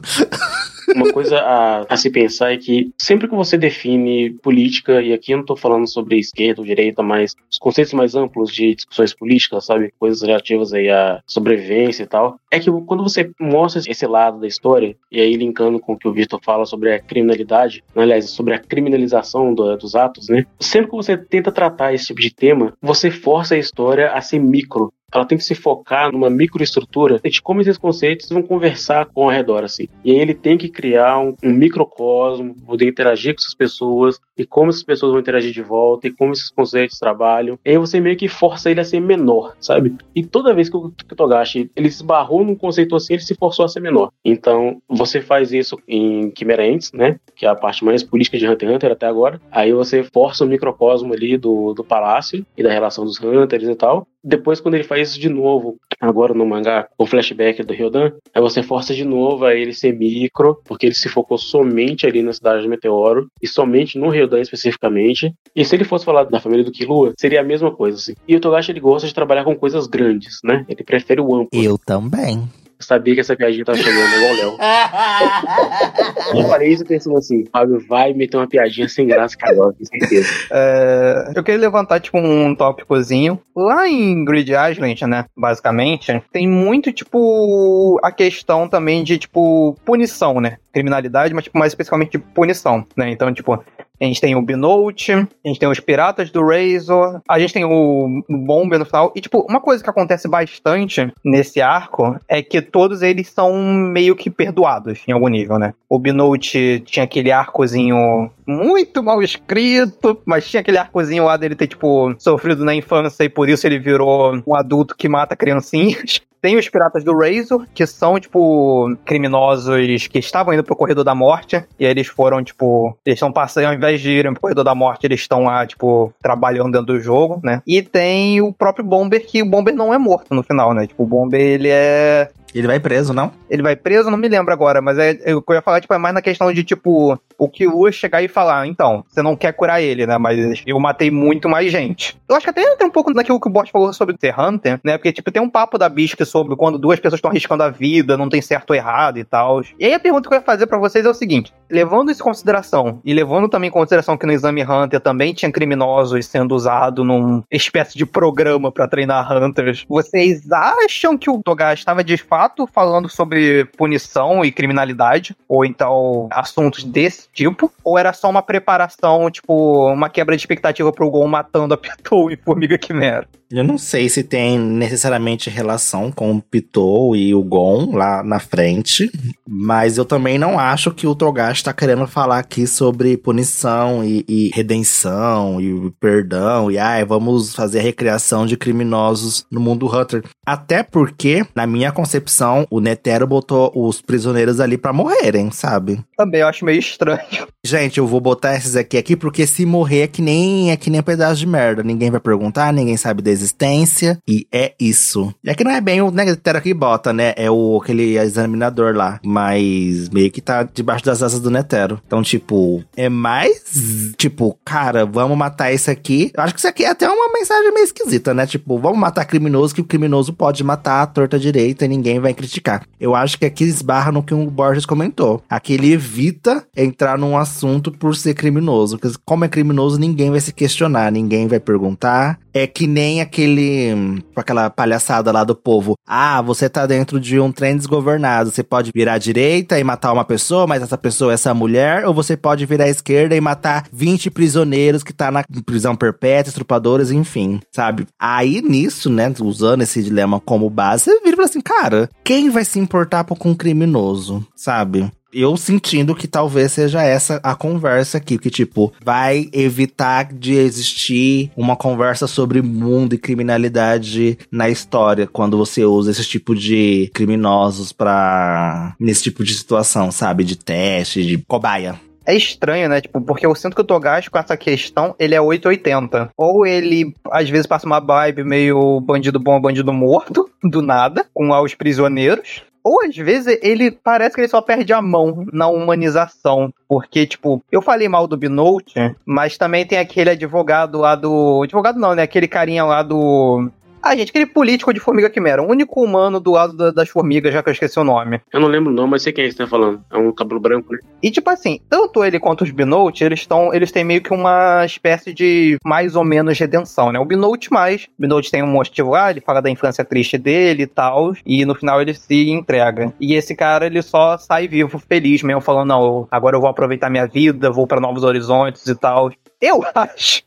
Uma 0.94 1.12
coisa 1.12 1.38
a, 1.38 1.86
a, 1.88 1.96
se 1.96 2.10
pensar 2.10 2.52
é 2.52 2.56
que 2.56 2.90
sempre 2.98 3.28
que 3.28 3.34
você 3.34 3.56
define 3.56 4.30
política, 4.30 5.02
e 5.02 5.12
aqui 5.12 5.32
eu 5.32 5.38
não 5.38 5.42
estou 5.42 5.56
falando 5.56 5.86
sobre 5.86 6.18
esquerda 6.18 6.60
ou 6.60 6.66
direita, 6.66 7.02
mas 7.02 7.34
os 7.50 7.58
conceitos 7.58 7.92
mais 7.92 8.14
amplos 8.14 8.52
de 8.52 8.74
discussões 8.74 9.14
políticas, 9.14 9.66
sabe? 9.66 9.92
Coisas 9.98 10.22
relativas 10.22 10.72
aí 10.72 10.88
à 10.88 11.20
sobrevivência 11.26 12.02
e 12.04 12.06
tal, 12.06 12.38
é 12.50 12.58
que 12.58 12.70
quando 12.86 13.02
você 13.02 13.30
mostra 13.40 13.82
esse 13.86 14.06
lado 14.06 14.40
da 14.40 14.46
história, 14.46 14.96
e 15.10 15.20
aí 15.20 15.34
linkando 15.34 15.78
com 15.78 15.92
o 15.92 15.98
que 15.98 16.08
o 16.08 16.12
Vitor 16.12 16.40
fala 16.42 16.64
sobre 16.64 16.92
a 16.92 16.98
criminalidade, 16.98 17.82
aliás, 17.94 18.30
sobre 18.30 18.54
a 18.54 18.58
criminalização 18.58 19.54
do, 19.54 19.76
dos 19.76 19.94
atos, 19.94 20.28
né? 20.28 20.46
Sempre 20.60 20.90
que 20.90 20.96
você 20.96 21.16
tenta 21.16 21.52
tratar 21.52 21.92
esse 21.92 22.06
tipo 22.06 22.20
de 22.20 22.34
tema, 22.34 22.74
você 22.80 23.10
força 23.10 23.54
a 23.54 23.58
história 23.58 24.12
a 24.12 24.20
ser 24.20 24.38
micro, 24.38 24.92
ela 25.12 25.24
tem 25.24 25.38
que 25.38 25.44
se 25.44 25.54
focar 25.54 26.12
numa 26.12 26.28
microestrutura 26.28 27.18
de 27.18 27.42
como 27.42 27.60
esses 27.60 27.78
conceitos 27.78 28.28
vão 28.28 28.42
conversar 28.42 29.06
com 29.06 29.24
ao 29.24 29.30
redor, 29.30 29.64
assim. 29.64 29.88
E 30.04 30.12
aí 30.12 30.18
ele 30.18 30.34
tem 30.34 30.58
que 30.58 30.68
criar 30.68 31.18
um, 31.18 31.34
um 31.42 31.50
microcosmo, 31.50 32.54
poder 32.66 32.88
interagir 32.88 33.34
com 33.34 33.40
essas 33.40 33.54
pessoas, 33.54 34.18
e 34.36 34.44
como 34.44 34.70
essas 34.70 34.82
pessoas 34.82 35.12
vão 35.12 35.20
interagir 35.20 35.52
de 35.52 35.62
volta, 35.62 36.06
e 36.06 36.12
como 36.12 36.32
esses 36.32 36.50
conceitos 36.50 36.98
trabalham. 36.98 37.58
E 37.64 37.70
aí 37.70 37.78
você 37.78 38.00
meio 38.00 38.16
que 38.16 38.28
força 38.28 38.70
ele 38.70 38.80
a 38.80 38.84
ser 38.84 39.00
menor, 39.00 39.54
sabe? 39.60 39.96
E 40.14 40.24
toda 40.24 40.54
vez 40.54 40.68
que 40.68 40.76
o 40.76 40.90
Togashi 41.16 41.70
ele 41.74 41.88
esbarrou 41.88 42.44
num 42.44 42.54
conceito 42.54 42.94
assim, 42.94 43.14
ele 43.14 43.22
se 43.22 43.34
forçou 43.34 43.64
a 43.64 43.68
ser 43.68 43.80
menor. 43.80 44.10
Então, 44.24 44.80
você 44.88 45.20
faz 45.20 45.52
isso 45.52 45.78
em 45.86 46.32
Chimera 46.36 46.64
Ants, 46.64 46.92
né? 46.92 47.18
Que 47.34 47.46
é 47.46 47.48
a 47.48 47.54
parte 47.54 47.84
mais 47.84 48.02
política 48.02 48.38
de 48.38 48.46
Hunter 48.46 48.68
x 48.68 48.76
Hunter 48.76 48.92
até 48.92 49.06
agora. 49.06 49.40
Aí 49.50 49.72
você 49.72 50.02
força 50.02 50.44
o 50.44 50.48
microcosmo 50.48 51.12
ali 51.12 51.36
do, 51.36 51.72
do 51.74 51.84
palácio 51.84 52.44
e 52.56 52.62
da 52.62 52.70
relação 52.70 53.04
dos 53.04 53.20
Hunters 53.20 53.64
e 53.64 53.74
tal. 53.74 54.06
Depois, 54.22 54.60
quando 54.60 54.74
ele 54.74 54.84
faz 54.84 55.10
isso 55.10 55.20
de 55.20 55.28
novo, 55.28 55.76
agora 56.00 56.34
no 56.34 56.46
mangá, 56.46 56.88
com 56.96 57.04
o 57.04 57.06
flashback 57.06 57.62
do 57.62 57.72
Ryodan, 57.72 58.12
aí 58.34 58.42
você 58.42 58.62
força 58.62 58.94
de 58.94 59.04
novo 59.04 59.44
a 59.44 59.54
ele 59.54 59.72
ser 59.72 59.92
micro, 59.92 60.60
porque 60.64 60.86
ele 60.86 60.94
se 60.94 61.08
focou 61.08 61.38
somente 61.38 62.06
ali 62.06 62.22
na 62.22 62.32
cidade 62.32 62.62
de 62.62 62.68
Meteoro, 62.68 63.28
e 63.40 63.46
somente 63.46 63.98
no 63.98 64.08
Ryodan 64.08 64.40
especificamente. 64.40 65.32
E 65.54 65.64
se 65.64 65.74
ele 65.74 65.84
fosse 65.84 66.04
falar 66.04 66.24
da 66.24 66.40
família 66.40 66.64
do 66.64 66.72
Killua, 66.72 67.12
seria 67.18 67.40
a 67.40 67.44
mesma 67.44 67.70
coisa, 67.74 67.98
assim. 67.98 68.14
E 68.26 68.34
o 68.36 68.40
Togashi, 68.40 68.72
ele 68.72 68.80
gosta 68.80 69.06
de 69.06 69.14
trabalhar 69.14 69.44
com 69.44 69.54
coisas 69.54 69.86
grandes, 69.86 70.40
né? 70.44 70.64
Ele 70.68 70.82
prefere 70.84 71.20
o 71.20 71.34
amplo. 71.34 71.48
Eu 71.52 71.78
também. 71.78 72.48
Eu 72.78 72.84
sabia 72.84 73.12
que 73.14 73.20
essa 73.20 73.34
piadinha 73.34 73.64
tava 73.64 73.76
chegando, 73.76 74.14
igual 74.14 74.32
o 74.32 74.36
Léo. 74.36 74.58
eu 76.40 76.48
falei 76.48 76.72
isso 76.72 76.84
pensando 76.84 77.18
assim, 77.18 77.44
Fábio 77.52 77.84
vai 77.88 78.12
meter 78.12 78.36
uma 78.36 78.46
piadinha 78.46 78.88
sem 78.88 79.04
graça 79.04 79.36
agora, 79.42 79.72
com 79.72 79.84
certeza. 79.84 80.28
É, 80.52 81.32
eu 81.34 81.42
queria 81.42 81.60
levantar, 81.60 81.98
tipo, 81.98 82.18
um 82.18 82.54
tópicozinho. 82.54 83.40
Lá 83.56 83.88
em 83.88 84.24
Grid 84.24 84.52
Island, 84.52 85.06
né, 85.08 85.24
basicamente, 85.36 86.22
tem 86.32 86.46
muito, 86.46 86.92
tipo, 86.92 87.98
a 88.00 88.12
questão 88.12 88.68
também 88.68 89.02
de, 89.02 89.18
tipo, 89.18 89.76
punição, 89.84 90.40
né? 90.40 90.58
Criminalidade, 90.72 91.34
mas, 91.34 91.44
tipo, 91.44 91.58
mais 91.58 91.72
especificamente 91.72 92.12
de 92.12 92.18
punição, 92.18 92.86
né? 92.96 93.10
Então, 93.10 93.34
tipo, 93.34 93.60
a 94.00 94.04
gente 94.04 94.20
tem 94.20 94.36
o 94.36 94.42
Binote, 94.42 95.12
a 95.12 95.26
gente 95.44 95.58
tem 95.58 95.68
os 95.68 95.80
Piratas 95.80 96.30
do 96.30 96.46
Razor, 96.46 97.20
a 97.28 97.38
gente 97.38 97.52
tem 97.52 97.64
o 97.64 98.22
Bomber 98.28 98.78
no 98.78 98.84
final. 98.84 99.12
E, 99.14 99.20
tipo, 99.20 99.44
uma 99.48 99.60
coisa 99.60 99.82
que 99.82 99.90
acontece 99.90 100.28
bastante 100.28 101.12
nesse 101.24 101.60
arco 101.60 102.18
é 102.28 102.42
que 102.42 102.62
todos 102.62 103.02
eles 103.02 103.28
são 103.28 103.52
meio 103.62 104.14
que 104.14 104.30
perdoados 104.30 105.00
em 105.06 105.12
algum 105.12 105.28
nível, 105.28 105.58
né? 105.58 105.74
O 105.88 105.98
Binote 105.98 106.82
tinha 106.86 107.04
aquele 107.04 107.32
arcozinho 107.32 108.30
muito 108.48 109.02
mal 109.02 109.22
escrito, 109.22 110.18
mas 110.24 110.48
tinha 110.48 110.62
aquele 110.62 110.78
arcozinho 110.78 111.24
lá 111.24 111.36
dele 111.36 111.54
ter, 111.54 111.66
tipo, 111.66 112.14
sofrido 112.18 112.64
na 112.64 112.74
infância 112.74 113.22
e 113.22 113.28
por 113.28 113.46
isso 113.46 113.66
ele 113.66 113.78
virou 113.78 114.42
um 114.46 114.56
adulto 114.56 114.96
que 114.96 115.06
mata 115.08 115.36
criancinhas. 115.36 116.22
Tem 116.40 116.56
os 116.56 116.68
piratas 116.68 117.02
do 117.02 117.18
Razor, 117.18 117.66
que 117.74 117.84
são, 117.84 118.18
tipo, 118.18 118.96
criminosos 119.04 120.06
que 120.06 120.20
estavam 120.20 120.54
indo 120.54 120.62
pro 120.62 120.76
corredor 120.76 121.02
da 121.02 121.12
morte. 121.12 121.64
E 121.80 121.84
eles 121.84 122.06
foram, 122.06 122.44
tipo, 122.44 122.96
eles 123.04 123.16
estão 123.16 123.32
passando, 123.32 123.66
ao 123.66 123.74
invés 123.74 124.00
de 124.00 124.10
irem 124.10 124.32
pro 124.32 124.42
corredor 124.42 124.62
da 124.62 124.72
morte, 124.72 125.04
eles 125.04 125.20
estão 125.20 125.42
lá, 125.42 125.66
tipo, 125.66 126.14
trabalhando 126.22 126.70
dentro 126.70 126.94
do 126.94 127.00
jogo, 127.00 127.40
né? 127.42 127.60
E 127.66 127.82
tem 127.82 128.40
o 128.40 128.52
próprio 128.52 128.84
Bomber, 128.84 129.26
que 129.26 129.42
o 129.42 129.50
Bomber 129.50 129.74
não 129.74 129.92
é 129.92 129.98
morto 129.98 130.32
no 130.32 130.44
final, 130.44 130.72
né? 130.72 130.86
Tipo, 130.86 131.02
o 131.02 131.06
Bomber, 131.06 131.40
ele 131.40 131.70
é 131.70 132.30
ele 132.58 132.66
vai 132.66 132.80
preso, 132.80 133.12
não? 133.12 133.32
Ele 133.48 133.62
vai 133.62 133.76
preso, 133.76 134.10
não 134.10 134.18
me 134.18 134.28
lembro 134.28 134.52
agora, 134.52 134.80
mas 134.80 134.98
é, 134.98 135.18
eu, 135.24 135.42
eu 135.46 135.54
ia 135.54 135.62
falar, 135.62 135.80
tipo, 135.80 135.94
é 135.94 135.98
mais 135.98 136.14
na 136.14 136.22
questão 136.22 136.52
de, 136.52 136.64
tipo, 136.64 137.18
o 137.38 137.48
Killua 137.48 137.92
chegar 137.92 138.22
e 138.22 138.28
falar, 138.28 138.66
então, 138.66 139.04
você 139.08 139.22
não 139.22 139.36
quer 139.36 139.52
curar 139.52 139.80
ele, 139.80 140.06
né? 140.06 140.18
Mas 140.18 140.62
eu 140.66 140.78
matei 140.80 141.10
muito 141.10 141.48
mais 141.48 141.70
gente. 141.70 142.18
Eu 142.28 142.36
acho 142.36 142.44
que 142.44 142.50
até 142.50 142.76
tem 142.76 142.86
um 142.86 142.90
pouco 142.90 143.12
naquilo 143.12 143.40
que 143.40 143.48
o 143.48 143.50
Bot 143.50 143.70
falou 143.70 143.92
sobre 143.92 144.14
o 144.14 144.18
The 144.18 144.34
Hunter, 144.36 144.80
né? 144.84 144.98
Porque, 144.98 145.12
tipo, 145.12 145.30
tem 145.30 145.42
um 145.42 145.50
papo 145.50 145.78
da 145.78 145.88
Bisque 145.88 146.24
sobre 146.24 146.56
quando 146.56 146.78
duas 146.78 146.98
pessoas 146.98 147.18
estão 147.18 147.30
arriscando 147.30 147.62
a 147.62 147.70
vida, 147.70 148.16
não 148.16 148.28
tem 148.28 148.42
certo 148.42 148.70
ou 148.70 148.76
errado 148.76 149.18
e 149.18 149.24
tal. 149.24 149.62
E 149.78 149.84
aí 149.84 149.94
a 149.94 150.00
pergunta 150.00 150.28
que 150.28 150.34
eu 150.34 150.38
ia 150.38 150.44
fazer 150.44 150.66
para 150.66 150.78
vocês 150.78 151.04
é 151.04 151.08
o 151.08 151.14
seguinte: 151.14 151.52
levando 151.70 152.10
isso 152.10 152.22
em 152.22 152.24
consideração, 152.24 153.00
e 153.04 153.14
levando 153.14 153.48
também 153.48 153.68
em 153.68 153.72
consideração 153.72 154.16
que 154.16 154.26
no 154.26 154.32
Exame 154.32 154.64
Hunter 154.64 155.00
também 155.00 155.32
tinha 155.32 155.50
criminosos 155.50 156.26
sendo 156.26 156.54
usados 156.54 157.06
num 157.06 157.42
espécie 157.50 157.96
de 157.96 158.04
programa 158.04 158.72
para 158.72 158.88
treinar 158.88 159.32
Hunters, 159.32 159.84
vocês 159.88 160.50
acham 160.50 161.16
que 161.16 161.30
o 161.30 161.42
Togashi 161.42 161.82
estava 161.82 162.02
de 162.02 162.16
fato 162.16 162.47
falando 162.66 163.08
sobre 163.08 163.64
punição 163.76 164.44
e 164.44 164.52
criminalidade? 164.52 165.36
Ou 165.48 165.64
então 165.64 166.28
assuntos 166.30 166.84
desse 166.84 167.28
tipo? 167.32 167.72
Ou 167.84 167.98
era 167.98 168.12
só 168.12 168.28
uma 168.28 168.42
preparação, 168.42 169.30
tipo, 169.30 169.86
uma 169.88 170.08
quebra 170.08 170.36
de 170.36 170.42
expectativa 170.42 170.92
pro 170.92 171.10
Gon 171.10 171.26
matando 171.26 171.74
a 171.74 171.76
Pitou 171.76 172.30
e 172.30 172.36
Formiga 172.36 172.78
Quimera? 172.78 173.26
Eu 173.50 173.64
não 173.64 173.78
sei 173.78 174.10
se 174.10 174.22
tem 174.22 174.58
necessariamente 174.58 175.48
relação 175.48 176.12
com 176.12 176.32
o 176.32 176.42
Pitou 176.42 177.16
e 177.16 177.34
o 177.34 177.42
Gon 177.42 177.96
lá 177.96 178.22
na 178.22 178.38
frente, 178.38 179.10
mas 179.48 179.96
eu 179.96 180.04
também 180.04 180.38
não 180.38 180.58
acho 180.58 180.90
que 180.90 181.06
o 181.06 181.14
Togashi 181.14 181.64
tá 181.64 181.72
querendo 181.72 182.06
falar 182.06 182.38
aqui 182.38 182.66
sobre 182.66 183.16
punição 183.16 184.04
e, 184.04 184.22
e 184.28 184.50
redenção 184.54 185.60
e 185.60 185.90
perdão 185.98 186.70
e 186.70 186.76
ai, 186.76 187.04
vamos 187.06 187.54
fazer 187.54 187.78
a 187.78 187.82
recriação 187.82 188.44
de 188.44 188.56
criminosos 188.56 189.46
no 189.50 189.60
mundo 189.60 189.86
Hunter. 189.86 190.24
Até 190.46 190.82
porque, 190.82 191.44
na 191.54 191.66
minha 191.66 191.90
concepção, 191.90 192.66
o 192.70 192.80
Netero 192.80 193.26
botou 193.26 193.72
os 193.74 194.00
prisioneiros 194.00 194.60
ali 194.60 194.76
para 194.76 194.92
morrerem, 194.92 195.50
sabe? 195.50 196.00
Também 196.16 196.40
eu 196.40 196.48
acho 196.48 196.64
meio 196.64 196.78
estranho. 196.78 197.18
Gente, 197.64 197.98
eu 197.98 198.06
vou 198.06 198.20
botar 198.20 198.56
esses 198.56 198.76
aqui 198.76 198.96
aqui 198.96 199.16
porque 199.16 199.46
se 199.46 199.66
morrer 199.66 200.02
é 200.02 200.06
que 200.06 200.22
nem 200.22 200.70
é 200.70 200.76
que 200.76 200.90
nem 200.90 201.00
um 201.00 201.04
pedaço 201.04 201.40
de 201.40 201.46
merda. 201.46 201.82
Ninguém 201.82 202.10
vai 202.10 202.20
perguntar, 202.20 202.72
ninguém 202.72 202.96
sabe 202.96 203.22
da 203.22 203.30
existência 203.38 204.18
e 204.28 204.46
é 204.52 204.74
isso. 204.78 205.32
E 205.42 205.50
aqui 205.50 205.64
não 205.64 205.70
é 205.70 205.80
bem 205.80 206.00
o 206.02 206.10
Netero 206.10 206.60
que 206.60 206.74
bota, 206.74 207.12
né? 207.12 207.34
É 207.36 207.50
o 207.50 207.78
aquele 207.82 208.18
examinador 208.18 208.94
lá, 208.94 209.20
mas 209.24 210.08
meio 210.10 210.30
que 210.30 210.40
tá 210.40 210.62
debaixo 210.62 211.04
das 211.04 211.22
asas 211.22 211.40
do 211.40 211.50
Netero. 211.50 212.00
Então, 212.06 212.22
tipo, 212.22 212.82
é 212.96 213.08
mais 213.08 214.12
tipo, 214.16 214.58
cara, 214.64 215.06
vamos 215.06 215.36
matar 215.36 215.72
esse 215.72 215.90
aqui. 215.90 216.30
Eu 216.34 216.42
acho 216.42 216.54
que 216.54 216.60
isso 216.60 216.68
aqui 216.68 216.84
é 216.84 216.90
até 216.90 217.08
uma 217.08 217.32
mensagem 217.32 217.72
meio 217.72 217.84
esquisita, 217.84 218.34
né? 218.34 218.46
Tipo, 218.46 218.78
vamos 218.78 218.98
matar 218.98 219.24
criminoso 219.24 219.74
que 219.74 219.80
o 219.80 219.84
criminoso 219.84 220.32
pode 220.32 220.62
matar 220.64 221.02
a 221.02 221.06
torta 221.06 221.38
direita 221.38 221.84
e 221.84 221.88
ninguém 221.88 222.18
vai 222.18 222.34
criticar. 222.34 222.84
Eu 223.00 223.14
acho 223.14 223.38
que 223.38 223.46
aqui 223.46 223.64
esbarra 223.64 224.12
no 224.12 224.22
que 224.22 224.34
o 224.34 224.50
Borges 224.50 224.86
comentou. 224.86 225.42
Aqui 225.48 225.74
ele 225.74 225.92
evita 225.92 226.66
entrar 226.76 227.18
num 227.18 227.36
assunto 227.36 227.92
por 227.92 228.16
ser 228.16 228.34
criminoso. 228.34 228.98
Porque 228.98 229.16
como 229.24 229.44
é 229.44 229.48
criminoso, 229.48 229.98
ninguém 229.98 230.30
vai 230.30 230.40
se 230.40 230.52
questionar, 230.52 231.12
ninguém 231.12 231.46
vai 231.46 231.60
perguntar. 231.60 232.38
É 232.52 232.66
que 232.66 232.86
nem 232.86 233.20
aquele. 233.28 234.22
aquela 234.34 234.70
palhaçada 234.70 235.30
lá 235.30 235.44
do 235.44 235.54
povo. 235.54 235.94
Ah, 236.06 236.42
você 236.42 236.68
tá 236.68 236.86
dentro 236.86 237.20
de 237.20 237.38
um 237.38 237.52
trem 237.52 237.76
desgovernado. 237.76 238.50
Você 238.50 238.62
pode 238.62 238.90
virar 238.94 239.14
à 239.14 239.18
direita 239.18 239.78
e 239.78 239.84
matar 239.84 240.12
uma 240.12 240.24
pessoa, 240.24 240.66
mas 240.66 240.82
essa 240.82 240.98
pessoa 240.98 241.32
é 241.32 241.34
essa 241.34 241.54
mulher. 241.54 242.06
Ou 242.06 242.14
você 242.14 242.36
pode 242.36 242.66
virar 242.66 242.84
à 242.84 242.88
esquerda 242.88 243.36
e 243.36 243.40
matar 243.40 243.86
20 243.92 244.30
prisioneiros 244.30 245.02
que 245.02 245.12
tá 245.12 245.30
na 245.30 245.44
prisão 245.64 245.94
perpétua, 245.94 246.50
estrupadores, 246.50 247.10
enfim, 247.10 247.60
sabe? 247.72 248.06
Aí 248.18 248.62
nisso, 248.62 249.10
né, 249.10 249.32
usando 249.40 249.82
esse 249.82 250.02
dilema 250.02 250.40
como 250.40 250.70
base, 250.70 251.04
você 251.04 251.20
vira 251.20 251.32
e 251.32 251.36
fala 251.36 251.48
assim, 251.48 251.60
cara, 251.60 252.08
quem 252.24 252.50
vai 252.50 252.64
se 252.64 252.78
importar 252.78 253.24
com 253.24 253.50
um 253.50 253.54
criminoso, 253.54 254.46
sabe? 254.56 255.10
Eu 255.32 255.56
sentindo 255.56 256.14
que 256.14 256.26
talvez 256.26 256.72
seja 256.72 257.02
essa 257.02 257.40
a 257.42 257.54
conversa 257.54 258.18
aqui, 258.18 258.38
que 258.38 258.50
tipo, 258.50 258.92
vai 259.04 259.48
evitar 259.52 260.32
de 260.32 260.54
existir 260.54 261.50
uma 261.56 261.76
conversa 261.76 262.26
sobre 262.26 262.62
mundo 262.62 263.14
e 263.14 263.18
criminalidade 263.18 264.38
na 264.50 264.68
história 264.68 265.26
quando 265.26 265.56
você 265.56 265.84
usa 265.84 266.10
esse 266.10 266.24
tipo 266.24 266.54
de 266.54 267.10
criminosos 267.14 267.92
para 267.92 268.94
nesse 268.98 269.24
tipo 269.24 269.44
de 269.44 269.54
situação, 269.54 270.10
sabe, 270.10 270.44
de 270.44 270.56
teste, 270.56 271.24
de 271.24 271.38
cobaia. 271.38 271.98
É 272.28 272.36
estranho, 272.36 272.90
né? 272.90 273.00
Tipo, 273.00 273.22
porque 273.22 273.46
eu 273.46 273.54
sinto 273.54 273.74
que 273.74 273.80
o 273.80 273.84
Togashi 273.84 274.28
com 274.28 274.38
essa 274.38 274.54
questão, 274.54 275.14
ele 275.18 275.34
é 275.34 275.40
880. 275.40 276.28
Ou 276.36 276.66
ele, 276.66 277.14
às 277.30 277.48
vezes, 277.48 277.66
passa 277.66 277.86
uma 277.86 278.00
vibe 278.00 278.44
meio 278.44 279.00
bandido 279.00 279.40
bom, 279.40 279.58
bandido 279.58 279.94
morto, 279.94 280.46
do 280.62 280.82
nada, 280.82 281.24
com 281.32 281.50
os 281.50 281.74
prisioneiros. 281.74 282.62
Ou 282.88 283.02
às 283.04 283.14
vezes 283.14 283.58
ele 283.62 283.90
parece 283.90 284.34
que 284.34 284.40
ele 284.40 284.48
só 284.48 284.62
perde 284.62 284.94
a 284.94 285.02
mão 285.02 285.46
na 285.52 285.68
humanização. 285.68 286.72
Porque, 286.88 287.26
tipo, 287.26 287.62
eu 287.70 287.82
falei 287.82 288.08
mal 288.08 288.26
do 288.26 288.36
Binote, 288.36 288.94
mas 289.26 289.58
também 289.58 289.84
tem 289.84 289.98
aquele 289.98 290.30
advogado 290.30 290.98
lá 290.98 291.14
do. 291.14 291.62
Advogado 291.62 291.98
não, 291.98 292.14
né? 292.14 292.22
Aquele 292.22 292.48
carinha 292.48 292.84
lá 292.84 293.02
do. 293.02 293.70
Ah, 294.02 294.16
gente, 294.16 294.30
aquele 294.30 294.46
político 294.46 294.92
de 294.92 295.00
Formiga 295.00 295.30
Quimera, 295.30 295.62
o 295.62 295.70
único 295.70 296.02
humano 296.02 296.40
do 296.40 296.52
lado 296.52 296.76
da, 296.76 296.90
das 296.90 297.08
formigas, 297.08 297.52
já 297.52 297.62
que 297.62 297.68
eu 297.68 297.72
esqueci 297.72 297.98
o 297.98 298.04
nome. 298.04 298.40
Eu 298.52 298.60
não 298.60 298.68
lembro 298.68 298.92
o 298.92 298.94
nome, 298.94 299.10
mas 299.10 299.22
sei 299.22 299.32
quem 299.32 299.44
é 299.44 299.48
que 299.48 299.54
você 299.54 299.64
tá 299.64 299.66
falando. 299.66 300.02
É 300.10 300.16
um 300.16 300.32
cabelo 300.32 300.60
branco, 300.60 300.92
né? 300.92 300.98
E 301.22 301.30
tipo 301.30 301.50
assim, 301.50 301.80
tanto 301.88 302.24
ele 302.24 302.38
quanto 302.38 302.62
os 302.62 302.70
Binote, 302.70 303.24
eles 303.24 303.40
estão. 303.40 303.74
Eles 303.74 303.90
têm 303.90 304.04
meio 304.04 304.22
que 304.22 304.32
uma 304.32 304.84
espécie 304.84 305.32
de 305.34 305.76
mais 305.84 306.14
ou 306.14 306.24
menos 306.24 306.58
redenção, 306.58 307.12
né? 307.12 307.18
O 307.18 307.24
Binote 307.24 307.72
mais. 307.72 308.04
O 308.18 308.22
Binote 308.22 308.50
tem 308.50 308.62
um 308.62 308.68
motivo 308.68 309.10
lá, 309.10 309.30
ele 309.30 309.40
fala 309.40 309.60
da 309.60 309.70
infância 309.70 310.04
triste 310.04 310.38
dele 310.38 310.84
e 310.84 310.86
tal. 310.86 311.34
E 311.44 311.64
no 311.64 311.74
final 311.74 312.00
ele 312.00 312.14
se 312.14 312.50
entrega. 312.50 313.12
E 313.20 313.34
esse 313.34 313.54
cara, 313.54 313.86
ele 313.86 314.00
só 314.02 314.38
sai 314.38 314.68
vivo, 314.68 314.98
feliz 314.98 315.42
mesmo, 315.42 315.60
falando, 315.60 315.88
não, 315.88 316.28
agora 316.30 316.56
eu 316.56 316.60
vou 316.60 316.70
aproveitar 316.70 317.10
minha 317.10 317.26
vida, 317.26 317.70
vou 317.70 317.86
para 317.86 318.00
novos 318.00 318.22
horizontes 318.22 318.86
e 318.86 318.94
tal. 318.94 319.30
Eu 319.60 319.82
acho. 319.94 320.42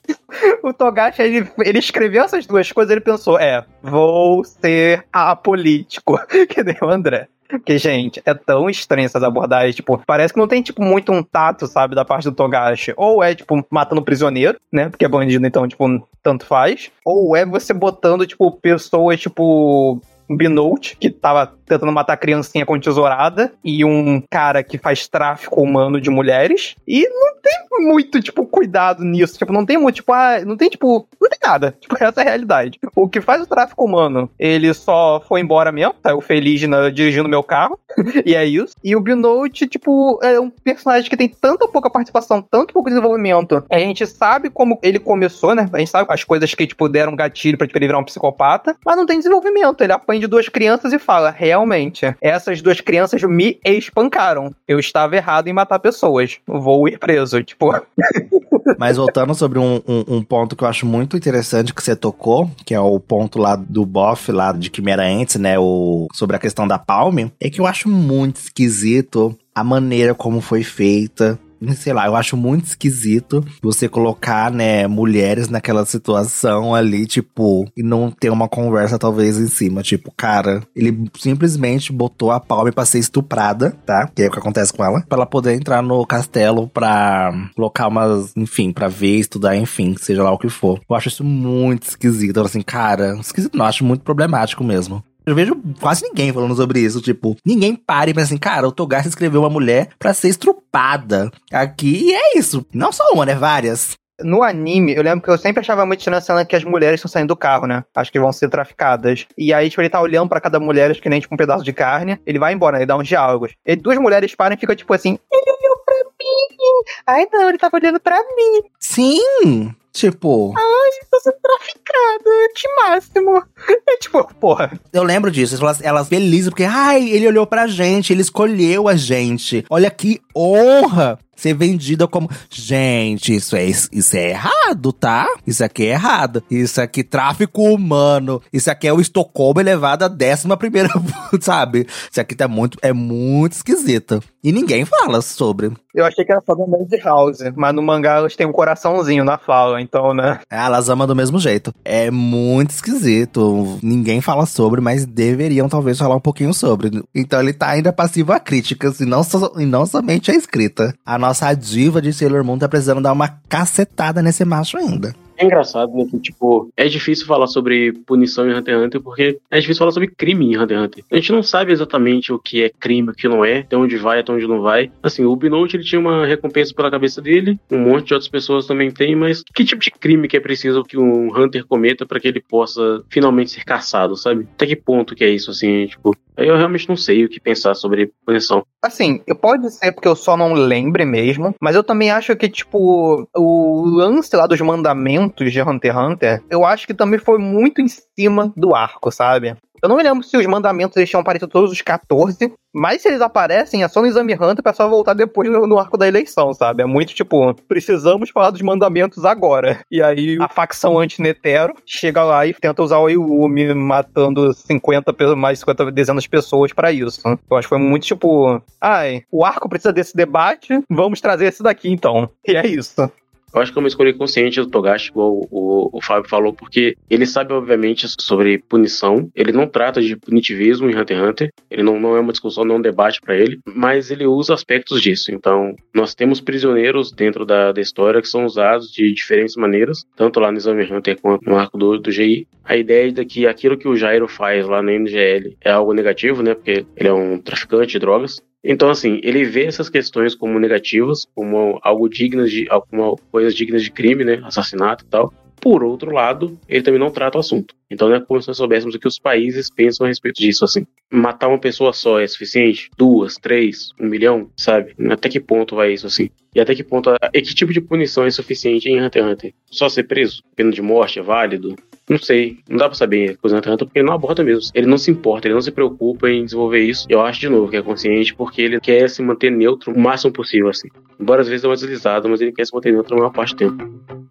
O 0.63 0.73
Togashi, 0.73 1.21
ele, 1.21 1.51
ele 1.59 1.79
escreveu 1.79 2.23
essas 2.23 2.45
duas 2.45 2.71
coisas, 2.71 2.91
ele 2.91 3.01
pensou, 3.01 3.39
é, 3.39 3.65
vou 3.81 4.43
ser 4.43 5.05
apolítico, 5.11 6.17
que 6.49 6.63
nem 6.63 6.77
o 6.81 6.89
André. 6.89 7.27
Porque, 7.51 7.77
gente, 7.77 8.21
é 8.25 8.33
tão 8.33 8.69
estranho 8.69 9.05
essas 9.05 9.21
abordagens. 9.21 9.75
Tipo, 9.75 10.01
parece 10.07 10.33
que 10.33 10.39
não 10.39 10.47
tem, 10.47 10.61
tipo, 10.61 10.81
muito 10.81 11.11
um 11.11 11.21
tato, 11.21 11.67
sabe, 11.67 11.93
da 11.93 12.05
parte 12.05 12.23
do 12.23 12.31
Togashi. 12.31 12.93
Ou 12.95 13.21
é, 13.21 13.35
tipo, 13.35 13.65
matando 13.69 14.01
prisioneiro, 14.01 14.57
né? 14.71 14.87
Porque 14.87 15.03
é 15.03 15.09
bandido, 15.09 15.45
então, 15.45 15.67
tipo, 15.67 15.85
tanto 16.23 16.45
faz. 16.45 16.89
Ou 17.03 17.35
é 17.35 17.45
você 17.45 17.73
botando, 17.73 18.25
tipo, 18.25 18.49
pessoas, 18.53 19.19
tipo, 19.19 20.01
Binote, 20.29 20.97
que 20.97 21.09
tava 21.09 21.53
tentando 21.65 21.91
matar 21.91 22.13
a 22.13 22.17
criancinha 22.17 22.65
com 22.65 22.79
tesourada, 22.79 23.53
e 23.63 23.85
um 23.85 24.21
cara 24.29 24.63
que 24.63 24.77
faz 24.77 25.07
tráfico 25.07 25.61
humano 25.61 26.01
de 26.01 26.09
mulheres. 26.09 26.75
E 26.87 27.07
não 27.07 27.41
tem 27.41 27.61
muito, 27.79 28.21
tipo, 28.21 28.45
cuidado 28.45 29.03
nisso. 29.03 29.37
Tipo, 29.37 29.53
não 29.53 29.65
tem 29.65 29.77
muito, 29.77 29.95
tipo, 29.95 30.11
ah, 30.11 30.43
não 30.45 30.57
tem, 30.57 30.69
tipo, 30.69 31.07
não 31.19 31.29
tem 31.29 31.39
nada. 31.41 31.75
Tipo, 31.79 31.95
essa 32.03 32.21
é 32.21 32.23
a 32.23 32.29
realidade. 32.29 32.79
O 32.95 33.07
que 33.07 33.21
faz 33.21 33.41
o 33.41 33.47
tráfico 33.47 33.85
humano, 33.85 34.29
ele 34.37 34.73
só 34.73 35.21
foi 35.27 35.39
embora 35.39 35.71
mesmo, 35.71 35.95
saiu 36.03 36.21
feliz 36.21 36.61
na, 36.67 36.89
dirigindo 36.89 37.29
meu 37.29 37.41
carro, 37.41 37.79
e 38.25 38.35
é 38.35 38.45
isso. 38.45 38.75
E 38.83 38.95
o 38.95 39.01
Binote, 39.01 39.67
tipo, 39.67 40.19
é 40.21 40.39
um 40.39 40.49
personagem 40.49 41.09
que 41.09 41.17
tem 41.17 41.29
tanta 41.29 41.67
pouca 41.67 41.89
participação, 41.89 42.41
tanto 42.41 42.73
pouco 42.73 42.89
desenvolvimento. 42.89 43.63
A 43.69 43.79
gente 43.79 44.05
sabe 44.05 44.49
como 44.49 44.77
ele 44.83 44.99
começou, 44.99 45.55
né? 45.55 45.69
A 45.71 45.79
gente 45.79 45.89
sabe 45.89 46.05
as 46.11 46.23
coisas 46.23 46.53
que, 46.53 46.67
tipo, 46.67 46.89
deram 46.89 47.15
gatilho 47.15 47.57
pra 47.57 47.65
tipo, 47.65 47.77
ele 47.77 47.87
virar 47.87 47.99
um 47.99 48.03
psicopata, 48.03 48.75
mas 48.85 48.97
não 48.97 49.05
tem 49.05 49.17
desenvolvimento. 49.17 49.81
Ele 49.81 49.93
apanha 49.93 50.10
de 50.19 50.27
duas 50.27 50.49
crianças 50.49 50.93
e 50.93 50.99
fala, 50.99 51.29
realmente, 51.29 52.15
essas 52.21 52.61
duas 52.61 52.81
crianças 52.81 53.21
me 53.23 53.59
espancaram. 53.63 54.53
Eu 54.67 54.79
estava 54.79 55.15
errado 55.15 55.47
em 55.47 55.53
matar 55.53 55.79
pessoas. 55.79 56.37
Vou 56.45 56.87
ir 56.87 56.97
preso, 56.97 57.43
tipo... 57.43 57.71
Mas 58.77 58.97
voltando 58.97 59.33
sobre 59.33 59.59
um, 59.59 59.81
um, 59.87 60.15
um, 60.17 60.23
ponto 60.23 60.55
que 60.55 60.63
eu 60.63 60.67
acho 60.67 60.85
muito 60.85 61.17
interessante 61.17 61.73
que 61.73 61.83
você 61.83 61.95
tocou, 61.95 62.49
que 62.65 62.73
é 62.73 62.79
o 62.79 62.99
ponto 62.99 63.39
lá 63.39 63.55
do 63.55 63.85
Boff, 63.85 64.31
lá 64.31 64.51
de 64.51 64.69
Quimera 64.69 65.03
Ants, 65.03 65.35
né? 65.35 65.57
O, 65.57 66.07
sobre 66.13 66.35
a 66.35 66.39
questão 66.39 66.67
da 66.67 66.77
Palme, 66.77 67.31
é 67.39 67.49
que 67.49 67.59
eu 67.59 67.65
acho 67.65 67.89
muito 67.89 68.37
esquisito 68.37 69.37
a 69.53 69.63
maneira 69.63 70.13
como 70.13 70.41
foi 70.41 70.63
feita 70.63 71.39
sei 71.75 71.93
lá, 71.93 72.07
eu 72.07 72.15
acho 72.15 72.35
muito 72.35 72.65
esquisito 72.65 73.43
você 73.61 73.87
colocar, 73.87 74.51
né, 74.51 74.87
mulheres 74.87 75.49
naquela 75.49 75.85
situação 75.85 76.73
ali, 76.73 77.05
tipo, 77.05 77.67
e 77.75 77.83
não 77.83 78.11
ter 78.11 78.29
uma 78.29 78.47
conversa 78.47 78.97
talvez 78.97 79.37
em 79.37 79.47
cima. 79.47 79.81
Tipo, 79.81 80.11
cara, 80.15 80.61
ele 80.75 81.09
simplesmente 81.17 81.91
botou 81.91 82.31
a 82.31 82.39
Palme 82.39 82.71
pra 82.71 82.85
ser 82.85 82.99
estuprada, 82.99 83.71
tá? 83.85 84.07
Que 84.07 84.23
é 84.23 84.27
o 84.27 84.31
que 84.31 84.39
acontece 84.39 84.73
com 84.73 84.83
ela, 84.83 85.01
pra 85.07 85.17
ela 85.17 85.25
poder 85.25 85.53
entrar 85.53 85.81
no 85.81 86.05
castelo 86.05 86.67
pra 86.67 87.31
colocar 87.55 87.87
umas, 87.87 88.35
enfim, 88.35 88.71
pra 88.71 88.87
ver, 88.87 89.17
estudar, 89.17 89.55
enfim, 89.55 89.95
seja 89.99 90.23
lá 90.23 90.31
o 90.31 90.37
que 90.37 90.49
for. 90.49 90.81
Eu 90.89 90.95
acho 90.95 91.09
isso 91.09 91.23
muito 91.23 91.83
esquisito. 91.83 92.39
Assim, 92.41 92.61
cara, 92.61 93.17
esquisito 93.19 93.57
não, 93.57 93.65
acho 93.65 93.85
muito 93.85 94.03
problemático 94.03 94.63
mesmo. 94.63 95.03
Eu 95.31 95.35
vejo 95.35 95.55
quase 95.79 96.03
ninguém 96.03 96.33
falando 96.33 96.53
sobre 96.55 96.81
isso. 96.81 97.01
Tipo, 97.01 97.37
ninguém 97.45 97.73
para 97.73 98.09
e 98.09 98.13
pensa 98.13 98.25
assim, 98.25 98.37
cara, 98.37 98.67
o 98.67 98.71
Togashi 98.71 99.07
escreveu 99.07 99.41
uma 99.41 99.49
mulher 99.49 99.89
para 99.97 100.13
ser 100.13 100.27
estrupada. 100.27 101.31
Aqui 101.51 102.09
e 102.09 102.13
é 102.13 102.37
isso. 102.37 102.65
Não 102.73 102.91
só 102.91 103.03
uma, 103.13 103.25
né? 103.25 103.33
Várias. 103.33 103.93
No 104.19 104.43
anime, 104.43 104.93
eu 104.93 105.01
lembro 105.01 105.21
que 105.23 105.29
eu 105.29 105.37
sempre 105.37 105.61
achava 105.61 105.85
muito 105.85 105.99
estranho 105.99 106.17
a 106.17 106.21
cena 106.21 106.45
que 106.45 106.55
as 106.55 106.63
mulheres 106.63 106.99
estão 106.99 107.09
saindo 107.09 107.29
do 107.29 107.35
carro, 107.35 107.65
né? 107.65 107.83
Acho 107.95 108.11
que 108.11 108.19
vão 108.19 108.31
ser 108.31 108.49
traficadas. 108.49 109.25
E 109.37 109.53
aí, 109.53 109.69
tipo, 109.69 109.81
ele 109.81 109.89
tá 109.89 110.01
olhando 110.01 110.27
para 110.27 110.41
cada 110.41 110.59
mulher, 110.59 110.93
que 110.99 111.09
nem 111.09 111.21
tipo 111.21 111.33
um 111.33 111.37
pedaço 111.37 111.63
de 111.63 111.73
carne. 111.73 112.19
Ele 112.25 112.37
vai 112.37 112.53
embora, 112.53 112.73
né? 112.73 112.83
Ele 112.83 112.87
dá 112.87 112.97
uns 112.97 113.07
diálogos. 113.07 113.53
E 113.65 113.75
duas 113.75 113.97
mulheres 113.97 114.35
param 114.35 114.55
e 114.55 114.59
ficam 114.59 114.75
tipo 114.75 114.93
assim: 114.93 115.17
Ele 115.31 115.51
olhou 115.59 115.77
pra 115.85 115.95
mim. 115.95 116.83
Ai, 117.07 117.25
não, 117.31 117.49
ele 117.49 117.57
tava 117.57 117.77
olhando 117.77 117.99
pra 117.99 118.21
mim. 118.35 118.61
Sim! 118.79 119.73
Tipo. 119.93 120.53
Ai, 120.57 121.07
tô 121.09 121.19
sendo 121.19 121.35
traficada, 121.41 122.29
que 122.55 122.67
máximo. 122.75 123.43
É 123.87 123.97
tipo, 123.97 124.33
porra. 124.35 124.79
Eu 124.93 125.03
lembro 125.03 125.29
disso. 125.29 125.61
Elas, 125.61 125.81
elas 125.81 126.07
felizes 126.07 126.49
porque, 126.49 126.63
ai, 126.63 127.09
ele 127.09 127.27
olhou 127.27 127.45
pra 127.45 127.67
gente, 127.67 128.13
ele 128.13 128.21
escolheu 128.21 128.87
a 128.87 128.95
gente. 128.95 129.65
Olha 129.69 129.91
que 129.91 130.21
honra 130.35 131.19
ser 131.41 131.53
vendida 131.53 132.07
como, 132.07 132.29
gente, 132.49 133.35
isso 133.35 133.55
é, 133.55 133.65
isso 133.65 134.15
é 134.15 134.29
errado, 134.29 134.93
tá? 134.93 135.27
Isso 135.45 135.63
aqui 135.63 135.85
é 135.85 135.91
errado. 135.91 136.43
Isso 136.49 136.79
aqui, 136.79 137.03
tráfico 137.03 137.63
humano. 137.63 138.41
Isso 138.53 138.69
aqui 138.69 138.87
é 138.87 138.93
o 138.93 139.01
Estocolmo 139.01 139.59
elevado 139.59 140.05
à 140.05 140.07
décima 140.07 140.55
primeira, 140.55 140.89
sabe? 141.41 141.87
Isso 142.09 142.21
aqui 142.21 142.35
tá 142.35 142.47
muito, 142.47 142.77
é 142.81 142.93
muito 142.93 143.53
esquisito. 143.53 144.21
E 144.43 144.51
ninguém 144.51 144.85
fala 144.85 145.21
sobre. 145.21 145.71
Eu 145.93 146.05
achei 146.05 146.25
que 146.25 146.31
era 146.31 146.41
só 146.41 146.55
da 146.55 146.65
Madhouse, 146.65 147.51
mas 147.55 147.75
no 147.75 147.81
mangá 147.81 148.15
elas 148.15 148.35
têm 148.35 148.47
um 148.47 148.51
coraçãozinho 148.51 149.23
na 149.23 149.37
fala, 149.37 149.81
então, 149.81 150.13
né? 150.13 150.39
É, 150.49 150.57
elas 150.57 150.89
amam 150.89 151.05
do 151.05 151.15
mesmo 151.15 151.37
jeito. 151.37 151.73
É 151.83 152.09
muito 152.09 152.71
esquisito. 152.71 153.77
Ninguém 153.83 154.21
fala 154.21 154.45
sobre, 154.45 154.81
mas 154.81 155.05
deveriam 155.05 155.69
talvez 155.69 155.97
falar 155.97 156.15
um 156.15 156.21
pouquinho 156.21 156.53
sobre. 156.53 157.03
Então 157.13 157.39
ele 157.39 157.53
tá 157.53 157.69
ainda 157.69 157.93
passivo 157.93 158.31
a 158.31 158.39
críticas 158.39 158.99
e 158.99 159.05
não, 159.05 159.23
so, 159.23 159.53
e 159.57 159.65
não 159.65 159.85
somente 159.85 160.31
a 160.31 160.35
escrita. 160.35 160.93
A 161.05 161.19
nossa 161.19 161.30
diva 161.57 162.01
de 162.01 162.13
Sailor 162.13 162.43
Moon 162.43 162.57
tá 162.57 162.67
precisando 162.67 163.01
dar 163.01 163.13
uma 163.13 163.29
cacetada 163.49 164.21
nesse 164.21 164.45
macho 164.45 164.77
ainda. 164.77 165.13
É 165.41 165.45
engraçado, 165.45 165.91
né? 165.95 166.05
Que, 166.05 166.19
tipo, 166.19 166.71
é 166.77 166.87
difícil 166.87 167.25
falar 167.25 167.47
sobre 167.47 167.93
punição 168.05 168.47
em 168.47 168.53
Hunter 168.53 168.75
x 168.75 168.85
Hunter 168.85 169.01
porque 169.01 169.39
é 169.49 169.59
difícil 169.59 169.79
falar 169.79 169.91
sobre 169.91 170.07
crime 170.07 170.45
em 170.45 170.57
Hunter 170.57 170.77
x 170.77 170.85
Hunter. 170.85 171.03
A 171.11 171.15
gente 171.15 171.31
não 171.31 171.41
sabe 171.41 171.71
exatamente 171.71 172.31
o 172.31 172.37
que 172.37 172.63
é 172.63 172.69
crime, 172.69 173.09
o 173.09 173.13
que 173.13 173.27
não 173.27 173.43
é, 173.43 173.59
até 173.59 173.75
onde 173.75 173.97
vai, 173.97 174.19
até 174.19 174.31
onde 174.31 174.47
não 174.47 174.61
vai. 174.61 174.91
Assim, 175.01 175.25
o 175.25 175.35
Binote 175.35 175.75
ele 175.75 175.83
tinha 175.83 175.99
uma 175.99 176.27
recompensa 176.27 176.75
pela 176.75 176.91
cabeça 176.91 177.19
dele, 177.19 177.59
um 177.71 177.79
monte 177.79 178.07
de 178.07 178.13
outras 178.13 178.29
pessoas 178.29 178.67
também 178.67 178.91
tem, 178.91 179.15
mas 179.15 179.43
que 179.43 179.65
tipo 179.65 179.81
de 179.81 179.89
crime 179.89 180.27
que 180.27 180.37
é 180.37 180.39
preciso 180.39 180.83
que 180.83 180.95
um 180.97 181.35
Hunter 181.35 181.65
cometa 181.65 182.05
para 182.05 182.19
que 182.19 182.27
ele 182.27 182.39
possa 182.39 183.03
finalmente 183.09 183.49
ser 183.49 183.65
caçado, 183.65 184.15
sabe? 184.15 184.47
Até 184.53 184.67
que 184.67 184.75
ponto 184.75 185.15
que 185.15 185.23
é 185.23 185.29
isso, 185.29 185.49
assim, 185.49 185.87
tipo, 185.87 186.15
eu 186.47 186.57
realmente 186.57 186.87
não 186.87 186.97
sei 186.97 187.25
o 187.25 187.29
que 187.29 187.39
pensar 187.39 187.73
sobre 187.73 188.11
punição. 188.25 188.65
Assim, 188.81 189.19
pode 189.39 189.71
ser 189.71 189.91
porque 189.91 190.07
eu 190.07 190.15
só 190.15 190.35
não 190.35 190.53
lembre 190.53 191.05
mesmo, 191.05 191.55
mas 191.61 191.75
eu 191.75 191.83
também 191.83 192.11
acho 192.11 192.35
que, 192.35 192.49
tipo, 192.49 193.27
o 193.35 193.85
lance 193.85 194.35
lá 194.35 194.47
dos 194.47 194.59
mandamentos 194.61 195.51
de 195.51 195.61
Hunter 195.61 195.91
x 195.91 196.01
Hunter, 196.01 196.43
eu 196.49 196.65
acho 196.65 196.87
que 196.87 196.93
também 196.93 197.19
foi 197.19 197.37
muito 197.37 197.81
em 197.81 197.87
cima 197.87 198.51
do 198.55 198.75
arco, 198.75 199.11
sabe? 199.11 199.55
Eu 199.81 199.89
não 199.89 199.97
me 199.97 200.03
lembro 200.03 200.23
se 200.23 200.37
os 200.37 200.45
mandamentos 200.45 200.95
eles 200.95 201.09
tinham 201.09 201.21
aparecido 201.21 201.49
todos 201.49 201.71
os 201.71 201.81
14, 201.81 202.53
mas 202.73 203.01
se 203.01 203.07
eles 203.07 203.19
aparecem, 203.19 203.83
é 203.83 203.87
só 203.87 203.99
no 203.99 204.07
Exame 204.07 204.35
Hunter 204.35 204.61
pra 204.61 204.73
só 204.73 204.87
voltar 204.87 205.13
depois 205.13 205.49
no, 205.49 205.65
no, 205.65 205.79
arco 205.79 205.97
da 205.97 206.07
eleição, 206.07 206.53
sabe? 206.53 206.83
É 206.83 206.85
muito 206.85 207.15
tipo, 207.15 207.53
precisamos 207.67 208.29
falar 208.29 208.51
dos 208.51 208.61
mandamentos 208.61 209.25
agora. 209.25 209.79
E 209.89 210.01
aí 210.01 210.37
a 210.39 210.47
facção 210.47 210.99
anti-Netero 210.99 211.73
chega 211.85 212.23
lá 212.23 212.45
e 212.45 212.53
tenta 212.53 212.83
usar 212.83 212.99
o 212.99 213.09
Yumi 213.09 213.73
matando 213.73 214.53
50, 214.53 215.35
mais 215.35 215.59
50 215.59 215.91
dezenas 215.91 216.23
de 216.23 216.29
pessoas 216.29 216.71
para 216.71 216.91
isso. 216.91 217.21
Eu 217.25 217.57
acho 217.57 217.65
que 217.65 217.69
foi 217.69 217.79
muito 217.79 218.03
tipo, 218.03 218.61
ai, 218.79 219.23
o 219.31 219.43
arco 219.43 219.67
precisa 219.67 219.91
desse 219.91 220.15
debate, 220.15 220.79
vamos 220.89 221.19
trazer 221.19 221.47
esse 221.47 221.63
daqui 221.63 221.89
então. 221.89 222.29
E 222.47 222.55
é 222.55 222.67
isso. 222.67 223.11
Eu 223.53 223.61
acho 223.61 223.71
que 223.71 223.77
é 223.77 223.81
uma 223.81 223.87
escolha 223.87 224.13
consciente 224.13 224.61
do 224.61 224.67
Togashi, 224.67 225.09
igual 225.09 225.33
o, 225.33 225.47
o, 225.51 225.89
o, 225.97 226.01
Fábio 226.01 226.29
falou, 226.29 226.53
porque 226.53 226.95
ele 227.09 227.25
sabe, 227.25 227.53
obviamente, 227.53 228.07
sobre 228.19 228.59
punição. 228.59 229.29
Ele 229.35 229.51
não 229.51 229.67
trata 229.67 230.01
de 230.01 230.15
punitivismo 230.15 230.89
em 230.89 230.97
Hunter 230.97 231.17
x 231.17 231.27
Hunter. 231.27 231.53
Ele 231.69 231.83
não, 231.83 231.99
não 231.99 232.15
é 232.15 232.19
uma 232.19 232.31
discussão, 232.31 232.63
não 232.63 232.75
é 232.75 232.77
um 232.77 232.81
debate 232.81 233.19
para 233.19 233.35
ele. 233.35 233.59
Mas 233.65 234.09
ele 234.09 234.25
usa 234.25 234.53
aspectos 234.53 235.01
disso. 235.01 235.31
Então, 235.31 235.75
nós 235.93 236.15
temos 236.15 236.39
prisioneiros 236.39 237.11
dentro 237.11 237.45
da, 237.45 237.71
da 237.71 237.81
história 237.81 238.21
que 238.21 238.27
são 238.27 238.45
usados 238.45 238.91
de 238.91 239.11
diferentes 239.11 239.55
maneiras, 239.55 240.05
tanto 240.15 240.39
lá 240.39 240.51
no 240.51 240.57
Exame 240.57 240.89
Hunter 240.89 241.19
quanto 241.19 241.49
no 241.49 241.57
arco 241.57 241.77
do, 241.77 241.97
do 241.97 242.11
GI. 242.11 242.47
A 242.63 242.77
ideia 242.77 243.11
de 243.11 243.25
que 243.25 243.45
aquilo 243.47 243.77
que 243.77 243.87
o 243.87 243.95
Jairo 243.95 244.27
faz 244.27 244.65
lá 244.65 244.81
na 244.81 244.93
NGL 244.93 245.57
é 245.61 245.71
algo 245.71 245.93
negativo, 245.93 246.41
né? 246.41 246.53
Porque 246.53 246.85
ele 246.95 247.09
é 247.09 247.13
um 247.13 247.37
traficante 247.39 247.93
de 247.93 247.99
drogas. 247.99 248.41
Então, 248.63 248.89
assim, 248.89 249.19
ele 249.23 249.43
vê 249.43 249.65
essas 249.65 249.89
questões 249.89 250.35
como 250.35 250.59
negativas, 250.59 251.25
como 251.33 251.79
algo 251.81 252.07
dignas 252.07 252.51
de, 252.51 252.67
como 252.89 253.19
coisas 253.31 253.55
dignas 253.55 253.83
de 253.83 253.91
crime, 253.91 254.23
né? 254.23 254.39
Assassinato 254.43 255.03
e 255.03 255.07
tal. 255.07 255.33
Por 255.59 255.83
outro 255.83 256.11
lado, 256.11 256.59
ele 256.67 256.81
também 256.81 256.99
não 256.99 257.11
trata 257.11 257.37
o 257.37 257.39
assunto. 257.39 257.75
Então 257.89 258.09
não 258.09 258.15
é 258.15 258.19
como 258.19 258.41
se 258.41 258.47
nós 258.47 258.57
soubéssemos 258.57 258.95
o 258.95 258.99
que 258.99 259.07
os 259.07 259.19
países 259.19 259.69
pensam 259.69 260.05
a 260.05 260.09
respeito 260.09 260.41
disso, 260.41 260.65
assim. 260.65 260.87
Matar 261.11 261.49
uma 261.49 261.59
pessoa 261.59 261.93
só 261.93 262.19
é 262.19 262.25
suficiente? 262.25 262.89
Duas, 262.97 263.35
três, 263.35 263.89
um 263.99 264.07
milhão, 264.07 264.49
sabe? 264.57 264.95
Até 265.11 265.29
que 265.29 265.39
ponto 265.39 265.75
vai 265.75 265.93
isso, 265.93 266.07
assim? 266.07 266.31
E 266.55 266.59
até 266.59 266.73
que 266.73 266.83
ponto, 266.83 267.11
e 267.31 267.41
que 267.41 267.53
tipo 267.53 267.71
de 267.71 267.79
punição 267.79 268.25
é 268.25 268.31
suficiente 268.31 268.89
em 268.89 268.99
Hunter 268.99 269.23
x 269.23 269.31
Hunter? 269.31 269.53
Só 269.69 269.87
ser 269.87 270.03
preso? 270.03 270.41
Pena 270.55 270.71
de 270.71 270.81
morte 270.81 271.19
é 271.19 271.21
válido? 271.21 271.75
Não 272.11 272.17
sei, 272.17 272.57
não 272.67 272.75
dá 272.75 272.89
pra 272.89 272.97
saber 272.97 273.37
x 273.41 273.53
Hunter 273.53 273.77
porque 273.77 273.99
ele 273.99 274.05
não 274.05 274.13
aborda 274.13 274.43
mesmo. 274.43 274.69
Ele 274.75 274.85
não 274.85 274.97
se 274.97 275.09
importa, 275.09 275.47
ele 275.47 275.53
não 275.53 275.61
se 275.61 275.71
preocupa 275.71 276.29
em 276.29 276.43
desenvolver 276.43 276.81
isso. 276.81 277.07
Eu 277.07 277.21
acho, 277.21 277.39
de 277.39 277.47
novo, 277.47 277.71
que 277.71 277.77
é 277.77 277.81
consciente 277.81 278.35
porque 278.35 278.61
ele 278.61 278.81
quer 278.81 279.09
se 279.09 279.21
manter 279.21 279.49
neutro 279.49 279.93
o 279.93 279.97
máximo 279.97 280.33
possível, 280.33 280.67
assim. 280.67 280.89
Embora 281.17 281.39
às 281.39 281.47
vezes 281.47 281.61
dê 281.61 281.69
uma 281.69 281.75
deslizada, 281.75 282.27
mas 282.27 282.41
ele 282.41 282.51
quer 282.51 282.65
se 282.65 282.73
manter 282.75 282.91
neutro 282.91 283.15
a 283.15 283.17
maior 283.17 283.31
parte 283.31 283.55
do 283.55 283.59
tempo. 283.59 284.21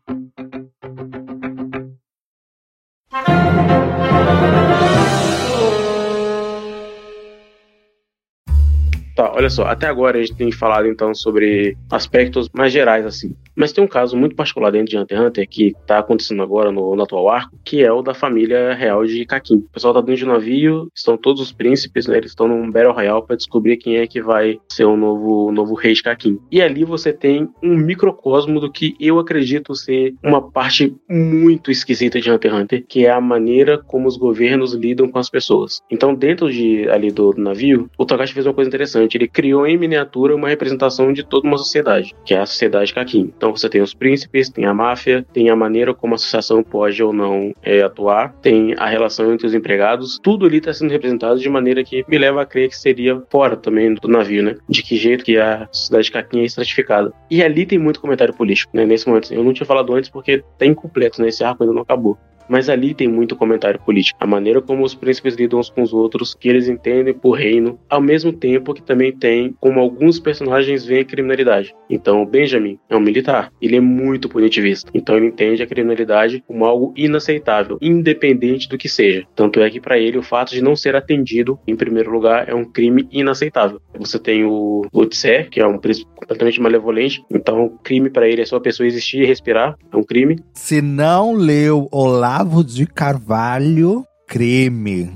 Olha 9.41 9.51
só, 9.51 9.65
até 9.65 9.87
agora 9.87 10.19
a 10.19 10.21
gente 10.21 10.37
tem 10.37 10.53
falado 10.53 10.87
então 10.87 11.15
sobre 11.15 11.77
aspectos 11.91 12.49
mais 12.53 12.73
gerais 12.73 13.07
assim. 13.07 13.35
Mas 13.57 13.73
tem 13.73 13.83
um 13.83 13.89
caso 13.89 14.17
muito 14.17 14.37
particular 14.37 14.71
dentro 14.71 14.91
de 14.91 14.99
Hunter 14.99 15.19
x 15.19 15.27
Hunter 15.27 15.49
que 15.49 15.75
tá 15.87 15.99
acontecendo 15.99 16.43
agora 16.43 16.71
no, 16.71 16.95
no 16.95 17.03
atual 17.03 17.29
arco, 17.29 17.59
que 17.65 17.83
é 17.83 17.93
o 17.93 18.03
da 18.03 18.15
família 18.15 18.75
real 18.75 19.05
de 19.05 19.25
Kakin. 19.25 19.57
O 19.57 19.73
pessoal 19.73 19.95
tá 19.95 20.01
dentro 20.01 20.17
de 20.17 20.25
um 20.25 20.33
navio, 20.33 20.89
estão 20.95 21.17
todos 21.17 21.41
os 21.41 21.53
príncipes, 21.53 22.07
né? 22.07 22.19
Eles 22.19 22.31
estão 22.31 22.47
num 22.47 22.71
Battle 22.71 22.93
Royale 22.93 23.27
para 23.27 23.37
descobrir 23.37 23.77
quem 23.77 23.97
é 23.97 24.07
que 24.07 24.21
vai 24.21 24.59
ser 24.71 24.85
o 24.85 24.97
novo, 24.97 25.51
novo 25.53 25.75
rei 25.75 25.93
de 25.93 26.03
Kakin. 26.03 26.39
E 26.51 26.63
ali 26.63 26.85
você 26.85 27.13
tem 27.13 27.49
um 27.63 27.77
microcosmo 27.77 28.61
do 28.61 28.71
que 28.71 28.95
eu 29.01 29.19
acredito 29.19 29.75
ser 29.75 30.15
uma 30.23 30.51
parte 30.51 30.95
muito 31.09 31.71
esquisita 31.71 32.21
de 32.21 32.31
Hunter 32.31 32.51
x 32.51 32.61
Hunter, 32.61 32.85
que 32.87 33.07
é 33.07 33.11
a 33.11 33.21
maneira 33.21 33.79
como 33.79 34.07
os 34.07 34.17
governos 34.17 34.75
lidam 34.75 35.09
com 35.09 35.19
as 35.19 35.31
pessoas. 35.31 35.81
Então, 35.91 36.15
dentro 36.15 36.51
de 36.51 36.89
ali 36.89 37.11
do, 37.11 37.33
do 37.33 37.41
navio, 37.41 37.91
o 37.99 38.05
Togashi 38.05 38.35
fez 38.35 38.47
uma 38.47 38.55
coisa 38.55 38.69
interessante. 38.69 39.17
Ele 39.17 39.29
criou 39.33 39.67
em 39.67 39.77
miniatura 39.77 40.35
uma 40.35 40.49
representação 40.49 41.13
de 41.13 41.23
toda 41.25 41.47
uma 41.47 41.59
sociedade, 41.59 42.15
que 42.25 42.35
é 42.35 42.41
a 42.41 42.47
sociedade 42.47 42.93
Kakin. 42.95 43.33
Então, 43.37 43.55
você 43.55 43.69
tem 43.69 43.81
os 43.81 43.95
príncipes, 43.95 44.49
tem 44.49 44.65
a 44.65 44.75
máfia, 44.75 45.25
tem 45.33 45.51
a 45.51 45.57
maneira 45.57 45.95
como 45.95 46.15
a 46.15 46.17
associação 46.17 46.63
pode 46.63 47.03
ou 47.03 47.13
não 47.13 47.55
é, 47.63 47.83
atuar, 47.83 48.35
tem 48.43 48.75
a 48.79 48.87
relação 48.87 49.33
entre 49.33 49.47
os 49.47 49.55
empregados, 49.55 50.19
tudo 50.23 50.47
ali 50.47 50.59
está 50.59 50.73
sendo 50.73 50.91
representado 50.91 51.39
de 51.39 51.49
maneira 51.49 51.85
que 51.85 52.05
me 52.09 52.19
leva 52.19 52.43
a 52.43 52.47
crer 52.47 52.69
que 52.69 52.77
seria 52.77 53.23
fora 53.31 53.57
também 53.57 53.95
do 53.95 54.09
navio, 54.09 54.43
né? 54.43 54.57
De 54.69 54.83
que 54.83 54.97
jeito 54.97 55.25
que 55.25 55.39
a 55.39 55.69
sociedade 55.71 56.05
de 56.05 56.13
Caquinha 56.13 56.43
é 56.43 56.47
estratificada. 56.47 57.13
E 57.31 57.43
ali 57.43 57.67
tem 57.67 57.79
muito 57.79 58.01
comentário 58.01 58.35
político, 58.35 58.77
né? 58.77 58.85
Nesse 58.85 59.09
momento. 59.09 59.33
Eu 59.33 59.45
não 59.45 59.53
tinha 59.53 59.67
falado 59.67 59.93
antes 59.95 60.11
porque 60.11 60.43
tá 60.59 60.67
incompleto, 60.67 61.21
né? 61.21 61.29
Esse 61.29 61.45
arco 61.45 61.63
ainda 61.63 61.75
não 61.75 61.83
acabou 61.83 62.19
mas 62.51 62.69
ali 62.69 62.93
tem 62.93 63.07
muito 63.07 63.37
comentário 63.37 63.81
político. 63.81 64.19
A 64.21 64.27
maneira 64.27 64.61
como 64.61 64.85
os 64.85 64.95
príncipes 64.95 65.37
lidam 65.37 65.61
uns 65.61 65.71
com 65.71 65.83
os 65.83 65.93
outros, 65.93 66.35
que 66.35 66.49
eles 66.49 66.69
entendem 66.69 67.15
por 67.15 67.33
reino, 67.33 67.79
ao 67.89 68.01
mesmo 68.01 68.33
tempo 68.33 68.75
que 68.75 68.83
também 68.83 69.13
tem 69.13 69.55
como 69.61 69.79
alguns 69.79 70.19
personagens 70.19 70.85
veem 70.85 71.03
a 71.03 71.05
criminalidade. 71.05 71.75
Então, 71.89 72.27
Benjamin 72.27 72.79
é 72.89 72.97
um 72.97 73.01
militar, 73.01 73.53
ele 73.63 73.77
é 73.77 73.81
muito 73.81 74.29
punitivista. 74.29 74.91
Então, 74.93 75.17
ele 75.17 75.27
entende 75.27 75.63
a 75.63 75.67
criminalidade 75.67 76.43
como 76.47 76.65
algo 76.65 76.93
inaceitável, 76.97 77.79
independente 77.81 78.69
do 78.69 78.77
que 78.77 78.89
seja. 78.89 79.25
Tanto 79.37 79.61
é 79.61 79.71
que 79.71 79.81
para 79.81 79.99
ele 79.99 80.19
o 80.19 80.23
fato 80.23 80.51
de 80.51 80.63
não 80.63 80.75
ser 80.75 80.97
atendido, 80.97 81.59
em 81.67 81.77
primeiro 81.77 82.11
lugar, 82.11 82.49
é 82.49 82.55
um 82.55 82.65
crime 82.65 83.07
inaceitável. 83.13 83.81
Você 83.99 84.19
tem 84.19 84.45
o 84.45 84.83
Lutzer, 84.93 85.49
que 85.51 85.61
é 85.61 85.67
um 85.67 85.79
príncipe 85.79 86.11
completamente 86.17 86.61
malevolente, 86.61 87.23
então 87.31 87.79
crime 87.83 88.11
para 88.11 88.29
ele 88.29 88.43
é 88.43 88.45
só 88.45 88.57
a 88.57 88.61
pessoa 88.61 88.87
existir 88.87 89.23
e 89.23 89.27
respirar, 89.27 89.77
é 89.93 89.97
um 89.97 90.03
crime. 90.03 90.39
Se 90.55 90.83
não 90.83 91.33
leu 91.33 91.89
Olá 91.91 92.40
Olavo 92.41 92.65
de 92.65 92.87
Carvalho, 92.87 94.03
crime. 94.27 95.11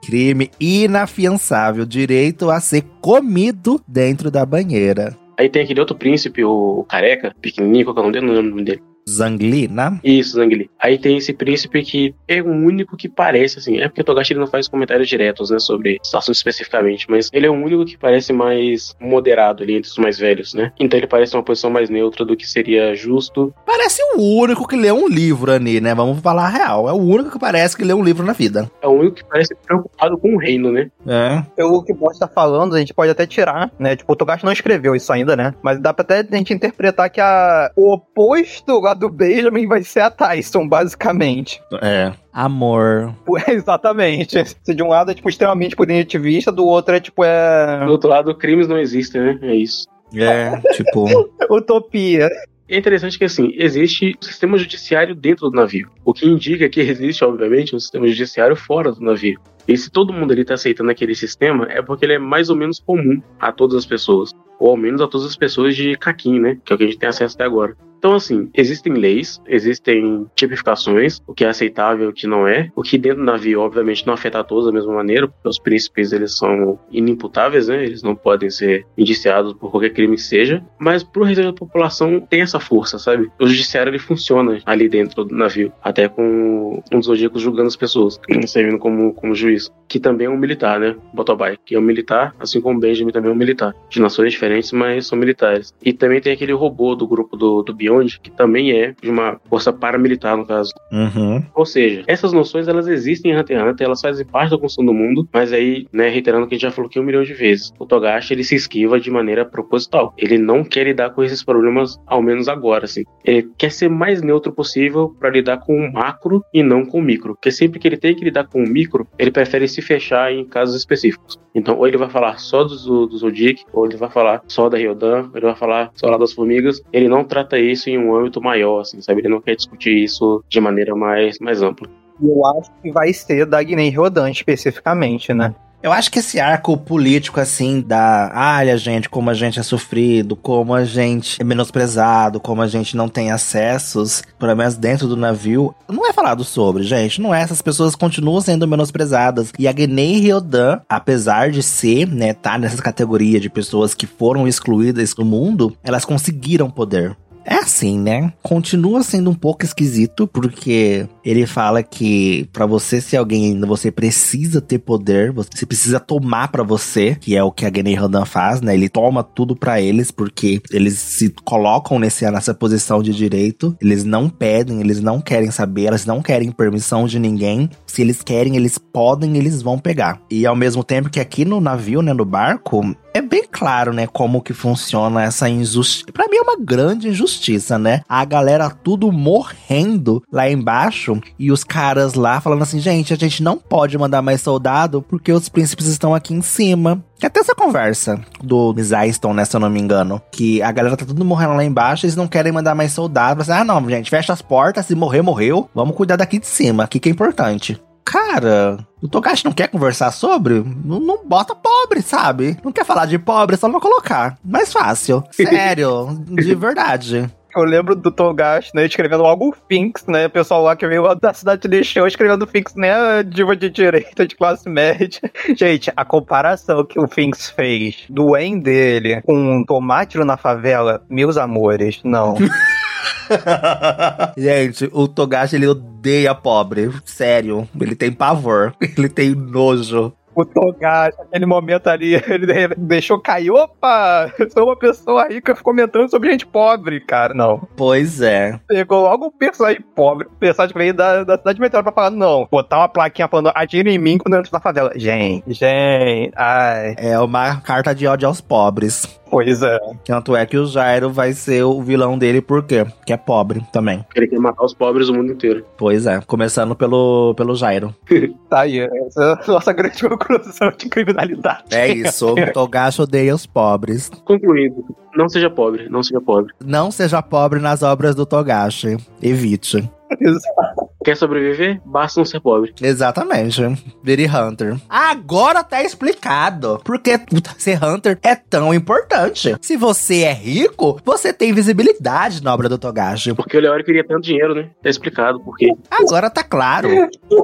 Crime 0.00 0.48
inafiançável, 0.60 1.84
direito 1.84 2.50
a 2.50 2.60
ser 2.60 2.84
comido 3.00 3.82
dentro 3.86 4.30
da 4.30 4.46
banheira. 4.46 5.16
Aí 5.36 5.48
tem 5.48 5.62
aquele 5.62 5.80
outro 5.80 5.96
príncipe, 5.96 6.44
o 6.44 6.86
careca, 6.88 7.34
pequenininho, 7.42 7.84
qual 7.84 7.96
é 7.98 8.20
o 8.20 8.22
nome 8.22 8.62
dele? 8.62 8.80
Zangli, 9.16 9.68
né? 9.68 9.98
Isso, 10.02 10.36
Zangli. 10.36 10.70
Aí 10.78 10.98
tem 10.98 11.16
esse 11.16 11.32
príncipe 11.32 11.82
que 11.82 12.14
é 12.26 12.40
o 12.40 12.48
único 12.48 12.96
que 12.96 13.08
parece, 13.08 13.58
assim, 13.58 13.78
é 13.78 13.88
porque 13.88 14.00
o 14.00 14.04
Togashi 14.04 14.32
ele 14.32 14.40
não 14.40 14.46
faz 14.46 14.68
comentários 14.68 15.08
diretos, 15.08 15.50
né, 15.50 15.58
sobre 15.58 15.98
situações 16.02 16.36
especificamente, 16.36 17.06
mas 17.08 17.30
ele 17.32 17.46
é 17.46 17.50
o 17.50 17.54
único 17.54 17.84
que 17.84 17.96
parece 17.96 18.32
mais 18.32 18.94
moderado 19.00 19.62
ali 19.62 19.76
entre 19.76 19.90
os 19.90 19.98
mais 19.98 20.18
velhos, 20.18 20.54
né? 20.54 20.72
Então 20.78 20.98
ele 20.98 21.06
parece 21.06 21.34
uma 21.36 21.42
posição 21.42 21.70
mais 21.70 21.88
neutra 21.88 22.24
do 22.24 22.36
que 22.36 22.46
seria 22.46 22.94
justo. 22.94 23.52
Parece 23.64 24.02
o 24.16 24.40
único 24.40 24.66
que 24.66 24.76
lê 24.76 24.90
um 24.92 25.08
livro 25.08 25.52
ali, 25.52 25.80
né? 25.80 25.94
Vamos 25.94 26.20
falar 26.20 26.46
a 26.46 26.48
real. 26.48 26.88
É 26.88 26.92
o 26.92 26.96
único 26.96 27.30
que 27.30 27.38
parece 27.38 27.76
que 27.76 27.84
lê 27.84 27.94
um 27.94 28.02
livro 28.02 28.24
na 28.24 28.32
vida. 28.32 28.70
É 28.82 28.86
o 28.86 28.90
único 28.90 29.16
que 29.16 29.24
parece 29.24 29.54
preocupado 29.54 30.18
com 30.18 30.34
o 30.34 30.38
reino, 30.38 30.72
né? 30.72 30.90
É. 31.06 31.42
Pelo 31.56 31.82
que 31.82 31.92
o 31.92 31.96
Boss 31.96 32.18
tá 32.18 32.28
falando, 32.28 32.74
a 32.74 32.78
gente 32.78 32.94
pode 32.94 33.10
até 33.10 33.26
tirar, 33.26 33.70
né? 33.78 33.96
Tipo, 33.96 34.12
o 34.12 34.16
Togashi 34.16 34.44
não 34.44 34.52
escreveu 34.52 34.94
isso 34.94 35.12
ainda, 35.12 35.36
né? 35.36 35.54
Mas 35.62 35.80
dá 35.80 35.92
pra 35.92 36.02
até 36.02 36.20
a 36.20 36.36
gente 36.36 36.54
interpretar 36.54 37.10
que 37.10 37.20
a... 37.20 37.70
o 37.76 37.92
oposto 37.92 38.80
do 38.98 39.08
Benjamin 39.08 39.66
vai 39.66 39.82
ser 39.82 40.00
a 40.00 40.10
Tyson, 40.10 40.68
basicamente. 40.68 41.60
É. 41.80 42.12
Amor. 42.32 43.14
É, 43.46 43.52
exatamente. 43.52 44.44
Se 44.62 44.74
de 44.74 44.82
um 44.82 44.88
lado 44.88 45.10
é, 45.10 45.14
tipo, 45.14 45.28
extremamente 45.28 45.76
punitivista, 45.76 46.50
do 46.50 46.66
outro 46.66 46.94
é, 46.94 47.00
tipo, 47.00 47.22
é... 47.24 47.84
Do 47.84 47.92
outro 47.92 48.10
lado, 48.10 48.34
crimes 48.34 48.66
não 48.66 48.78
existem, 48.78 49.20
né? 49.20 49.38
É 49.42 49.54
isso. 49.54 49.86
É, 50.14 50.60
tipo. 50.72 51.06
Utopia. 51.50 52.28
É 52.68 52.76
interessante 52.76 53.18
que, 53.18 53.24
assim, 53.24 53.52
existe 53.54 54.14
um 54.20 54.26
sistema 54.26 54.58
judiciário 54.58 55.14
dentro 55.14 55.48
do 55.48 55.56
navio. 55.56 55.88
O 56.04 56.12
que 56.12 56.26
indica 56.26 56.68
que 56.68 56.80
existe, 56.80 57.24
obviamente, 57.24 57.74
um 57.74 57.80
sistema 57.80 58.06
judiciário 58.06 58.54
fora 58.54 58.92
do 58.92 59.00
navio. 59.00 59.40
E 59.66 59.76
se 59.76 59.90
todo 59.90 60.12
mundo 60.12 60.32
ali 60.32 60.44
tá 60.44 60.54
aceitando 60.54 60.90
aquele 60.90 61.14
sistema, 61.14 61.66
é 61.70 61.80
porque 61.80 62.04
ele 62.04 62.14
é 62.14 62.18
mais 62.18 62.50
ou 62.50 62.56
menos 62.56 62.78
comum 62.78 63.22
a 63.38 63.52
todas 63.52 63.76
as 63.76 63.86
pessoas. 63.86 64.32
Ou 64.58 64.70
ao 64.70 64.76
menos 64.76 65.00
a 65.00 65.06
todas 65.06 65.26
as 65.26 65.36
pessoas 65.36 65.76
de 65.76 65.96
Caquim, 65.96 66.38
né? 66.38 66.58
Que 66.64 66.72
é 66.72 66.74
o 66.74 66.78
que 66.78 66.84
a 66.84 66.86
gente 66.86 66.98
tem 66.98 67.08
acesso 67.08 67.34
até 67.36 67.44
agora. 67.44 67.74
Então, 67.98 68.14
assim, 68.14 68.48
existem 68.54 68.92
leis, 68.94 69.40
existem 69.46 70.26
tipificações, 70.34 71.20
o 71.26 71.34
que 71.34 71.44
é 71.44 71.48
aceitável 71.48 72.10
o 72.10 72.12
que 72.12 72.26
não 72.26 72.46
é. 72.46 72.70
O 72.76 72.82
que 72.82 72.96
dentro 72.96 73.18
do 73.18 73.24
navio, 73.24 73.60
obviamente, 73.60 74.06
não 74.06 74.14
afeta 74.14 74.38
a 74.38 74.44
todos 74.44 74.66
da 74.66 74.72
mesma 74.72 74.94
maneira, 74.94 75.26
porque 75.26 75.48
os 75.48 75.58
príncipes, 75.58 76.12
eles 76.12 76.36
são 76.36 76.78
inimputáveis, 76.90 77.68
né? 77.68 77.84
Eles 77.84 78.02
não 78.02 78.14
podem 78.14 78.50
ser 78.50 78.86
indiciados 78.96 79.52
por 79.52 79.70
qualquer 79.70 79.90
crime 79.90 80.16
que 80.16 80.22
seja. 80.22 80.62
Mas 80.78 81.02
pro 81.02 81.24
restante 81.24 81.46
da 81.46 81.52
população 81.52 82.20
tem 82.20 82.40
essa 82.40 82.60
força, 82.60 82.98
sabe? 82.98 83.30
O 83.40 83.46
judiciário, 83.46 83.90
ele 83.90 83.98
funciona 83.98 84.60
ali 84.64 84.88
dentro 84.88 85.24
do 85.24 85.34
navio. 85.34 85.72
Até 85.82 86.08
com 86.08 86.82
um 86.92 86.96
dos 86.98 87.06
zodíacos 87.06 87.42
julgando 87.42 87.68
as 87.68 87.76
pessoas, 87.76 88.20
servindo 88.46 88.78
como, 88.78 89.12
como 89.14 89.34
juiz. 89.34 89.70
Que 89.88 89.98
também 89.98 90.26
é 90.26 90.30
um 90.30 90.36
militar, 90.36 90.78
né? 90.78 90.94
Botobai, 91.12 91.58
que 91.64 91.74
é 91.74 91.78
um 91.78 91.82
militar, 91.82 92.34
assim 92.38 92.60
como 92.60 92.78
Benjamin 92.78 93.12
também 93.12 93.30
é 93.30 93.34
um 93.34 93.36
militar. 93.36 93.74
De 93.88 94.00
nações 94.00 94.32
diferentes, 94.32 94.70
mas 94.72 95.06
são 95.06 95.18
militares. 95.18 95.74
E 95.82 95.92
também 95.92 96.20
tem 96.20 96.32
aquele 96.32 96.52
robô 96.52 96.94
do 96.94 97.06
grupo 97.06 97.36
do, 97.36 97.62
do 97.62 97.74
Beyond, 97.88 98.20
que 98.20 98.30
também 98.30 98.72
é 98.72 98.94
de 99.00 99.10
uma 99.10 99.40
força 99.48 99.72
paramilitar, 99.72 100.36
no 100.36 100.46
caso. 100.46 100.72
Uhum. 100.92 101.42
Ou 101.54 101.66
seja, 101.66 102.02
essas 102.06 102.32
noções 102.32 102.68
elas 102.68 102.86
existem 102.86 103.32
em 103.32 103.38
Hunter 103.38 103.58
x 103.58 103.66
Hunter, 103.66 103.86
elas 103.86 104.00
fazem 104.00 104.26
parte 104.26 104.50
da 104.50 104.58
construção 104.58 104.84
do 104.84 104.94
mundo, 104.94 105.28
mas 105.32 105.52
aí, 105.52 105.86
né, 105.92 106.08
reiterando 106.08 106.44
o 106.44 106.48
que 106.48 106.54
a 106.54 106.58
gente 106.58 106.62
já 106.62 106.70
falou 106.70 106.88
aqui 106.88 107.00
um 107.00 107.02
milhão 107.02 107.22
de 107.22 107.34
vezes, 107.34 107.72
o 107.78 107.86
Togashi 107.86 108.34
ele 108.34 108.44
se 108.44 108.54
esquiva 108.54 109.00
de 109.00 109.10
maneira 109.10 109.44
proposital. 109.44 110.14
Ele 110.16 110.38
não 110.38 110.64
quer 110.64 110.84
lidar 110.84 111.10
com 111.10 111.22
esses 111.22 111.42
problemas, 111.42 111.98
ao 112.06 112.22
menos 112.22 112.48
agora, 112.48 112.84
assim. 112.84 113.04
Ele 113.24 113.48
quer 113.56 113.70
ser 113.70 113.88
mais 113.88 114.22
neutro 114.22 114.52
possível 114.52 115.14
para 115.18 115.30
lidar 115.30 115.58
com 115.58 115.76
o 115.76 115.92
macro 115.92 116.42
e 116.52 116.62
não 116.62 116.84
com 116.84 116.98
o 116.98 117.02
micro. 117.02 117.34
Porque 117.34 117.50
sempre 117.50 117.78
que 117.78 117.88
ele 117.88 117.96
tem 117.96 118.14
que 118.14 118.24
lidar 118.24 118.46
com 118.46 118.62
o 118.62 118.68
micro, 118.68 119.06
ele 119.18 119.30
prefere 119.30 119.68
se 119.68 119.80
fechar 119.80 120.32
em 120.32 120.44
casos 120.44 120.76
específicos. 120.76 121.38
Então, 121.54 121.76
ou 121.78 121.86
ele 121.86 121.96
vai 121.96 122.08
falar 122.08 122.38
só 122.38 122.62
do, 122.64 123.06
do 123.06 123.18
Zodiac, 123.18 123.64
ou 123.72 123.86
ele 123.86 123.96
vai 123.96 124.08
falar 124.08 124.42
só 124.46 124.68
da 124.68 124.78
Ryodan, 124.78 125.30
ele 125.34 125.46
vai 125.46 125.56
falar 125.56 125.90
só 125.94 126.08
lá 126.08 126.16
das 126.16 126.32
formigas. 126.32 126.80
Ele 126.92 127.08
não 127.08 127.24
trata 127.24 127.58
isso 127.58 127.77
em 127.86 127.98
um 127.98 128.14
âmbito 128.14 128.40
maior, 128.40 128.80
assim, 128.80 129.00
sabe? 129.00 129.20
Ele 129.20 129.28
não 129.28 129.40
quer 129.40 129.56
discutir 129.56 130.04
isso 130.04 130.42
de 130.48 130.60
maneira 130.60 130.94
mais, 130.94 131.38
mais 131.38 131.62
ampla. 131.62 131.88
Eu 132.20 132.44
acho 132.46 132.70
que 132.82 132.90
vai 132.90 133.12
ser 133.12 133.46
da 133.46 133.62
Guiné 133.62 133.90
Rodan 133.90 134.30
especificamente, 134.30 135.32
né? 135.32 135.54
Eu 135.80 135.92
acho 135.92 136.10
que 136.10 136.18
esse 136.18 136.40
arco 136.40 136.76
político, 136.76 137.38
assim, 137.38 137.80
da. 137.80 138.32
Olha, 138.58 138.76
gente, 138.76 139.08
como 139.08 139.30
a 139.30 139.34
gente 139.34 139.60
é 139.60 139.62
sofrido, 139.62 140.34
como 140.34 140.74
a 140.74 140.84
gente 140.84 141.40
é 141.40 141.44
menosprezado, 141.44 142.40
como 142.40 142.60
a 142.60 142.66
gente 142.66 142.96
não 142.96 143.08
tem 143.08 143.30
acessos, 143.30 144.24
pelo 144.40 144.56
menos 144.56 144.74
dentro 144.74 145.06
do 145.06 145.16
navio, 145.16 145.72
não 145.88 146.04
é 146.04 146.12
falado 146.12 146.42
sobre, 146.42 146.82
gente. 146.82 147.20
Não 147.20 147.32
é. 147.32 147.42
Essas 147.42 147.62
pessoas 147.62 147.94
continuam 147.94 148.40
sendo 148.40 148.66
menosprezadas. 148.66 149.52
E 149.56 149.68
a 149.68 149.72
Guinei 149.72 150.18
Ryodan, 150.18 150.80
apesar 150.88 151.52
de 151.52 151.62
ser, 151.62 152.08
né, 152.08 152.34
tá 152.34 152.58
nessa 152.58 152.82
categoria 152.82 153.38
de 153.38 153.48
pessoas 153.48 153.94
que 153.94 154.06
foram 154.06 154.48
excluídas 154.48 155.14
do 155.14 155.24
mundo, 155.24 155.76
elas 155.84 156.04
conseguiram 156.04 156.68
poder. 156.68 157.16
É 157.50 157.56
assim, 157.56 157.98
né? 157.98 158.30
Continua 158.42 159.02
sendo 159.02 159.30
um 159.30 159.34
pouco 159.34 159.64
esquisito, 159.64 160.26
porque 160.26 161.08
ele 161.24 161.46
fala 161.46 161.82
que 161.82 162.46
para 162.52 162.66
você 162.66 163.00
ser 163.00 163.16
alguém 163.16 163.58
você 163.60 163.90
precisa 163.90 164.60
ter 164.60 164.78
poder, 164.78 165.32
você 165.32 165.64
precisa 165.64 165.98
tomar 165.98 166.48
para 166.48 166.62
você, 166.62 167.16
que 167.18 167.34
é 167.34 167.42
o 167.42 167.50
que 167.50 167.64
a 167.64 167.72
Genei 167.74 167.94
Rodan 167.94 168.26
faz, 168.26 168.60
né? 168.60 168.74
Ele 168.74 168.88
toma 168.88 169.24
tudo 169.24 169.56
para 169.56 169.80
eles, 169.80 170.10
porque 170.10 170.60
eles 170.70 170.98
se 170.98 171.30
colocam 171.42 171.98
nesse, 171.98 172.30
nessa 172.30 172.52
posição 172.52 173.02
de 173.02 173.14
direito, 173.14 173.74
eles 173.80 174.04
não 174.04 174.28
pedem, 174.28 174.80
eles 174.80 175.00
não 175.00 175.18
querem 175.18 175.50
saber, 175.50 175.86
eles 175.86 176.04
não 176.04 176.20
querem 176.20 176.50
permissão 176.50 177.06
de 177.06 177.18
ninguém. 177.18 177.70
Se 177.86 178.02
eles 178.02 178.22
querem, 178.22 178.56
eles 178.56 178.76
podem, 178.76 179.38
eles 179.38 179.62
vão 179.62 179.78
pegar. 179.78 180.20
E 180.30 180.44
ao 180.44 180.54
mesmo 180.54 180.84
tempo 180.84 181.08
que 181.08 181.18
aqui 181.18 181.46
no 181.46 181.62
navio, 181.62 182.02
né, 182.02 182.12
no 182.12 182.26
barco, 182.26 182.84
é 183.18 183.22
bem 183.22 183.44
claro, 183.50 183.92
né, 183.92 184.06
como 184.06 184.40
que 184.40 184.52
funciona 184.52 185.24
essa 185.24 185.48
injustiça. 185.48 186.12
Pra 186.12 186.26
mim 186.28 186.36
é 186.36 186.42
uma 186.42 186.56
grande 186.58 187.08
injustiça, 187.08 187.78
né? 187.78 188.02
A 188.08 188.24
galera 188.24 188.70
tudo 188.70 189.10
morrendo 189.10 190.22
lá 190.32 190.48
embaixo 190.48 191.20
e 191.38 191.50
os 191.50 191.64
caras 191.64 192.14
lá 192.14 192.40
falando 192.40 192.62
assim, 192.62 192.78
gente, 192.78 193.12
a 193.12 193.16
gente 193.16 193.42
não 193.42 193.58
pode 193.58 193.98
mandar 193.98 194.22
mais 194.22 194.40
soldado 194.40 195.02
porque 195.02 195.32
os 195.32 195.48
príncipes 195.48 195.86
estão 195.86 196.14
aqui 196.14 196.32
em 196.32 196.42
cima. 196.42 197.02
Até 197.20 197.40
essa 197.40 197.54
conversa 197.54 198.20
do 198.40 198.72
Zyston, 198.78 199.34
né, 199.34 199.44
se 199.44 199.56
eu 199.56 199.60
não 199.60 199.68
me 199.68 199.80
engano. 199.80 200.22
Que 200.30 200.62
a 200.62 200.70
galera 200.70 200.96
tá 200.96 201.04
tudo 201.04 201.24
morrendo 201.24 201.54
lá 201.54 201.64
embaixo, 201.64 202.06
eles 202.06 202.14
não 202.14 202.28
querem 202.28 202.52
mandar 202.52 202.76
mais 202.76 202.92
soldados. 202.92 203.50
Ah, 203.50 203.64
não, 203.64 203.88
gente, 203.88 204.10
fecha 204.10 204.32
as 204.32 204.40
portas, 204.40 204.86
se 204.86 204.94
morrer, 204.94 205.22
morreu. 205.22 205.68
Vamos 205.74 205.96
cuidar 205.96 206.16
daqui 206.16 206.38
de 206.38 206.46
cima, 206.46 206.84
aqui 206.84 207.00
que 207.00 207.08
é 207.08 207.12
importante. 207.12 207.80
Cara, 208.10 208.78
o 209.02 209.08
Togashi 209.08 209.44
não 209.44 209.52
quer 209.52 209.68
conversar 209.68 210.10
sobre? 210.12 210.64
Não, 210.82 210.98
não, 210.98 211.26
bota 211.26 211.54
pobre, 211.54 212.00
sabe? 212.00 212.56
Não 212.64 212.72
quer 212.72 212.84
falar 212.84 213.04
de 213.04 213.18
pobre, 213.18 213.54
só 213.58 213.68
não 213.68 213.78
colocar. 213.78 214.38
Mais 214.42 214.72
fácil. 214.72 215.22
Sério, 215.30 216.18
de 216.26 216.54
verdade. 216.54 217.30
Eu 217.54 217.64
lembro 217.64 217.94
do 217.94 218.10
Togashi, 218.10 218.70
né, 218.74 218.86
escrevendo 218.86 219.24
algo 219.24 219.54
Finks, 219.68 220.06
né? 220.06 220.26
O 220.26 220.30
pessoal 220.30 220.62
lá 220.62 220.74
que 220.74 220.86
veio 220.86 221.14
da 221.16 221.34
cidade 221.34 221.62
de 221.62 221.68
lixão 221.68 222.06
escrevendo 222.06 222.46
Finks, 222.46 222.74
né? 222.76 223.22
Diva 223.22 223.54
de 223.54 223.68
direita, 223.68 224.26
de 224.26 224.34
classe 224.34 224.68
média. 224.70 225.20
Gente, 225.54 225.92
a 225.94 226.04
comparação 226.04 226.84
que 226.86 226.98
o 226.98 227.06
Finks 227.06 227.50
fez 227.50 228.04
do 228.08 228.34
En 228.36 228.58
dele 228.58 229.20
com 229.20 229.34
um 229.34 229.64
tomate 229.64 230.16
na 230.18 230.38
favela, 230.38 231.02
meus 231.10 231.36
amores, 231.36 232.00
não. 232.02 232.36
Gente, 234.36 234.88
o 234.92 235.06
Togashi 235.06 235.56
ele 235.56 235.66
odeia 235.66 236.34
pobre. 236.34 236.90
Sério. 237.04 237.68
Ele 237.80 237.94
tem 237.94 238.12
pavor. 238.12 238.74
Ele 238.96 239.08
tem 239.08 239.34
nojo 239.34 240.12
o 240.40 240.44
Togashi, 240.44 241.18
naquele 241.18 241.46
momento 241.46 241.88
ali, 241.88 242.14
ele 242.30 242.74
deixou 242.76 243.20
cair. 243.20 243.50
Opa! 243.50 244.32
Sou 244.50 244.66
uma 244.66 244.76
pessoa 244.76 245.26
rica 245.26 245.54
comentando 245.56 246.08
sobre 246.08 246.30
gente 246.30 246.46
pobre, 246.46 247.00
cara. 247.00 247.34
Não. 247.34 247.66
Pois 247.76 248.20
é. 248.20 248.58
Pegou 248.68 249.02
logo 249.02 249.26
um 249.26 249.30
personagem 249.30 249.82
pobre, 249.96 250.28
um 250.28 250.38
personagem 250.38 250.72
que 250.72 250.78
veio 250.78 250.94
da, 250.94 251.24
da 251.24 251.36
cidade 251.38 251.60
meteora 251.60 251.82
pra 251.82 251.92
falar, 251.92 252.10
não. 252.10 252.46
Botar 252.50 252.78
uma 252.78 252.88
plaquinha 252.88 253.26
falando, 253.26 253.50
atira 253.52 253.90
em 253.90 253.98
mim 253.98 254.16
quando 254.16 254.34
eu 254.34 254.40
entro 254.40 254.52
na 254.52 254.60
favela. 254.60 254.92
Gente, 254.94 255.52
gente, 255.52 256.32
ai. 256.36 256.94
É 256.98 257.18
uma 257.18 257.60
carta 257.60 257.92
de 257.92 258.06
ódio 258.06 258.28
aos 258.28 258.40
pobres. 258.40 259.18
Pois 259.30 259.62
é. 259.62 259.78
Tanto 260.04 260.34
é 260.34 260.44
que 260.46 260.56
o 260.56 260.66
Jairo 260.66 261.10
vai 261.10 261.32
ser 261.32 261.62
o 261.62 261.82
vilão 261.82 262.18
dele, 262.18 262.40
por 262.40 262.62
quê? 262.64 262.86
Que 263.04 263.12
é 263.12 263.16
pobre 263.16 263.62
também. 263.72 264.04
Ele 264.14 264.26
quer 264.26 264.38
matar 264.38 264.64
os 264.64 264.74
pobres 264.74 265.06
do 265.08 265.14
mundo 265.14 265.32
inteiro. 265.32 265.64
Pois 265.76 266.06
é, 266.06 266.20
começando 266.20 266.74
pelo, 266.74 267.34
pelo 267.34 267.54
Jairo. 267.54 267.94
tá 268.48 268.60
aí, 268.60 268.80
essa 268.80 269.22
é 269.22 269.50
a 269.50 269.52
nossa 269.52 269.72
grande 269.72 270.00
conclusão 270.08 270.72
de 270.76 270.88
criminalidade. 270.88 271.64
É 271.70 271.88
isso, 271.88 272.34
Togashi 272.52 273.02
odeia 273.02 273.34
os 273.34 273.46
pobres. 273.46 274.10
Concluído, 274.24 274.84
não 275.14 275.28
seja 275.28 275.50
pobre, 275.50 275.88
não 275.88 276.02
seja 276.02 276.20
pobre. 276.20 276.52
Não 276.64 276.90
seja 276.90 277.22
pobre 277.22 277.60
nas 277.60 277.82
obras 277.82 278.14
do 278.14 278.24
Togashi. 278.24 278.96
Evite. 279.22 279.88
Exato. 280.20 280.87
Quer 281.04 281.16
sobreviver? 281.16 281.80
Basta 281.84 282.20
não 282.20 282.24
ser 282.24 282.40
pobre. 282.40 282.74
Exatamente. 282.82 283.62
Vire 284.02 284.26
Hunter. 284.26 284.76
Agora 284.88 285.62
tá 285.62 285.82
explicado 285.82 286.80
porque 286.84 287.20
ser 287.56 287.82
Hunter 287.82 288.18
é 288.22 288.34
tão 288.34 288.74
importante. 288.74 289.54
Se 289.60 289.76
você 289.76 290.22
é 290.22 290.32
rico, 290.32 291.00
você 291.04 291.32
tem 291.32 291.52
visibilidade 291.52 292.42
na 292.42 292.52
obra 292.52 292.68
do 292.68 292.78
Togashi. 292.78 293.32
Porque 293.34 293.56
o 293.56 293.60
Leório 293.60 293.84
queria 293.84 294.04
tanto 294.04 294.22
dinheiro, 294.22 294.54
né? 294.54 294.70
Tá 294.82 294.90
explicado 294.90 295.40
por 295.40 295.56
quê. 295.56 295.72
Agora 295.90 296.28
tá 296.28 296.42
claro. 296.42 296.88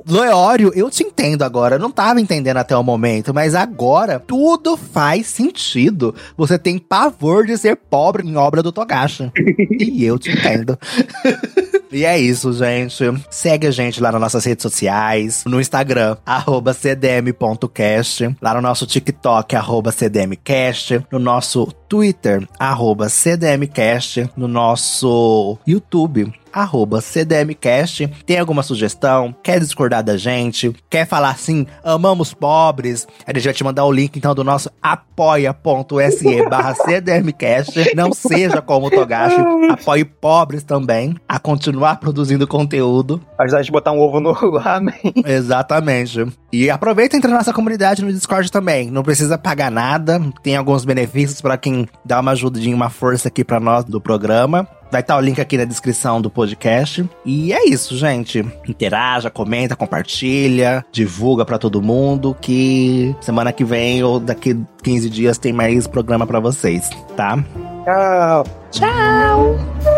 Leório, 0.06 0.72
eu 0.74 0.90
te 0.90 1.04
entendo 1.04 1.42
agora. 1.42 1.76
Eu 1.76 1.80
não 1.80 1.90
tava 1.90 2.20
entendendo 2.20 2.56
até 2.56 2.76
o 2.76 2.82
momento, 2.82 3.32
mas 3.32 3.54
agora 3.54 4.18
tudo 4.18 4.76
faz 4.76 5.26
sentido. 5.28 6.14
Você 6.36 6.58
tem 6.58 6.78
pavor 6.78 7.46
de 7.46 7.56
ser 7.56 7.76
pobre 7.76 8.26
em 8.26 8.36
obra 8.36 8.62
do 8.62 8.72
Togashi. 8.72 9.30
e 9.78 10.04
eu 10.04 10.18
te 10.18 10.32
entendo. 10.32 10.76
e 11.92 12.04
é 12.04 12.18
isso, 12.18 12.52
gente. 12.52 13.04
Segue 13.54 13.68
a 13.68 13.70
gente 13.70 14.02
lá 14.02 14.10
nas 14.10 14.20
nossas 14.20 14.44
redes 14.44 14.64
sociais, 14.64 15.44
no 15.46 15.60
Instagram, 15.60 16.16
cdm.cast, 16.74 18.34
lá 18.42 18.52
no 18.52 18.60
nosso 18.60 18.84
TikTok, 18.84 19.54
cdmcast, 19.92 21.06
no 21.08 21.20
nosso 21.20 21.64
Twitter, 21.88 22.48
cdmcast, 23.08 24.28
no 24.36 24.48
nosso 24.48 25.56
YouTube, 25.64 26.32
arroba 26.54 27.00
cdmcast. 27.00 28.06
Tem 28.24 28.38
alguma 28.38 28.62
sugestão? 28.62 29.34
Quer 29.42 29.58
discordar 29.58 30.02
da 30.02 30.16
gente? 30.16 30.74
Quer 30.88 31.06
falar 31.06 31.30
assim, 31.30 31.66
amamos 31.82 32.32
pobres? 32.32 33.06
A 33.26 33.32
gente 33.34 33.44
vai 33.44 33.52
te 33.52 33.64
mandar 33.64 33.84
o 33.84 33.92
link 33.92 34.16
então 34.16 34.34
do 34.34 34.44
nosso 34.44 34.70
apoia.se 34.80 36.42
barra 36.48 36.74
cdmcast. 36.74 37.94
Não 37.94 38.12
seja 38.12 38.62
como 38.62 38.86
o 38.86 38.90
Togashi, 38.90 39.36
apoie 39.70 40.04
pobres 40.04 40.62
também 40.62 41.16
a 41.28 41.38
continuar 41.38 41.96
produzindo 41.96 42.46
conteúdo. 42.46 43.20
Ajudar 43.38 43.58
a 43.58 43.62
gente 43.62 43.70
a 43.70 43.72
botar 43.72 43.92
um 43.92 43.98
ovo 43.98 44.20
no 44.20 44.32
ramen. 44.56 44.94
Exatamente. 45.26 46.26
E 46.52 46.70
aproveita 46.70 47.16
e 47.16 47.18
entra 47.18 47.30
na 47.30 47.38
nossa 47.38 47.52
comunidade 47.52 48.04
no 48.04 48.12
Discord 48.12 48.50
também. 48.50 48.90
Não 48.90 49.02
precisa 49.02 49.36
pagar 49.36 49.70
nada. 49.70 50.20
Tem 50.42 50.56
alguns 50.56 50.84
benefícios 50.84 51.40
para 51.40 51.56
quem 51.56 51.88
dá 52.04 52.20
uma 52.20 52.32
ajudinha, 52.32 52.76
uma 52.76 52.90
força 52.90 53.28
aqui 53.28 53.42
para 53.42 53.58
nós 53.58 53.84
do 53.84 54.00
programa. 54.00 54.68
Vai 54.90 55.00
estar 55.00 55.16
o 55.16 55.20
link 55.20 55.40
aqui 55.40 55.56
na 55.56 55.64
descrição 55.64 56.20
do 56.20 56.30
podcast. 56.30 57.08
E 57.24 57.52
é 57.52 57.68
isso, 57.68 57.96
gente. 57.96 58.44
Interaja, 58.68 59.30
comenta, 59.30 59.74
compartilha, 59.74 60.84
divulga 60.92 61.44
para 61.44 61.58
todo 61.58 61.82
mundo 61.82 62.36
que 62.40 63.14
semana 63.20 63.52
que 63.52 63.64
vem 63.64 64.02
ou 64.02 64.20
daqui 64.20 64.56
15 64.82 65.10
dias 65.10 65.38
tem 65.38 65.52
mais 65.52 65.86
programa 65.86 66.26
para 66.26 66.40
vocês, 66.40 66.90
tá? 67.16 67.42
Tchau. 67.84 68.44
Tchau. 68.70 69.93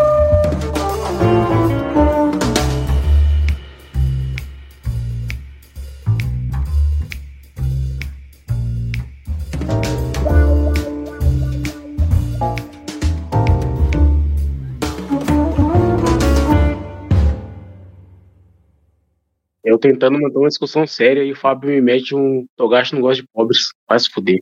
Eu 19.77 19.79
tentando 19.79 20.19
manter 20.19 20.39
uma 20.39 20.49
discussão 20.49 20.87
séria 20.87 21.23
e 21.23 21.33
o 21.33 21.37
Fábio 21.37 21.69
me 21.69 21.83
mete 21.83 22.15
um 22.15 22.47
Togashi 22.57 22.95
não 22.95 23.03
gosta 23.03 23.23
de 23.23 23.29
pobres. 23.29 23.59
Vai 23.87 23.99
se 23.99 24.09
fuder. 24.09 24.41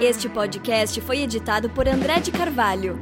Este 0.00 0.28
podcast 0.28 1.00
foi 1.00 1.20
editado 1.20 1.70
por 1.70 1.86
André 1.86 2.18
de 2.18 2.32
Carvalho. 2.32 3.00